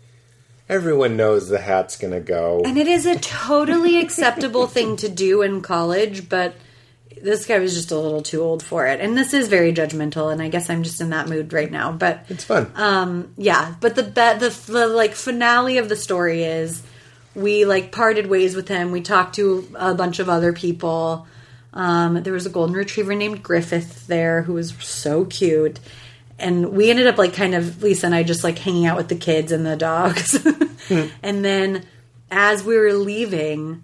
[0.70, 2.62] everyone knows the hat's gonna go.
[2.64, 6.56] And it is a totally acceptable thing to do in college, but
[7.22, 9.02] this guy was just a little too old for it.
[9.02, 11.92] And this is very judgmental, and I guess I'm just in that mood right now.
[11.92, 12.72] But it's fun.
[12.76, 16.82] um, yeah, but the, be- the the like finale of the story is
[17.36, 18.92] we like parted ways with him.
[18.92, 21.28] We talked to a bunch of other people.
[21.74, 25.80] Um, there was a golden retriever named Griffith there who was so cute.
[26.40, 29.10] And we ended up like kind of Lisa and I just like hanging out with
[29.10, 30.38] the kids and the dogs.
[30.88, 31.06] Hmm.
[31.22, 31.86] And then
[32.32, 33.84] as we were leaving,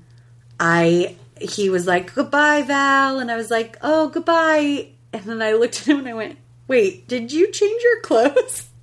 [0.60, 5.54] I he was like, Goodbye, Val and I was like, Oh, goodbye and then I
[5.54, 6.38] looked at him and I went,
[6.68, 8.70] Wait, did you change your clothes?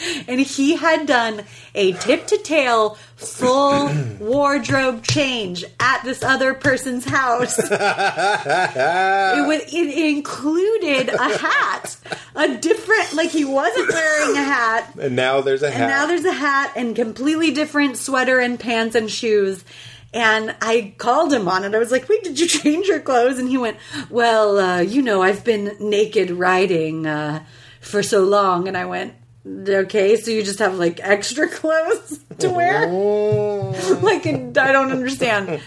[0.28, 1.44] And he had done
[1.74, 3.90] a tip to tail full
[4.20, 7.58] wardrobe change at this other person's house.
[7.58, 11.96] it, was, it included a hat,
[12.34, 14.94] a different, like he wasn't wearing a hat.
[15.00, 15.82] and now there's a hat.
[15.82, 19.64] And now there's a hat and completely different sweater and pants and shoes.
[20.12, 21.72] And I called him on it.
[21.72, 23.76] I was like, "Wait, did you change your clothes?" And he went,
[24.08, 27.44] "Well, uh, you know, I've been naked riding uh,
[27.80, 29.14] for so long." And I went,
[29.46, 33.98] "Okay, so you just have like extra clothes to wear?" Oh.
[34.02, 35.60] like, I don't understand.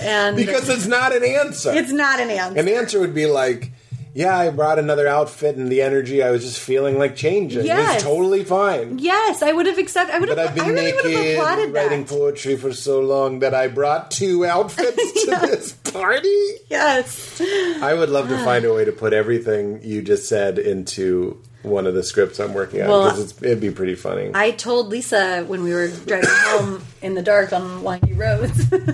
[0.00, 1.72] And because it's not an answer.
[1.72, 2.58] it's not an answer.
[2.58, 3.70] An answer would be like,
[4.14, 7.98] yeah, I brought another outfit and the energy I was just feeling like changing Yes.
[7.98, 8.98] is totally fine.
[8.98, 10.14] yes, I would have accepted.
[10.14, 10.36] I would have.
[10.38, 12.08] But I've been I really would have applauded writing that.
[12.08, 16.46] poetry for so long that I brought two outfits to this party.
[16.68, 17.40] Yes.
[17.80, 21.86] I would love to find a way to put everything you just said into one
[21.86, 24.30] of the scripts I'm working on Well, because it'd be pretty funny.
[24.34, 28.92] I told Lisa when we were driving home in the dark on windy roads, uh,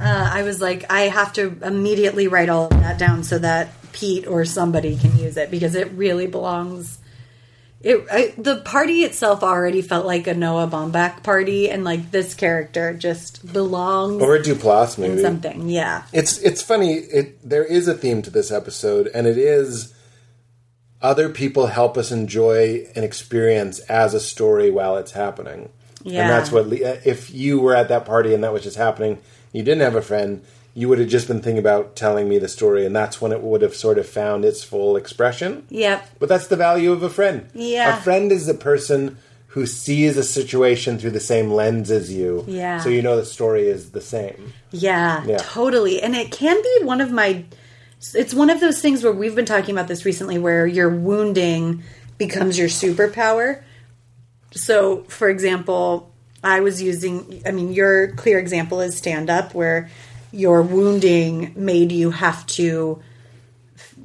[0.00, 4.26] I was like, I have to immediately write all of that down so that Pete
[4.26, 6.98] or somebody can use it because it really belongs.
[7.82, 12.34] It I, the party itself already felt like a Noah Baumbach party, and like this
[12.34, 15.70] character just belongs or a Duplass in something.
[15.70, 16.92] Yeah, It's it's funny.
[16.92, 19.94] It there is a theme to this episode, and it is
[21.02, 25.68] other people help us enjoy an experience as a story while it's happening.
[26.02, 26.22] Yeah.
[26.22, 29.18] And that's what uh, if you were at that party and that was just happening,
[29.52, 30.42] you didn't have a friend,
[30.74, 33.42] you would have just been thinking about telling me the story, and that's when it
[33.42, 35.66] would have sort of found its full expression.
[35.68, 37.48] yep, But that's the value of a friend.
[37.54, 37.98] Yeah.
[37.98, 39.18] A friend is the person
[39.48, 42.44] who sees a situation through the same lens as you.
[42.46, 42.78] Yeah.
[42.78, 44.52] So you know the story is the same.
[44.70, 45.38] Yeah, Yeah.
[45.40, 46.00] totally.
[46.00, 47.44] And it can be one of my.
[48.14, 51.82] It's one of those things where we've been talking about this recently, where your wounding
[52.18, 53.62] becomes your superpower.
[54.52, 56.12] So, for example,
[56.42, 57.42] I was using.
[57.46, 59.90] I mean, your clear example is stand up, where
[60.32, 63.02] your wounding made you have to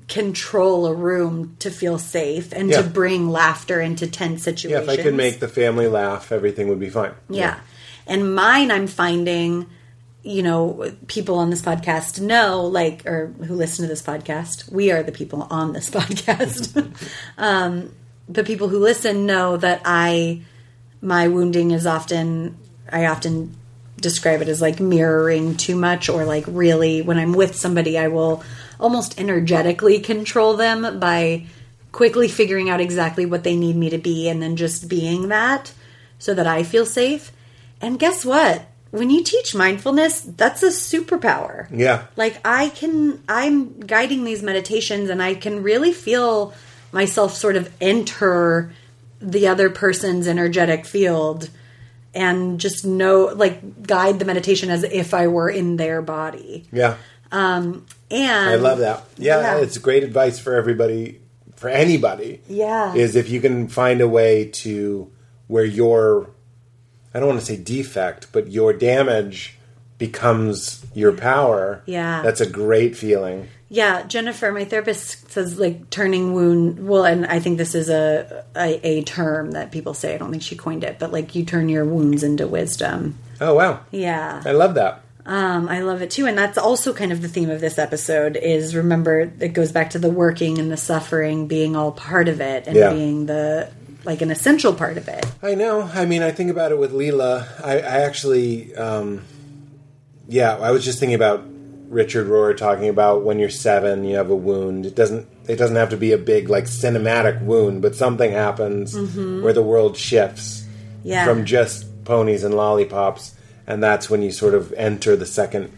[0.07, 2.81] control a room to feel safe and Yeah.
[2.81, 4.83] to bring laughter into tense Yeah, situations.
[4.83, 7.11] if I could make the family laugh, everything would be fine.
[7.29, 7.55] Yeah.
[8.05, 9.65] And mine, I'm finding,
[10.25, 14.91] you know, people on this podcast know, like, or who listen to this podcast, we
[14.91, 16.91] are the people on this podcast.
[17.37, 17.91] um,
[18.27, 20.41] the people who listen know that I,
[20.99, 22.57] my wounding is often,
[22.91, 23.55] I often
[23.97, 28.07] describe it as like mirroring too much, or like really, when I'm with somebody, I
[28.07, 28.43] will
[28.79, 31.45] almost energetically control them by
[31.91, 35.71] quickly figuring out exactly what they need me to be and then just being that
[36.17, 37.31] so that I feel safe.
[37.79, 38.65] And guess what?
[38.95, 41.67] When you teach mindfulness, that's a superpower.
[41.71, 42.05] Yeah.
[42.15, 46.53] Like I can I'm guiding these meditations and I can really feel
[46.91, 48.71] myself sort of enter
[49.19, 51.49] the other person's energetic field
[52.13, 56.65] and just know like guide the meditation as if I were in their body.
[56.71, 56.95] Yeah.
[57.31, 59.03] Um and I love that.
[59.17, 59.57] Yeah, Yeah.
[59.63, 61.19] it's great advice for everybody,
[61.55, 62.41] for anybody.
[62.47, 62.93] Yeah.
[62.93, 65.11] Is if you can find a way to
[65.47, 66.29] where your,
[67.15, 69.57] I don't want to say defect, but your damage
[69.97, 71.81] becomes your power.
[71.85, 72.21] Yeah.
[72.21, 73.47] That's a great feeling.
[73.69, 76.87] Yeah, Jennifer, my therapist says like turning wound.
[76.87, 80.13] Well, and I think this is a, a a term that people say.
[80.13, 83.17] I don't think she coined it, but like you turn your wounds into wisdom.
[83.41, 83.79] Oh, wow.
[83.91, 85.01] Yeah, I love that.
[85.25, 88.37] um, I love it too, and that's also kind of the theme of this episode.
[88.37, 92.41] Is remember it goes back to the working and the suffering being all part of
[92.41, 92.93] it, and Yeah.
[92.93, 93.69] being the
[94.05, 95.25] like an essential part of it.
[95.41, 95.81] I know.
[95.81, 97.47] I mean, I think about it with Leela.
[97.63, 99.23] I, I actually, um,
[100.27, 101.43] yeah, I was just thinking about
[101.89, 104.85] Richard Rohr talking about when you're seven, you have a wound.
[104.85, 105.27] It doesn't.
[105.47, 109.61] It doesn't have to be a big like cinematic wound, but something happens where the
[109.61, 110.65] world shifts
[111.03, 113.35] Yeah, from just ponies and lollipops,
[113.67, 115.71] and that's when you sort of enter the second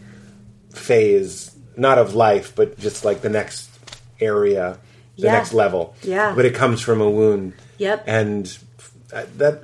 [0.70, 3.68] phase, not of life, but just like the next
[4.20, 4.78] area,
[5.18, 5.32] the Yeah.
[5.32, 5.94] next level.
[6.02, 6.32] Yeah.
[6.34, 7.52] but it comes from a wound.
[7.78, 8.04] Yep.
[8.06, 8.58] and
[9.12, 9.62] uh, that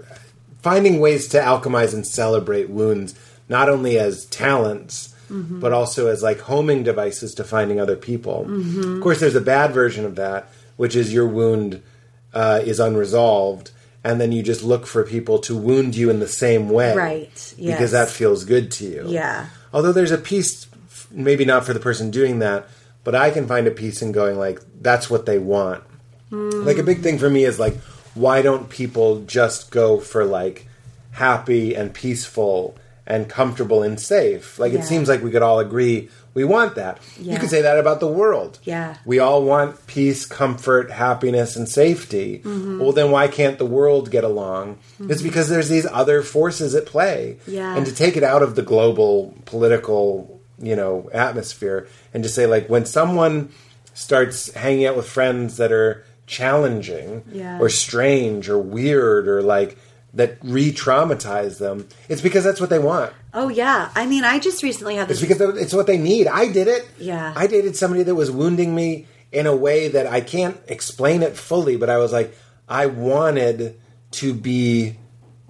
[0.63, 3.15] finding ways to alchemize and celebrate wounds,
[3.49, 5.11] not only as talents.
[5.31, 8.47] But also as like homing devices to finding other people.
[8.97, 11.83] Of course, there's a bad version of that, which is your wound
[12.33, 13.73] uh, is unresolved,
[14.05, 17.55] and then you just look for people to wound you in the same way, Right,
[17.59, 17.75] yes.
[17.77, 19.05] Because that feels good to you.
[19.09, 19.47] Yeah.
[19.73, 20.69] Although there's a piece,
[21.11, 22.69] maybe not for the person doing that,
[23.05, 25.85] but I can find a piece in going like, that's what they want.
[26.31, 27.77] Like a big thing for me is like,
[28.15, 30.67] why don't people just go for like
[31.13, 32.77] happy and peaceful
[33.07, 34.59] and comfortable and safe?
[34.59, 34.81] Like Yeah.
[34.81, 36.99] it seems like we could all agree we want that.
[37.21, 37.35] Yeah.
[37.35, 38.59] You could say that about the world.
[38.65, 38.97] Yeah.
[39.05, 42.41] We all want peace, comfort, happiness, and safety.
[42.45, 42.81] Mm-hmm.
[42.81, 44.79] Well, then why can't the world get along?
[44.99, 47.39] It's because there's these other forces at play.
[47.47, 47.77] Yeah.
[47.77, 50.34] And to take it out of the global political,
[50.65, 53.51] you know, atmosphere and to say like when someone
[53.95, 57.59] starts hanging out with friends that are challenging Yeah.
[57.61, 59.77] or strange or weird or like
[60.15, 63.13] that re-traumatize them, it's because that's what they want.
[63.33, 63.91] Oh yeah.
[63.95, 65.29] I mean, I just recently had It's this.
[65.29, 66.27] because it's what they need.
[66.29, 66.87] I did it.
[66.99, 67.33] Yeah.
[67.37, 71.37] I dated somebody that was wounding me in a way that I can't explain it
[71.37, 72.37] fully, but I was like,
[72.69, 73.79] I wanted
[74.13, 74.97] to be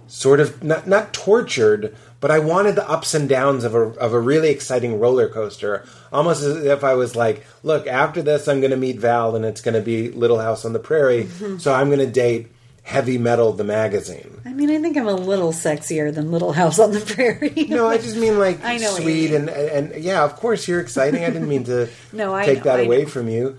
[0.07, 1.95] sort of not not tortured,
[2.25, 5.85] but I wanted the ups and downs of a of a really exciting roller coaster.
[6.11, 9.61] Almost as if I was like, look, after this I'm gonna meet Val and it's
[9.61, 11.25] gonna be Little House on the Prairie.
[11.25, 11.59] Mm-hmm.
[11.59, 12.51] So I'm gonna date
[12.83, 14.41] Heavy Metal the magazine.
[14.47, 17.67] I mean, I think I'm a little sexier than Little House on the Prairie.
[17.69, 19.51] No, I just mean like I know sweet mean.
[19.51, 21.25] and and yeah, of course you're exciting.
[21.25, 23.09] I didn't mean to No, I take know, that I away know.
[23.11, 23.59] from you.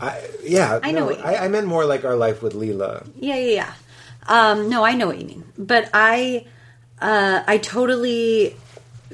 [0.00, 3.06] I, yeah, I know no, I, I meant more like our life with Leela.
[3.20, 3.72] Yeah, yeah, yeah.
[4.26, 6.46] Um, no, I know what you mean, but I,
[7.00, 8.56] uh, I totally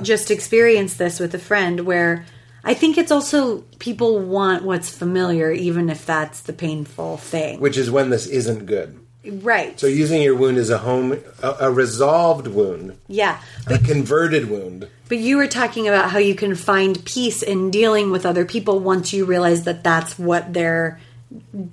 [0.00, 2.24] just experienced this with a friend where
[2.64, 7.76] I think it's also people want what's familiar, even if that's the painful thing, which
[7.76, 8.98] is when this isn't good.
[9.24, 9.78] right?
[9.78, 14.88] So using your wound as a home, a, a resolved wound, yeah, a converted wound.
[15.08, 18.78] But you were talking about how you can find peace in dealing with other people
[18.78, 21.00] once you realize that that's what they're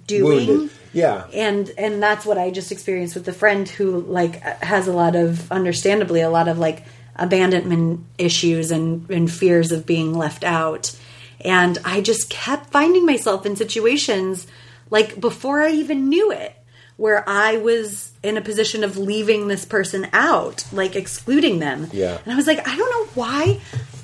[0.07, 0.47] doing.
[0.47, 0.75] Wounded.
[0.93, 1.27] Yeah.
[1.33, 5.15] And and that's what I just experienced with a friend who like has a lot
[5.15, 6.83] of understandably a lot of like
[7.15, 10.97] abandonment issues and and fears of being left out.
[11.41, 14.47] And I just kept finding myself in situations
[14.89, 16.55] like before I even knew it
[16.97, 21.87] where I was in a position of leaving this person out, like excluding them.
[21.93, 22.17] Yeah.
[22.25, 23.61] And I was like, I don't know why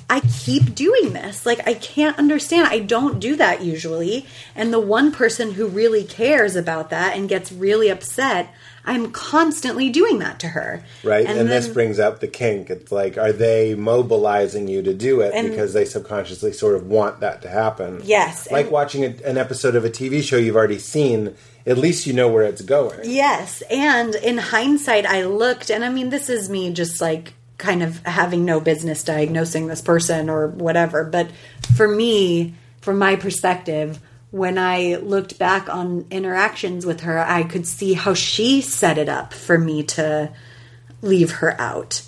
[0.08, 1.44] I keep doing this.
[1.44, 2.68] Like, I can't understand.
[2.68, 4.26] I don't do that usually.
[4.54, 8.54] And the one person who really cares about that and gets really upset,
[8.84, 10.84] I'm constantly doing that to her.
[11.02, 12.70] Right, and, this then- brings up the kink.
[12.70, 16.86] It's like, are they mobilizing you to do it And- because they subconsciously sort of
[16.86, 18.00] want that to happen?
[18.04, 21.34] Yes, like and- watching a, an episode of a TV show you've already seen.
[21.66, 23.00] At least you know where it's going.
[23.02, 27.82] Yes, and in hindsight, I looked, and I mean, this is me just like kind
[27.82, 31.04] of having no business diagnosing this person or whatever.
[31.04, 31.30] But
[31.74, 33.98] for me, from my perspective,
[34.30, 39.08] when I looked back on interactions with her, I could see how she set it
[39.08, 40.30] up for me to
[41.00, 42.02] leave her out.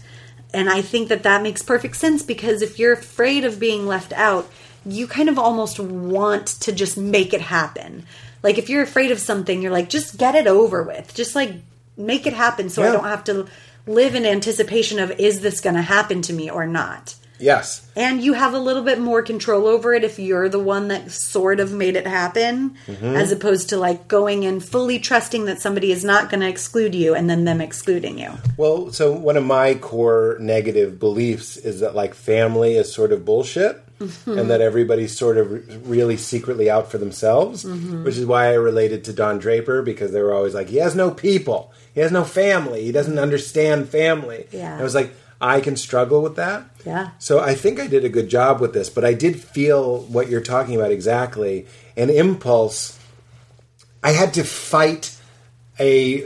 [0.53, 4.12] And I think that that makes perfect sense because if you're afraid of being left
[4.12, 4.51] out,
[4.85, 8.07] you kind of almost want to just make it happen.
[8.43, 11.15] Like if you're afraid of something, you're like, just get it over with.
[11.15, 11.55] Just like
[11.97, 13.49] make it happen so I don't have to
[13.89, 17.15] live in anticipation of is this going to happen to me or not.
[17.40, 17.89] Yes.
[17.94, 21.12] And you have a little bit more control over it if you're the one that
[21.12, 23.05] sort of made it happen, Mm-hmm.
[23.15, 26.97] as opposed to like going in fully trusting that somebody is not going to exclude
[26.97, 28.32] you and then them excluding you.
[28.56, 33.24] Well, so one of my core negative beliefs is that like family is sort of
[33.24, 34.39] bullshit Mm-hmm.
[34.39, 38.05] and that everybody's sort of re- really secretly out for themselves, Mm-hmm.
[38.05, 40.94] which is why I related to Don Draper because they were always like, he has
[40.94, 44.47] no people, he has no family, he doesn't understand family.
[44.53, 44.70] Yeah.
[44.70, 46.65] And I was like, I can struggle with that.
[46.87, 47.11] Yeah.
[47.19, 50.29] So I think I did a good job with this, but I did feel what
[50.29, 51.66] you're talking about exactly.
[51.97, 52.97] An impulse.
[54.01, 55.19] I had to fight
[55.81, 56.25] a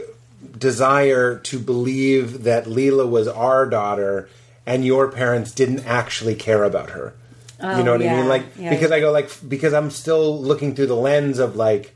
[0.55, 4.29] desire to believe that Leela was our daughter
[4.67, 7.15] and your parents didn't actually care about her.
[7.59, 8.27] you oh, know what I mean?
[8.27, 8.69] Like yeah.
[8.69, 11.95] because I go like because I'm still looking through the lens of like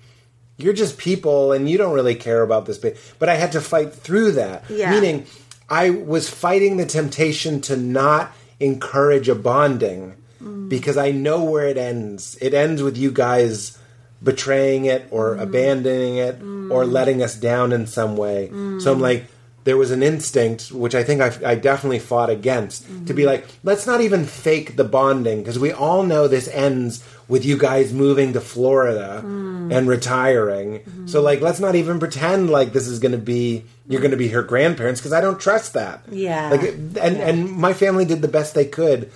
[0.58, 2.78] you're just people and you don't really care about this
[3.20, 4.64] but I had to fight through that.
[4.70, 4.92] Yeah.
[4.92, 5.26] Meaning
[5.70, 10.70] I was fighting the temptation to not encourage a bonding Mm.
[10.70, 12.38] because I know where it ends.
[12.40, 13.76] It ends with you guys
[14.24, 15.42] betraying it or Mm.
[15.42, 16.36] abandoning it
[16.72, 18.50] or letting us down in some way.
[18.54, 18.80] Mm.
[18.82, 19.26] So I'm like,
[19.68, 23.46] there was an instinct, which I think I, I definitely fought against, to be like,
[23.64, 27.92] let's not even fake the bonding because we all know this ends with you guys
[27.92, 29.76] moving to Florida Mm.
[29.76, 30.80] and retiring.
[30.80, 31.08] Mm-hmm.
[31.08, 34.24] So like, let's not even pretend like this is going to be you're going to
[34.26, 36.04] be her grandparents because I don't trust that.
[36.10, 36.50] Yeah.
[36.52, 36.64] Like,
[37.08, 39.12] and and my family did the best they could,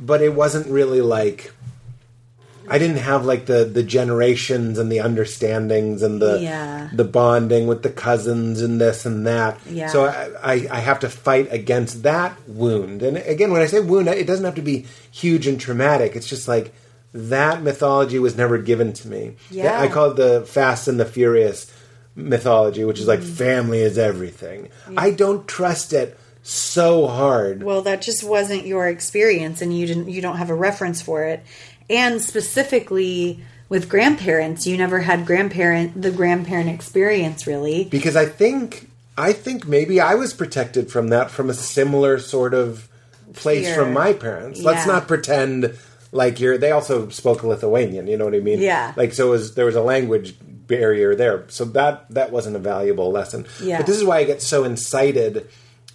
[0.00, 1.52] but it wasn't really like.
[2.68, 6.88] I didn't have like the the generations and the understandings and the Yeah.
[6.92, 9.58] the bonding with the cousins and this and that.
[9.68, 9.88] Yeah.
[9.88, 13.02] So I, I I have to fight against that wound.
[13.02, 16.16] And again, when I say wound, it doesn't have to be huge and traumatic.
[16.16, 16.72] It's just like
[17.14, 19.36] that mythology was never given to me.
[19.50, 19.80] Yeah.
[19.80, 21.70] I call it the Fast and the Furious
[22.14, 23.32] mythology, which is like Mm.
[23.34, 24.68] family is everything.
[24.90, 25.00] Yeah.
[25.00, 27.62] I don't trust it so hard.
[27.62, 30.08] Well, that just wasn't your experience, and you didn't.
[30.08, 31.40] You don't have a reference for it.
[31.92, 37.84] And specifically with grandparents, you never had grandparent the grandparent experience, really.
[37.84, 42.54] because I think I think maybe I was protected from that from a similar sort
[42.54, 42.88] of
[43.34, 43.74] place Fear.
[43.76, 44.62] from my parents.
[44.62, 45.76] Let's not pretend
[46.12, 46.58] like you're.
[46.58, 48.06] They also spoke Lithuanian.
[48.06, 48.60] You know what I mean?
[48.60, 48.92] Yeah.
[48.96, 50.34] Like so, was there was a language
[50.66, 51.44] barrier there.
[51.48, 53.46] So that that wasn't a valuable lesson.
[53.62, 53.78] Yeah.
[53.78, 55.48] But this is why I get so incited.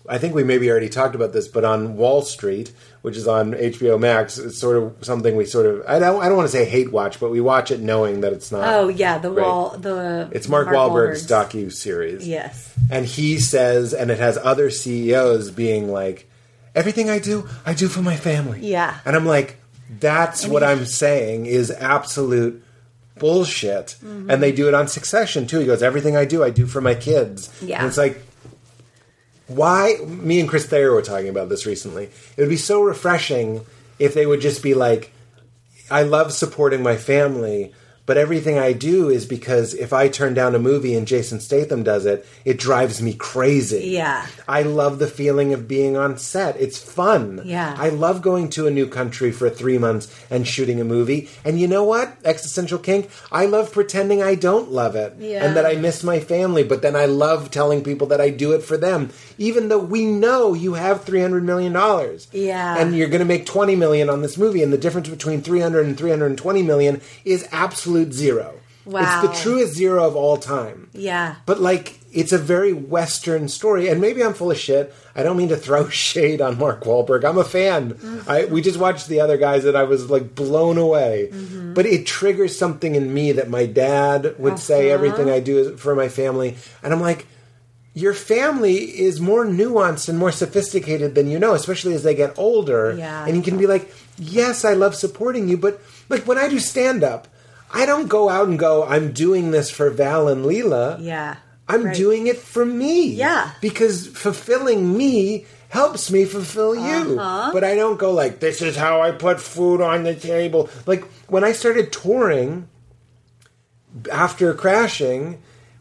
[0.09, 2.71] I think we maybe already talked about this, but on Wahl Street,
[3.07, 6.27] which is on HBO Max, it's sort of something we sort of I don't I
[6.27, 8.67] don't want to say hate watch, but we watch it knowing that it's not.
[8.67, 9.45] Oh yeah, the Right.
[9.45, 9.77] wall.
[9.77, 12.27] The It's Mark, Wahlberg's docu series.
[12.27, 12.73] Yes.
[12.91, 16.29] And he says, and it has other CEOs being like,
[16.75, 18.59] everything I do, I do for my family.
[18.67, 18.97] Yeah.
[19.05, 19.55] And I'm like,
[20.01, 22.61] that's what I'm saying is absolute
[23.17, 23.95] bullshit.
[24.03, 24.29] Mm-hmm.
[24.29, 25.59] And they do it on Succession too.
[25.59, 27.49] He goes, everything I do, I do for my kids.
[27.61, 27.79] Yeah.
[27.79, 28.21] And it's like,
[29.47, 29.97] why?
[30.05, 32.05] Me and Chris Thayer were talking about this recently.
[32.35, 33.65] It would be so refreshing
[33.99, 35.11] if they would just be like,
[35.89, 37.73] I love supporting my family,
[38.07, 41.83] but everything I do is because if I turn down a movie and Jason Statham
[41.83, 43.89] does it, it drives me crazy.
[43.89, 44.25] Yeah.
[44.47, 46.55] I love the feeling of being on set.
[46.59, 47.41] It's fun.
[47.45, 47.75] Yeah.
[47.77, 51.29] I love going to a new country for three months and shooting a movie.
[51.45, 52.17] And you know what?
[52.25, 55.45] Existential kink, I love pretending I don't love it Yeah.
[55.45, 58.53] and that I miss my family, but then I love telling people that I do
[58.53, 61.73] it for them, even though we know you have $300 million.
[62.31, 62.77] Yeah.
[62.77, 65.85] And you're going to make 20 million on this movie, and the difference between 300
[65.85, 67.45] and 320 million is
[68.01, 68.53] absolute zero.
[68.85, 69.01] Wow.
[69.01, 70.89] It's the truest zero of all time.
[70.93, 71.35] Yeah.
[71.45, 74.93] But like, it's a very Western story, and maybe I'm full of shit.
[75.13, 77.25] I don't mean to throw shade on Mark Wahlberg.
[77.25, 77.95] I'm a fan.
[77.95, 78.29] Mm-hmm.
[78.29, 81.29] I we just watched the other guys, and I was like blown away.
[81.33, 81.73] Mm-hmm.
[81.73, 84.93] But it triggers something in me that my dad would say Uh-huh.
[84.93, 87.25] everything I do is for my family, and I'm like.
[87.93, 92.37] Your family is more nuanced and more sophisticated than you know, especially as they get
[92.37, 92.93] older.
[92.95, 93.25] Yeah.
[93.25, 96.59] And you can be like, "Yes, I love supporting you," but like when I do
[96.59, 97.27] stand up,
[97.73, 101.35] I don't go out and go, "I'm doing this for Val and Leela." Yeah.
[101.69, 101.95] I'm Right.
[101.95, 103.07] doing it for me.
[103.07, 103.51] Yeah.
[103.59, 107.19] Because fulfilling me helps me fulfill you.
[107.19, 107.49] Uh-huh.
[107.51, 110.69] But I don't go like, this is how I put food on the table.
[110.85, 112.69] Like, when I started touring
[114.11, 115.39] after crashing,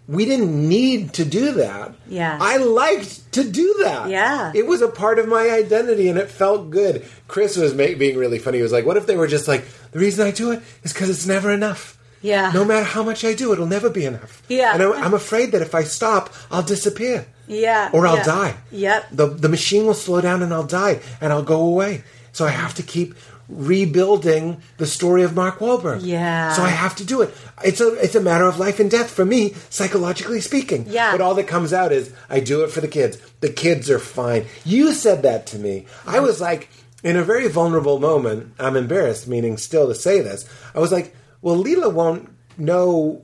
[0.09, 1.95] we didn't need to do that.
[2.09, 2.39] Yeah.
[2.41, 4.09] I liked to do that.
[4.09, 4.53] Yeah.
[4.55, 7.05] It was a part of my identity and it felt good.
[7.27, 8.59] Chris was ma- being really funny.
[8.59, 10.93] He was like, what if they were just like, the reason I do it is
[10.93, 11.99] because it's never enough.
[12.23, 12.51] Yeah.
[12.53, 14.43] No matter how much I do, it'll never be enough.
[14.49, 14.75] Yeah.
[14.75, 17.27] And I'm, I'm afraid that if I stop, I'll disappear.
[17.47, 17.91] Yeah.
[17.93, 18.25] Or I'll yeah.
[18.25, 18.57] die.
[18.73, 19.07] Yep.
[19.13, 22.03] The the machine will slow down and I'll die and I'll go away.
[22.33, 23.15] So I have to keep
[23.49, 26.01] rebuilding the story of Mark Wahlberg.
[26.03, 26.53] Yeah.
[26.53, 27.35] So I have to do it.
[27.65, 30.87] It's a it's a matter of life and death for me, psychologically speaking.
[30.89, 31.13] Yeah.
[31.13, 33.19] But all that comes out is I do it for the kids.
[33.41, 34.47] The kids are fine.
[34.65, 35.87] You said that to me.
[36.07, 36.69] I was like
[37.03, 40.49] in a very vulnerable moment, I'm embarrassed, meaning still to say this.
[40.75, 42.29] I was like, well, Leela won't
[42.59, 43.23] know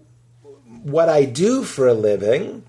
[0.83, 2.65] what I do for a living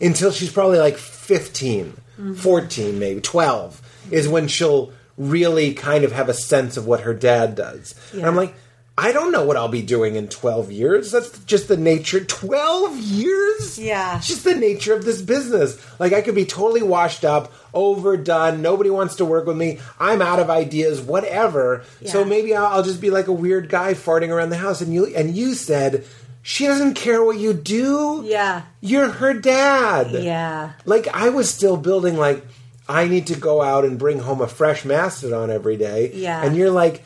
[0.00, 2.34] until she's probably like 15, mm-hmm.
[2.34, 3.80] 14, maybe 12,
[4.10, 4.92] is when she'll
[5.30, 7.94] really kind of have a sense of what her dad does.
[8.12, 8.54] And I'm like,
[8.96, 11.10] I don't know what I'll be doing in 12 years.
[11.10, 12.22] That's just the nature.
[12.22, 13.78] 12 years?
[13.78, 14.18] Yeah.
[14.18, 15.78] It's just the nature of this business.
[15.98, 20.20] Like, I could be totally washed up, overdone, nobody wants to work with me, I'm
[20.20, 21.84] out of ideas, whatever.
[22.04, 24.82] So maybe I'll, I'll just be like a weird guy farting around the house.
[24.82, 26.04] And you, and you said,
[26.42, 28.22] she doesn't care what you do.
[28.26, 28.62] Yeah.
[28.80, 30.10] You're her dad.
[30.10, 30.72] Yeah.
[30.84, 32.44] Like I was still building like
[32.88, 36.10] I need to go out and bring home a fresh mastodon every day.
[36.14, 36.44] Yeah.
[36.44, 37.02] And you're like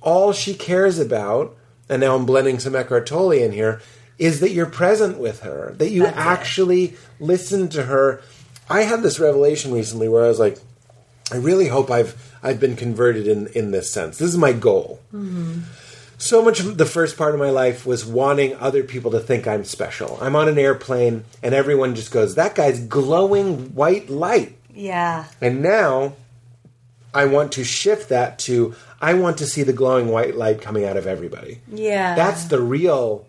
[0.00, 1.56] all she cares about,
[1.88, 3.80] and now I'm blending some Eckhart Tolle in here,
[4.18, 6.20] is that you're present with her, that you That's it.
[6.20, 8.22] actually listen to her.
[8.68, 10.58] I had this revelation recently where I was like,
[11.32, 14.18] I really hope I've I've been converted in in this sense.
[14.18, 15.00] This is my goal.
[15.12, 15.60] Mm-hmm.
[16.18, 19.46] So much of the first part of my life was wanting other people to think
[19.46, 20.18] I'm special.
[20.20, 25.24] I'm on an airplane and everyone just goes, "That guy's glowing white light." Yeah.
[25.40, 26.14] And now
[27.12, 30.84] I want to shift that to I want to see the glowing white light coming
[30.84, 31.60] out of everybody.
[31.72, 32.14] Yeah.
[32.14, 33.26] That's the real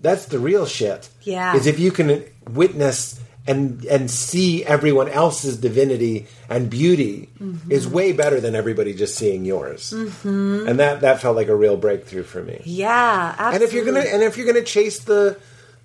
[0.00, 1.08] that's the real shit.
[1.22, 1.54] Yeah.
[1.56, 7.72] Is if you can witness and and see everyone else's divinity and beauty Mm-hmm.
[7.72, 9.92] is way better than everybody just seeing yours.
[9.92, 10.68] Mm-hmm.
[10.68, 12.60] And that that felt like a real breakthrough for me.
[12.64, 13.34] yeah.
[13.36, 13.54] Absolutely.
[13.54, 15.38] And if you're gonna and if you're gonna chase the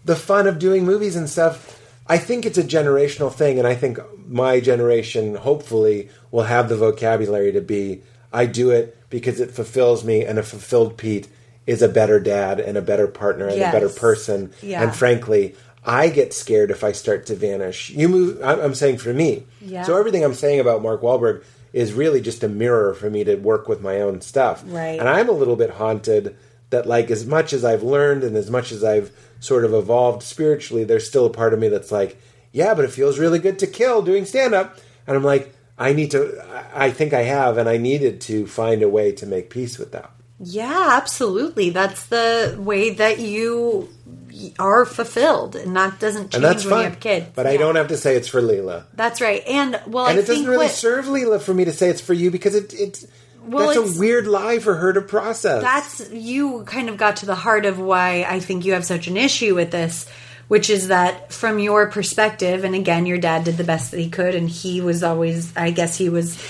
[0.05, 1.76] the fun of doing movies and stuff,
[2.09, 6.77] I think it's a generational thing, and I think my generation hopefully will have the
[6.77, 8.01] vocabulary to be
[8.31, 11.27] I do it because it fulfills me, and a fulfilled Pete
[11.65, 13.73] is a better dad and a better partner and Yes.
[13.73, 14.51] a better person.
[14.61, 14.83] Yeah.
[14.83, 15.55] And frankly,
[15.85, 17.89] I get scared if I start to vanish.
[17.89, 18.41] You move.
[18.43, 19.43] I'm I'm saying for me.
[19.61, 19.83] Yeah.
[19.83, 21.43] So everything I'm saying about Mark Wahlberg
[21.73, 24.63] is really just a mirror for me to work with my own stuff.
[24.65, 24.99] Right.
[24.99, 26.35] And I'm a little bit haunted
[26.69, 30.23] that like as much as I've learned and as much as I've sort of evolved
[30.23, 32.21] spiritually, there's still a part of me that's like,
[32.51, 34.77] yeah, but it feels really good to kill doing stand up.
[35.05, 36.43] And I'm like, I need to.
[36.73, 39.91] I think I have, and I needed to find a way to make peace with
[39.91, 40.11] that.
[40.39, 41.69] Yeah, absolutely.
[41.69, 43.89] That's the way that you
[44.59, 46.83] are fulfilled, and that doesn't change And that's when fine.
[46.83, 47.27] you have kids.
[47.35, 48.85] But I don't have to say it's for Leela.
[48.93, 49.43] That's right.
[49.47, 52.01] And well, And I it doesn't really what, serve Leela for me to say it's
[52.01, 53.05] for you because it, it's
[53.47, 55.61] Well, that's a weird lie for her to process.
[55.61, 59.07] that's you kind of got to the heart of why I think you have such
[59.07, 60.07] an issue with this,
[60.47, 64.09] which is that from your perspective, and again, your dad did the best that he
[64.09, 66.41] could, and he was always, I guess, he was,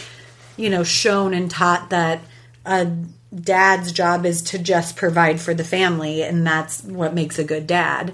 [0.55, 2.21] you know, shown and taught that
[2.65, 2.91] a
[3.33, 7.67] dad's job is to just provide for the family, and that's what makes a good
[7.67, 8.13] dad.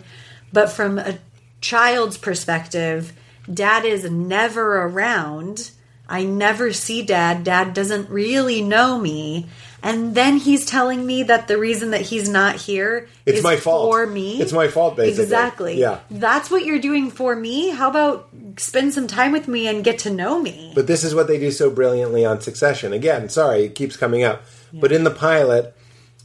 [0.52, 1.20] But from a
[1.62, 3.14] child's perspective,
[3.52, 5.72] dad is never around.
[6.08, 7.44] I never see dad.
[7.44, 9.48] Dad doesn't really know me.
[9.82, 13.58] And then he's telling me that the reason that he's not here It's is my
[13.58, 13.92] fault.
[13.92, 14.40] for me.
[14.40, 15.24] It's my fault, basically.
[15.24, 15.78] Exactly.
[15.78, 16.00] Yeah.
[16.10, 17.70] That's what you're doing for me.
[17.70, 20.72] How about spend some time with me and get to know me?
[20.74, 22.94] But this is what they do so brilliantly on Succession.
[22.94, 24.44] Again, sorry, it keeps coming up.
[24.72, 25.76] But in the pilot,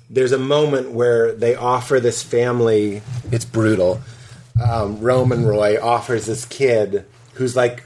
[0.08, 3.02] there's a moment where they offer this family.
[3.32, 4.00] It's brutal.
[4.64, 7.84] Um, Roman Roy offers this kid who's like,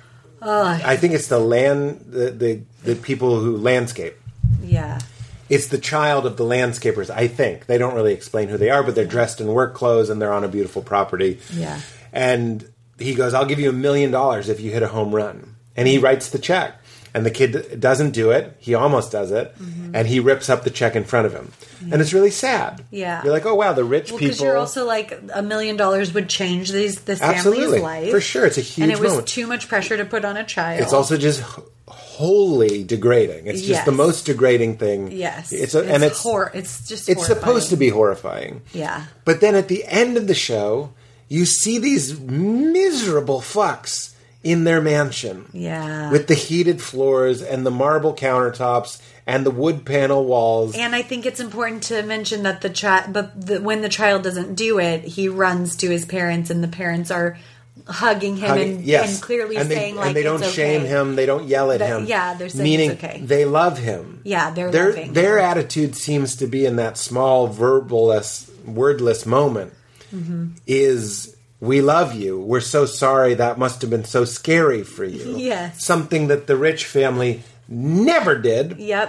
[0.85, 4.17] I think it's the land, the, the the people who landscape.
[4.63, 4.99] yeah.
[5.49, 7.11] It's the child of the landscapers.
[7.11, 10.09] I think they don't really explain who they are, but they're dressed in work clothes
[10.09, 11.41] and they're on a beautiful property.
[11.53, 11.79] Yeah.
[12.11, 12.67] And
[12.99, 15.87] he goes, "I'll give you a million dollars if you hit a home run." And
[15.87, 16.03] he mm.
[16.03, 16.82] writes the check.
[17.15, 18.57] And the kid doesn't do it.
[18.59, 19.55] He almost does it,
[19.93, 21.53] and he rips up the check in front of him.
[21.91, 22.79] And it's really sad.
[22.79, 22.83] Mm-hmm.
[22.97, 23.23] Yeah.
[23.23, 24.47] you're like, oh wow, the rich Well, because people.
[24.47, 27.65] you're also like a million dollars would change these this Absolutely.
[27.65, 28.47] family's life For sure.
[28.47, 29.29] It's a huge and it was moment.
[29.29, 30.81] too much pressure to put on a child.
[30.81, 31.43] it's also just
[31.87, 33.47] wholly degrading.
[33.47, 33.85] It's just Yes.
[33.85, 35.13] the most degrading thing.
[35.13, 38.63] yes, it's, a, and it's hor- it's just it's supposed to be horrifying.
[38.73, 39.05] Yeah.
[39.25, 40.93] But then at the end of the show,
[41.29, 44.12] you see these miserable fucks
[44.45, 45.47] in their mansion.
[45.53, 46.11] Yeah.
[46.11, 50.77] With the heated floors and the marble countertops and the wood panel walls.
[50.77, 54.23] And I think it's important to mention that the child, but the, when the child
[54.25, 57.39] doesn't do it, he runs to his parents, and the parents are
[57.87, 59.15] hugging him Hugging- and, yes.
[59.15, 61.79] and clearly and they, saying like and they don't shame him, they don't yell at
[61.79, 62.07] That- him.
[62.07, 63.21] yeah, they're saying meaning okay.
[63.25, 64.21] they love him.
[64.25, 69.73] Yeah, they're their loving their attitude seems to be in that small verballess, wordless moment
[70.15, 70.49] Mm-hmm.
[70.67, 72.41] is we love you.
[72.41, 75.37] We're so sorry that must have been so scary for you.
[75.53, 75.85] Yes.
[75.85, 78.79] something that the rich family never did.
[78.79, 79.09] Yep.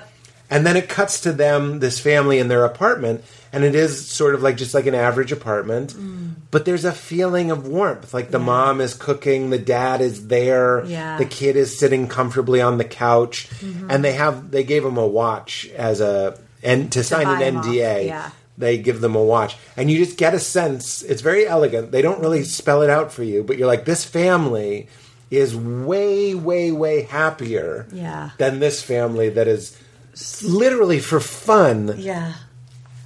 [0.52, 4.36] And then it cuts to them, this family in their apartment, and it is sort
[4.36, 6.34] of like just like an average apartment, Mm.
[6.52, 8.14] but there's a feeling of warmth.
[8.14, 11.18] Like the mom is cooking, the dad is there, Yeah.
[11.18, 13.90] the kid is sitting comfortably on the couch, Mm-hmm.
[13.90, 18.06] and they have they gave him a watch as a and to, sign an NDA.
[18.06, 18.30] yeah.
[18.58, 21.02] They give them a watch, and you just get a sense.
[21.02, 21.92] It's very elegant.
[21.92, 24.88] They don't really spell it out for you, but you're like, this family
[25.32, 28.30] is way, way, way happier Yeah.
[28.38, 29.76] than this family that is
[30.44, 32.34] literally for fun Yeah.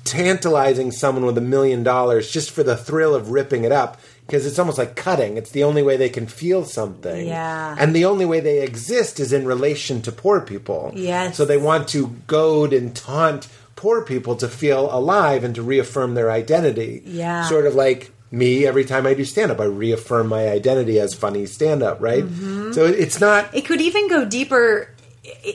[0.04, 4.46] tantalizing someone with a million dollars just for the thrill of ripping it up because
[4.46, 7.76] it's almost like cutting it's the only way they can feel something Yeah.
[7.80, 11.36] and the only way they exist is in relation to poor people Yes.
[11.38, 16.14] so they want to goad and taunt poor people to feel alive and to reaffirm
[16.16, 17.48] their identity Yeah.
[17.48, 21.14] sort of like me every time i do stand up i reaffirm my identity as
[21.14, 22.74] funny stand up right Mm-hmm.
[22.74, 24.90] so it's not It could even go deeper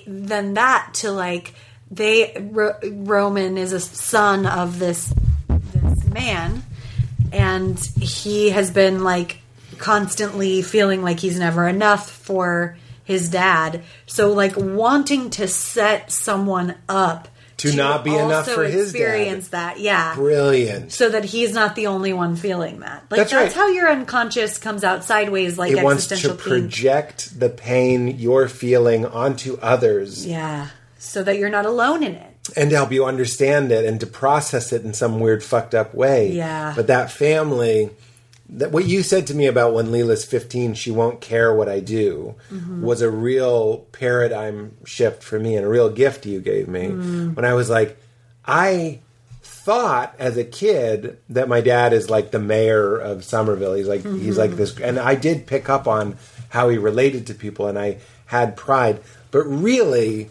[0.06, 1.52] than that to like
[1.90, 5.12] they Ro- Roman is a son of this
[5.74, 6.62] this man
[7.32, 9.38] and he has been like
[9.78, 16.74] constantly feeling like he's never enough for his dad so like wanting to set someone
[16.88, 17.28] up
[17.62, 18.98] To not be enough for his dad.
[19.01, 23.30] experience that yeah brilliant so that he's not the only one feeling that like That's
[23.32, 23.60] that's, right.
[23.62, 29.06] how your unconscious comes out sideways like it wants to project the pain you're feeling
[29.06, 30.68] onto others Yeah.
[30.98, 32.36] So that you're not alone in it.
[32.56, 35.94] and to help you understand it and to process it in some weird fucked up
[35.94, 36.30] way.
[36.32, 36.72] Yeah.
[36.76, 37.90] But that family
[38.52, 41.80] that what you said to me about when Leela's 15 she won't care what I
[41.80, 42.82] do Mm-hmm.
[42.82, 47.34] was a real paradigm shift for me and a real gift you gave me Mm.
[47.36, 47.96] when I was like
[48.44, 49.00] I
[49.42, 53.74] thought as a kid that my dad is like the mayor of Somerville.
[53.74, 56.16] He's like he's like this and I did pick up on
[56.48, 59.00] how he related to people and I had pride.
[59.30, 60.28] But really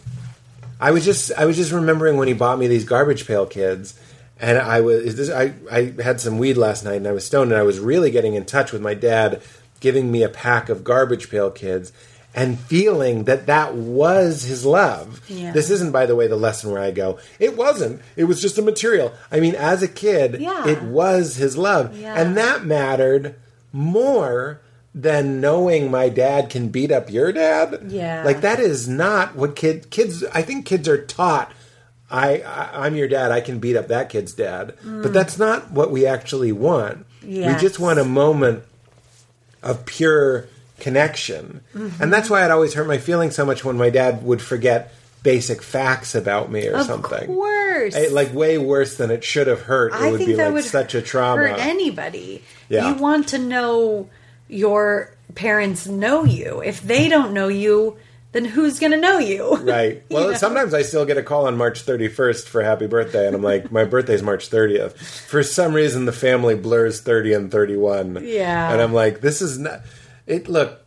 [0.80, 3.98] I was just I was just remembering when he bought me these garbage pail kids
[4.42, 7.52] and I was this I, I had some weed last night and I was stoned
[7.52, 9.40] and I was really getting in touch with my dad
[9.80, 11.92] giving me a pack of garbage pail kids
[12.34, 15.20] and feeling that that was his love.
[15.28, 15.52] Yeah.
[15.52, 18.58] This isn't by the way the lesson where I go it wasn't it was just
[18.58, 19.12] a material.
[19.30, 20.66] I mean as a kid Yeah.
[20.68, 22.14] it was his love Yeah.
[22.20, 23.36] and that mattered
[23.72, 24.60] more
[24.94, 27.86] than knowing my dad can beat up your dad.
[27.88, 28.22] Yeah.
[28.24, 31.50] Like that is not what kid kids I think kids are taught
[32.12, 34.74] I, I I'm your dad, I can beat up that kid's dad.
[34.84, 37.06] But that's not what we actually want.
[37.24, 38.64] We just want a moment
[39.62, 40.46] of pure
[40.78, 41.62] connection.
[41.74, 42.02] Mm-hmm.
[42.02, 44.92] And that's why it always hurt my feelings so much when my dad would forget
[45.22, 47.34] basic facts about me or Of something.
[47.34, 49.92] Worse, It, like way worse than it should have hurt.
[49.92, 51.48] It I would think be that like would such a trauma.
[51.48, 52.42] hurt anybody.
[52.68, 52.88] Yeah.
[52.90, 54.10] You want to know
[54.48, 56.60] your parents know you.
[56.60, 57.96] If they don't know you,
[58.32, 59.56] then who's going to know you?
[59.62, 60.02] Right.
[60.10, 60.36] Well, You know?
[60.36, 63.70] sometimes I still get a call on March 31st for happy birthday, and I'm like,
[63.70, 64.92] my birthday's March 30th.
[65.28, 68.20] For some reason, the family blurs 30 and 31.
[68.24, 68.72] Yeah.
[68.72, 69.82] And I'm like, this is not.
[70.26, 70.78] It look.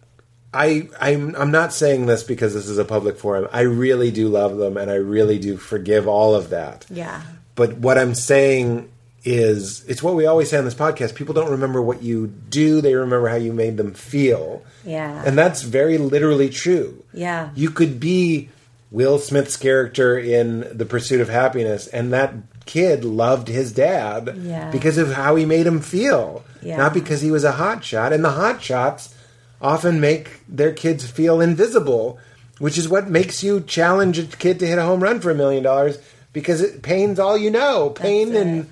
[0.53, 3.47] I I'm I'm not saying this because this is a public forum.
[3.51, 6.85] I really do love them, and I really do forgive all of that.
[6.89, 7.21] Yeah.
[7.55, 8.89] But what I'm saying
[9.25, 11.15] is, it's what we always say on this podcast.
[11.15, 14.63] People don't remember what you do; they remember how you made them feel.
[14.85, 15.23] Yeah.
[15.25, 17.03] And that's very literally true.
[17.13, 17.49] Yeah.
[17.55, 18.49] You could be
[18.91, 22.33] Will Smith's character in The Pursuit of Happyness, and that
[22.65, 24.71] kid loved his dad Yeah.
[24.71, 26.77] because of how he made him feel, Yeah.
[26.77, 28.13] not because he was a hot shot.
[28.13, 29.13] And the hot shots
[29.61, 32.17] often make their kids feel invisible,
[32.59, 35.35] which is what makes you challenge a kid to hit a home run for a
[35.35, 35.97] million dollars
[36.33, 37.89] because it, pain's all you know.
[37.89, 38.67] Pain and.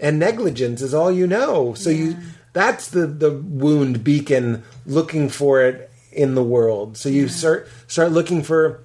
[0.00, 1.74] And negligence is all you know.
[1.74, 2.16] So you
[2.52, 6.96] that's the the wound beacon looking for it in the world.
[6.96, 8.80] So you start start looking for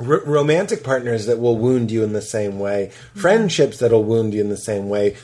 [0.00, 4.40] r- romantic partners that will wound you in the same way, friendships that'll wound you
[4.40, 5.16] in the same way,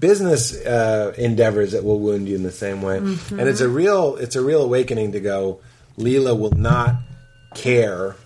[0.00, 2.98] business uh, endeavors that will wound you in the same way.
[2.98, 5.60] And it's a real it's a real awakening to go.
[5.98, 6.96] Leela will not
[7.54, 8.16] care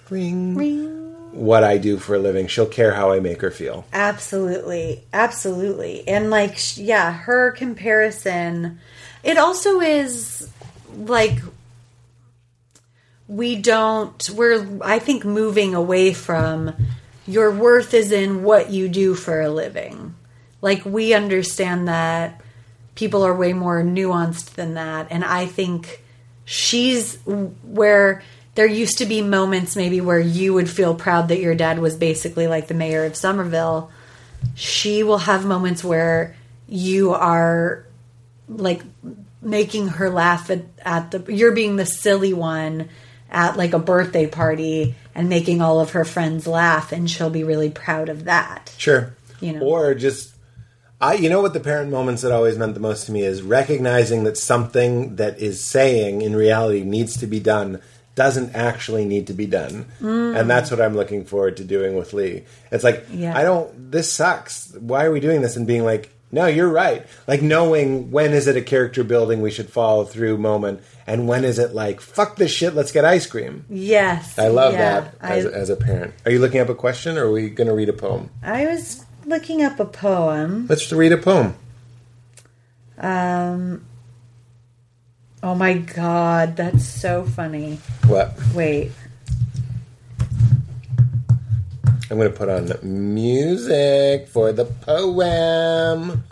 [1.33, 2.47] what I do for a living.
[2.47, 3.85] She'll care how I make her feel.
[3.93, 5.03] Absolutely.
[5.13, 6.07] Absolutely.
[6.09, 8.79] And like yeah, her comparison
[9.23, 10.49] it also is
[10.97, 11.39] like
[13.27, 16.75] we don't we're I think moving away from
[17.27, 20.15] your worth is in what you do for a living.
[20.63, 22.41] Like we understand that
[22.95, 26.03] people are way more nuanced than that and I think
[26.45, 28.23] she's where
[28.59, 31.95] there used to be moments maybe where you would feel proud that your dad was
[31.95, 33.89] basically like the mayor of Somerville.
[34.57, 36.35] She will have moments where
[36.67, 37.87] you are
[38.49, 38.83] like
[39.41, 42.89] making her laugh at, at the you're being the silly one
[43.31, 47.45] at like a birthday party and making all of her friends laugh and she'll be
[47.45, 48.75] really proud of that.
[48.77, 49.15] Sure.
[49.39, 49.61] You know.
[49.61, 50.35] Or just
[51.01, 53.41] I you know what the parent moments that always meant the most to me is
[53.41, 57.81] recognizing that something that is saying in reality needs to be done
[58.19, 59.87] doesn't actually need to be done.
[60.01, 62.43] And that's what I'm looking forward to doing with Lee.
[62.73, 63.39] It's like Yeah.
[63.39, 64.75] I don't this sucks.
[64.75, 67.07] Why are we doing this and being like no, you're right.
[67.29, 71.45] Like knowing when is it a character building we should follow through moment, and when
[71.45, 73.65] is it like fuck this shit, let's get ice cream.
[73.71, 74.37] Yes.
[74.37, 75.01] I love yeah.
[75.01, 76.13] that I, as, as a parent.
[76.27, 78.31] Are you looking up a question, or are we going to read a poem?
[78.43, 80.67] I was looking up a poem.
[80.69, 81.55] Let's read a poem.
[82.99, 83.88] Um
[85.41, 87.79] Oh my god, that's so funny.
[88.09, 88.37] What?
[88.55, 88.91] Wait.
[92.11, 96.25] I'm going to put on music for the poem.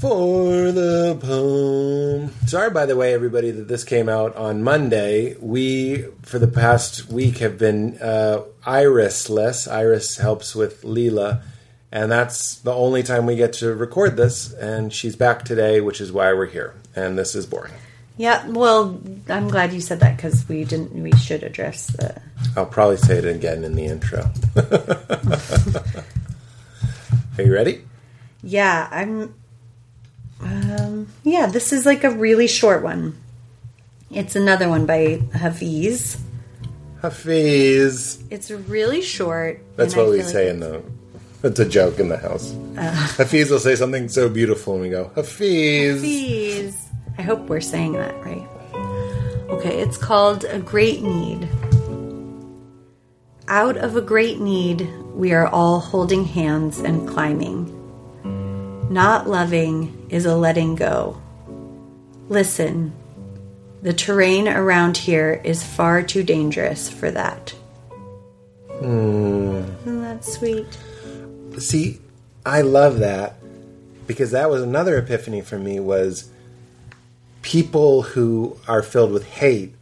[0.00, 2.30] For the poem.
[2.48, 5.36] Sorry, by the way, everybody, that this came out on Monday.
[5.40, 9.70] We, for the past week, have been uh, irisless.
[9.70, 11.42] Iris helps with Leela.
[11.92, 14.52] And that's the only time we get to record this.
[14.52, 16.74] And she's back today, which is why we're here.
[16.96, 17.72] And this is boring.
[18.16, 20.92] Yeah, well, I'm glad you said that because we didn't.
[20.92, 22.20] We should address the.
[22.56, 24.30] I'll probably say it again in the intro.
[27.38, 27.82] Are you ready?
[28.42, 29.34] Yeah, I'm.
[30.40, 33.18] Um, yeah, this is like a really short one.
[34.10, 36.18] It's another one by Hafiz.
[37.02, 38.22] Hafiz.
[38.30, 39.60] It's really short.
[39.76, 40.82] That's and I what we say like- in the.
[41.42, 42.54] It's a joke in the house.
[43.18, 46.00] Hafiz will say something so beautiful, and we go, Hafiz.
[46.00, 46.83] Hafiz.
[47.18, 48.48] I hope we're saying that right.
[49.48, 51.48] Okay, it's called A Great Need.
[53.46, 57.70] Out of a great need, we are all holding hands and climbing.
[58.90, 61.20] Not loving is a letting go.
[62.28, 62.92] Listen,
[63.82, 67.50] the terrain around here is far too dangerous for that.
[68.78, 69.56] Hmm.
[69.82, 70.78] Isn't that sweet?
[71.58, 72.00] See,
[72.46, 73.36] I love that
[74.06, 76.30] because that was another epiphany for me was
[77.44, 79.74] people who are filled with hate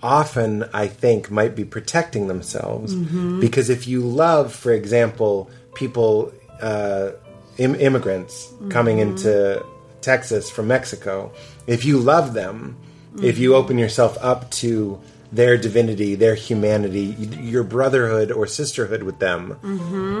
[0.00, 3.40] often I think might be protecting themselves mm-hmm.
[3.40, 6.32] because if you love, for example, people,
[6.62, 7.10] uh,
[7.58, 8.68] Im- immigrants mm-hmm.
[8.68, 9.64] coming into
[10.00, 11.32] Texas from Mexico,
[11.66, 12.76] if you love them,
[13.16, 13.42] if mm-hmm.
[13.42, 15.00] you open yourself up to
[15.32, 19.58] their divinity, their humanity, your brotherhood or sisterhood with them,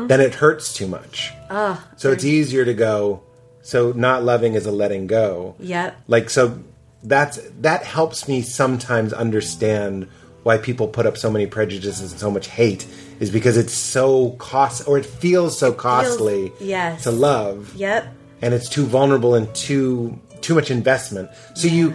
[0.08, 1.32] then it hurts too much.
[1.48, 3.22] Ah, so it's easier to go.
[3.64, 5.56] So not loving is a letting go.
[5.58, 5.96] Yep.
[6.06, 6.62] Like so,
[7.02, 10.06] that's that helps me sometimes understand
[10.42, 12.86] why people put up so many prejudices and so much hate
[13.18, 17.04] is because it's so cost or it feels so costly yes.
[17.04, 18.06] to love Yep.
[18.42, 21.30] and it's too vulnerable and too too much investment.
[21.54, 21.94] So you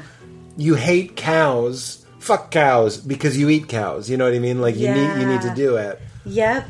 [0.57, 4.09] you hate cows, fuck cows because you eat cows.
[4.09, 4.59] You know what I mean?
[4.59, 6.01] Like you need you need to do it.
[6.25, 6.67] Yep.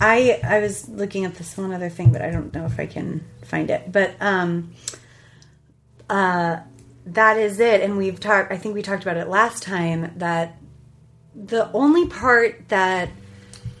[0.00, 2.86] I I was looking at this one other thing, but I don't know if I
[2.86, 3.90] can find it.
[3.90, 4.72] But um
[6.08, 6.58] uh
[7.06, 7.80] that is it.
[7.80, 10.56] And we've talked I think we talked about it last time that
[11.34, 13.10] the only part that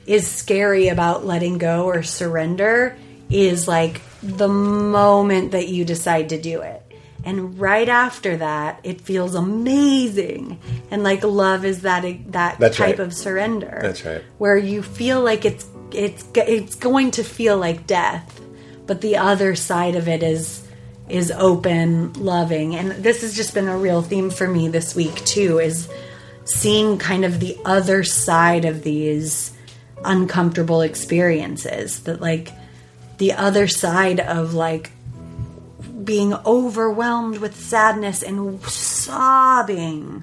[0.06, 2.96] is scary about letting go or surrender
[3.30, 6.82] is like the moment that you decide to do it.
[7.24, 10.58] And right after that, it feels amazing.
[10.90, 13.00] And like love is that that That's type right.
[13.00, 13.80] of surrender.
[13.82, 14.22] That's right.
[14.38, 18.37] Where you feel like it's it's it's going to feel like death,
[18.88, 20.64] but the other side of it is
[21.08, 22.74] is open, loving.
[22.74, 25.88] And this has just been a real theme for me this week too is
[26.44, 29.52] seeing kind of the other side of these
[30.04, 32.52] uncomfortable experiences that like
[33.18, 34.90] the other side of like
[36.04, 40.22] being overwhelmed with sadness and sobbing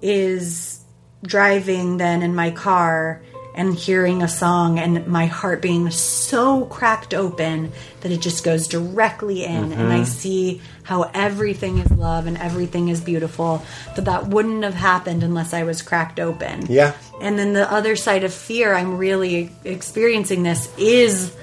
[0.00, 0.80] is
[1.22, 3.22] driving then in my car
[3.58, 7.72] and hearing a song and my heart being so cracked open
[8.02, 10.04] that it just goes directly in and I mm-hmm.
[10.04, 13.64] see how everything is love and everything is beautiful
[13.96, 16.66] that that wouldn't have happened unless I was cracked open.
[16.68, 16.94] Yeah.
[17.20, 21.34] And then the other side of fear I'm really experiencing this is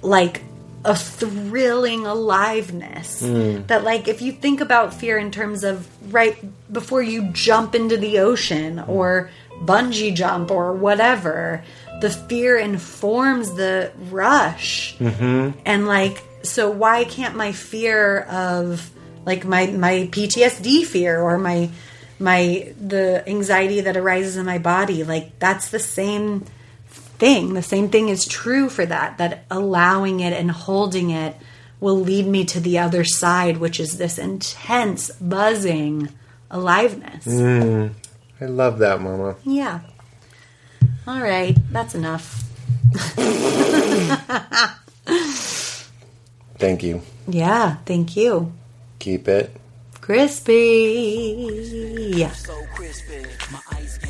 [0.00, 0.42] like
[0.82, 3.66] a thrilling aliveness mm.
[3.66, 6.38] that like if you think about fear in terms of right
[6.72, 9.30] before you jump into the ocean or
[9.60, 11.62] bungee jump or whatever
[12.00, 15.58] the fear informs the rush mm-hmm.
[15.66, 18.90] and like so why can't my fear of
[19.26, 21.68] like my my PTSD fear or my
[22.18, 26.46] my the anxiety that arises in my body like that's the same
[27.20, 27.54] thing.
[27.54, 31.36] The same thing is true for that, that allowing it and holding it
[31.78, 36.08] will lead me to the other side, which is this intense, buzzing
[36.50, 37.26] aliveness.
[37.26, 37.92] Mm.
[38.40, 39.36] I love that, Mama.
[39.44, 39.80] Yeah.
[41.06, 42.44] All right, that's enough.
[46.58, 47.02] Thank you.
[47.26, 48.52] Yeah, thank you.
[48.98, 49.56] Keep it
[50.10, 51.36] Crispy.
[52.16, 52.32] Yeah.
[52.32, 53.24] So crispy.
[53.52, 54.09] My ice game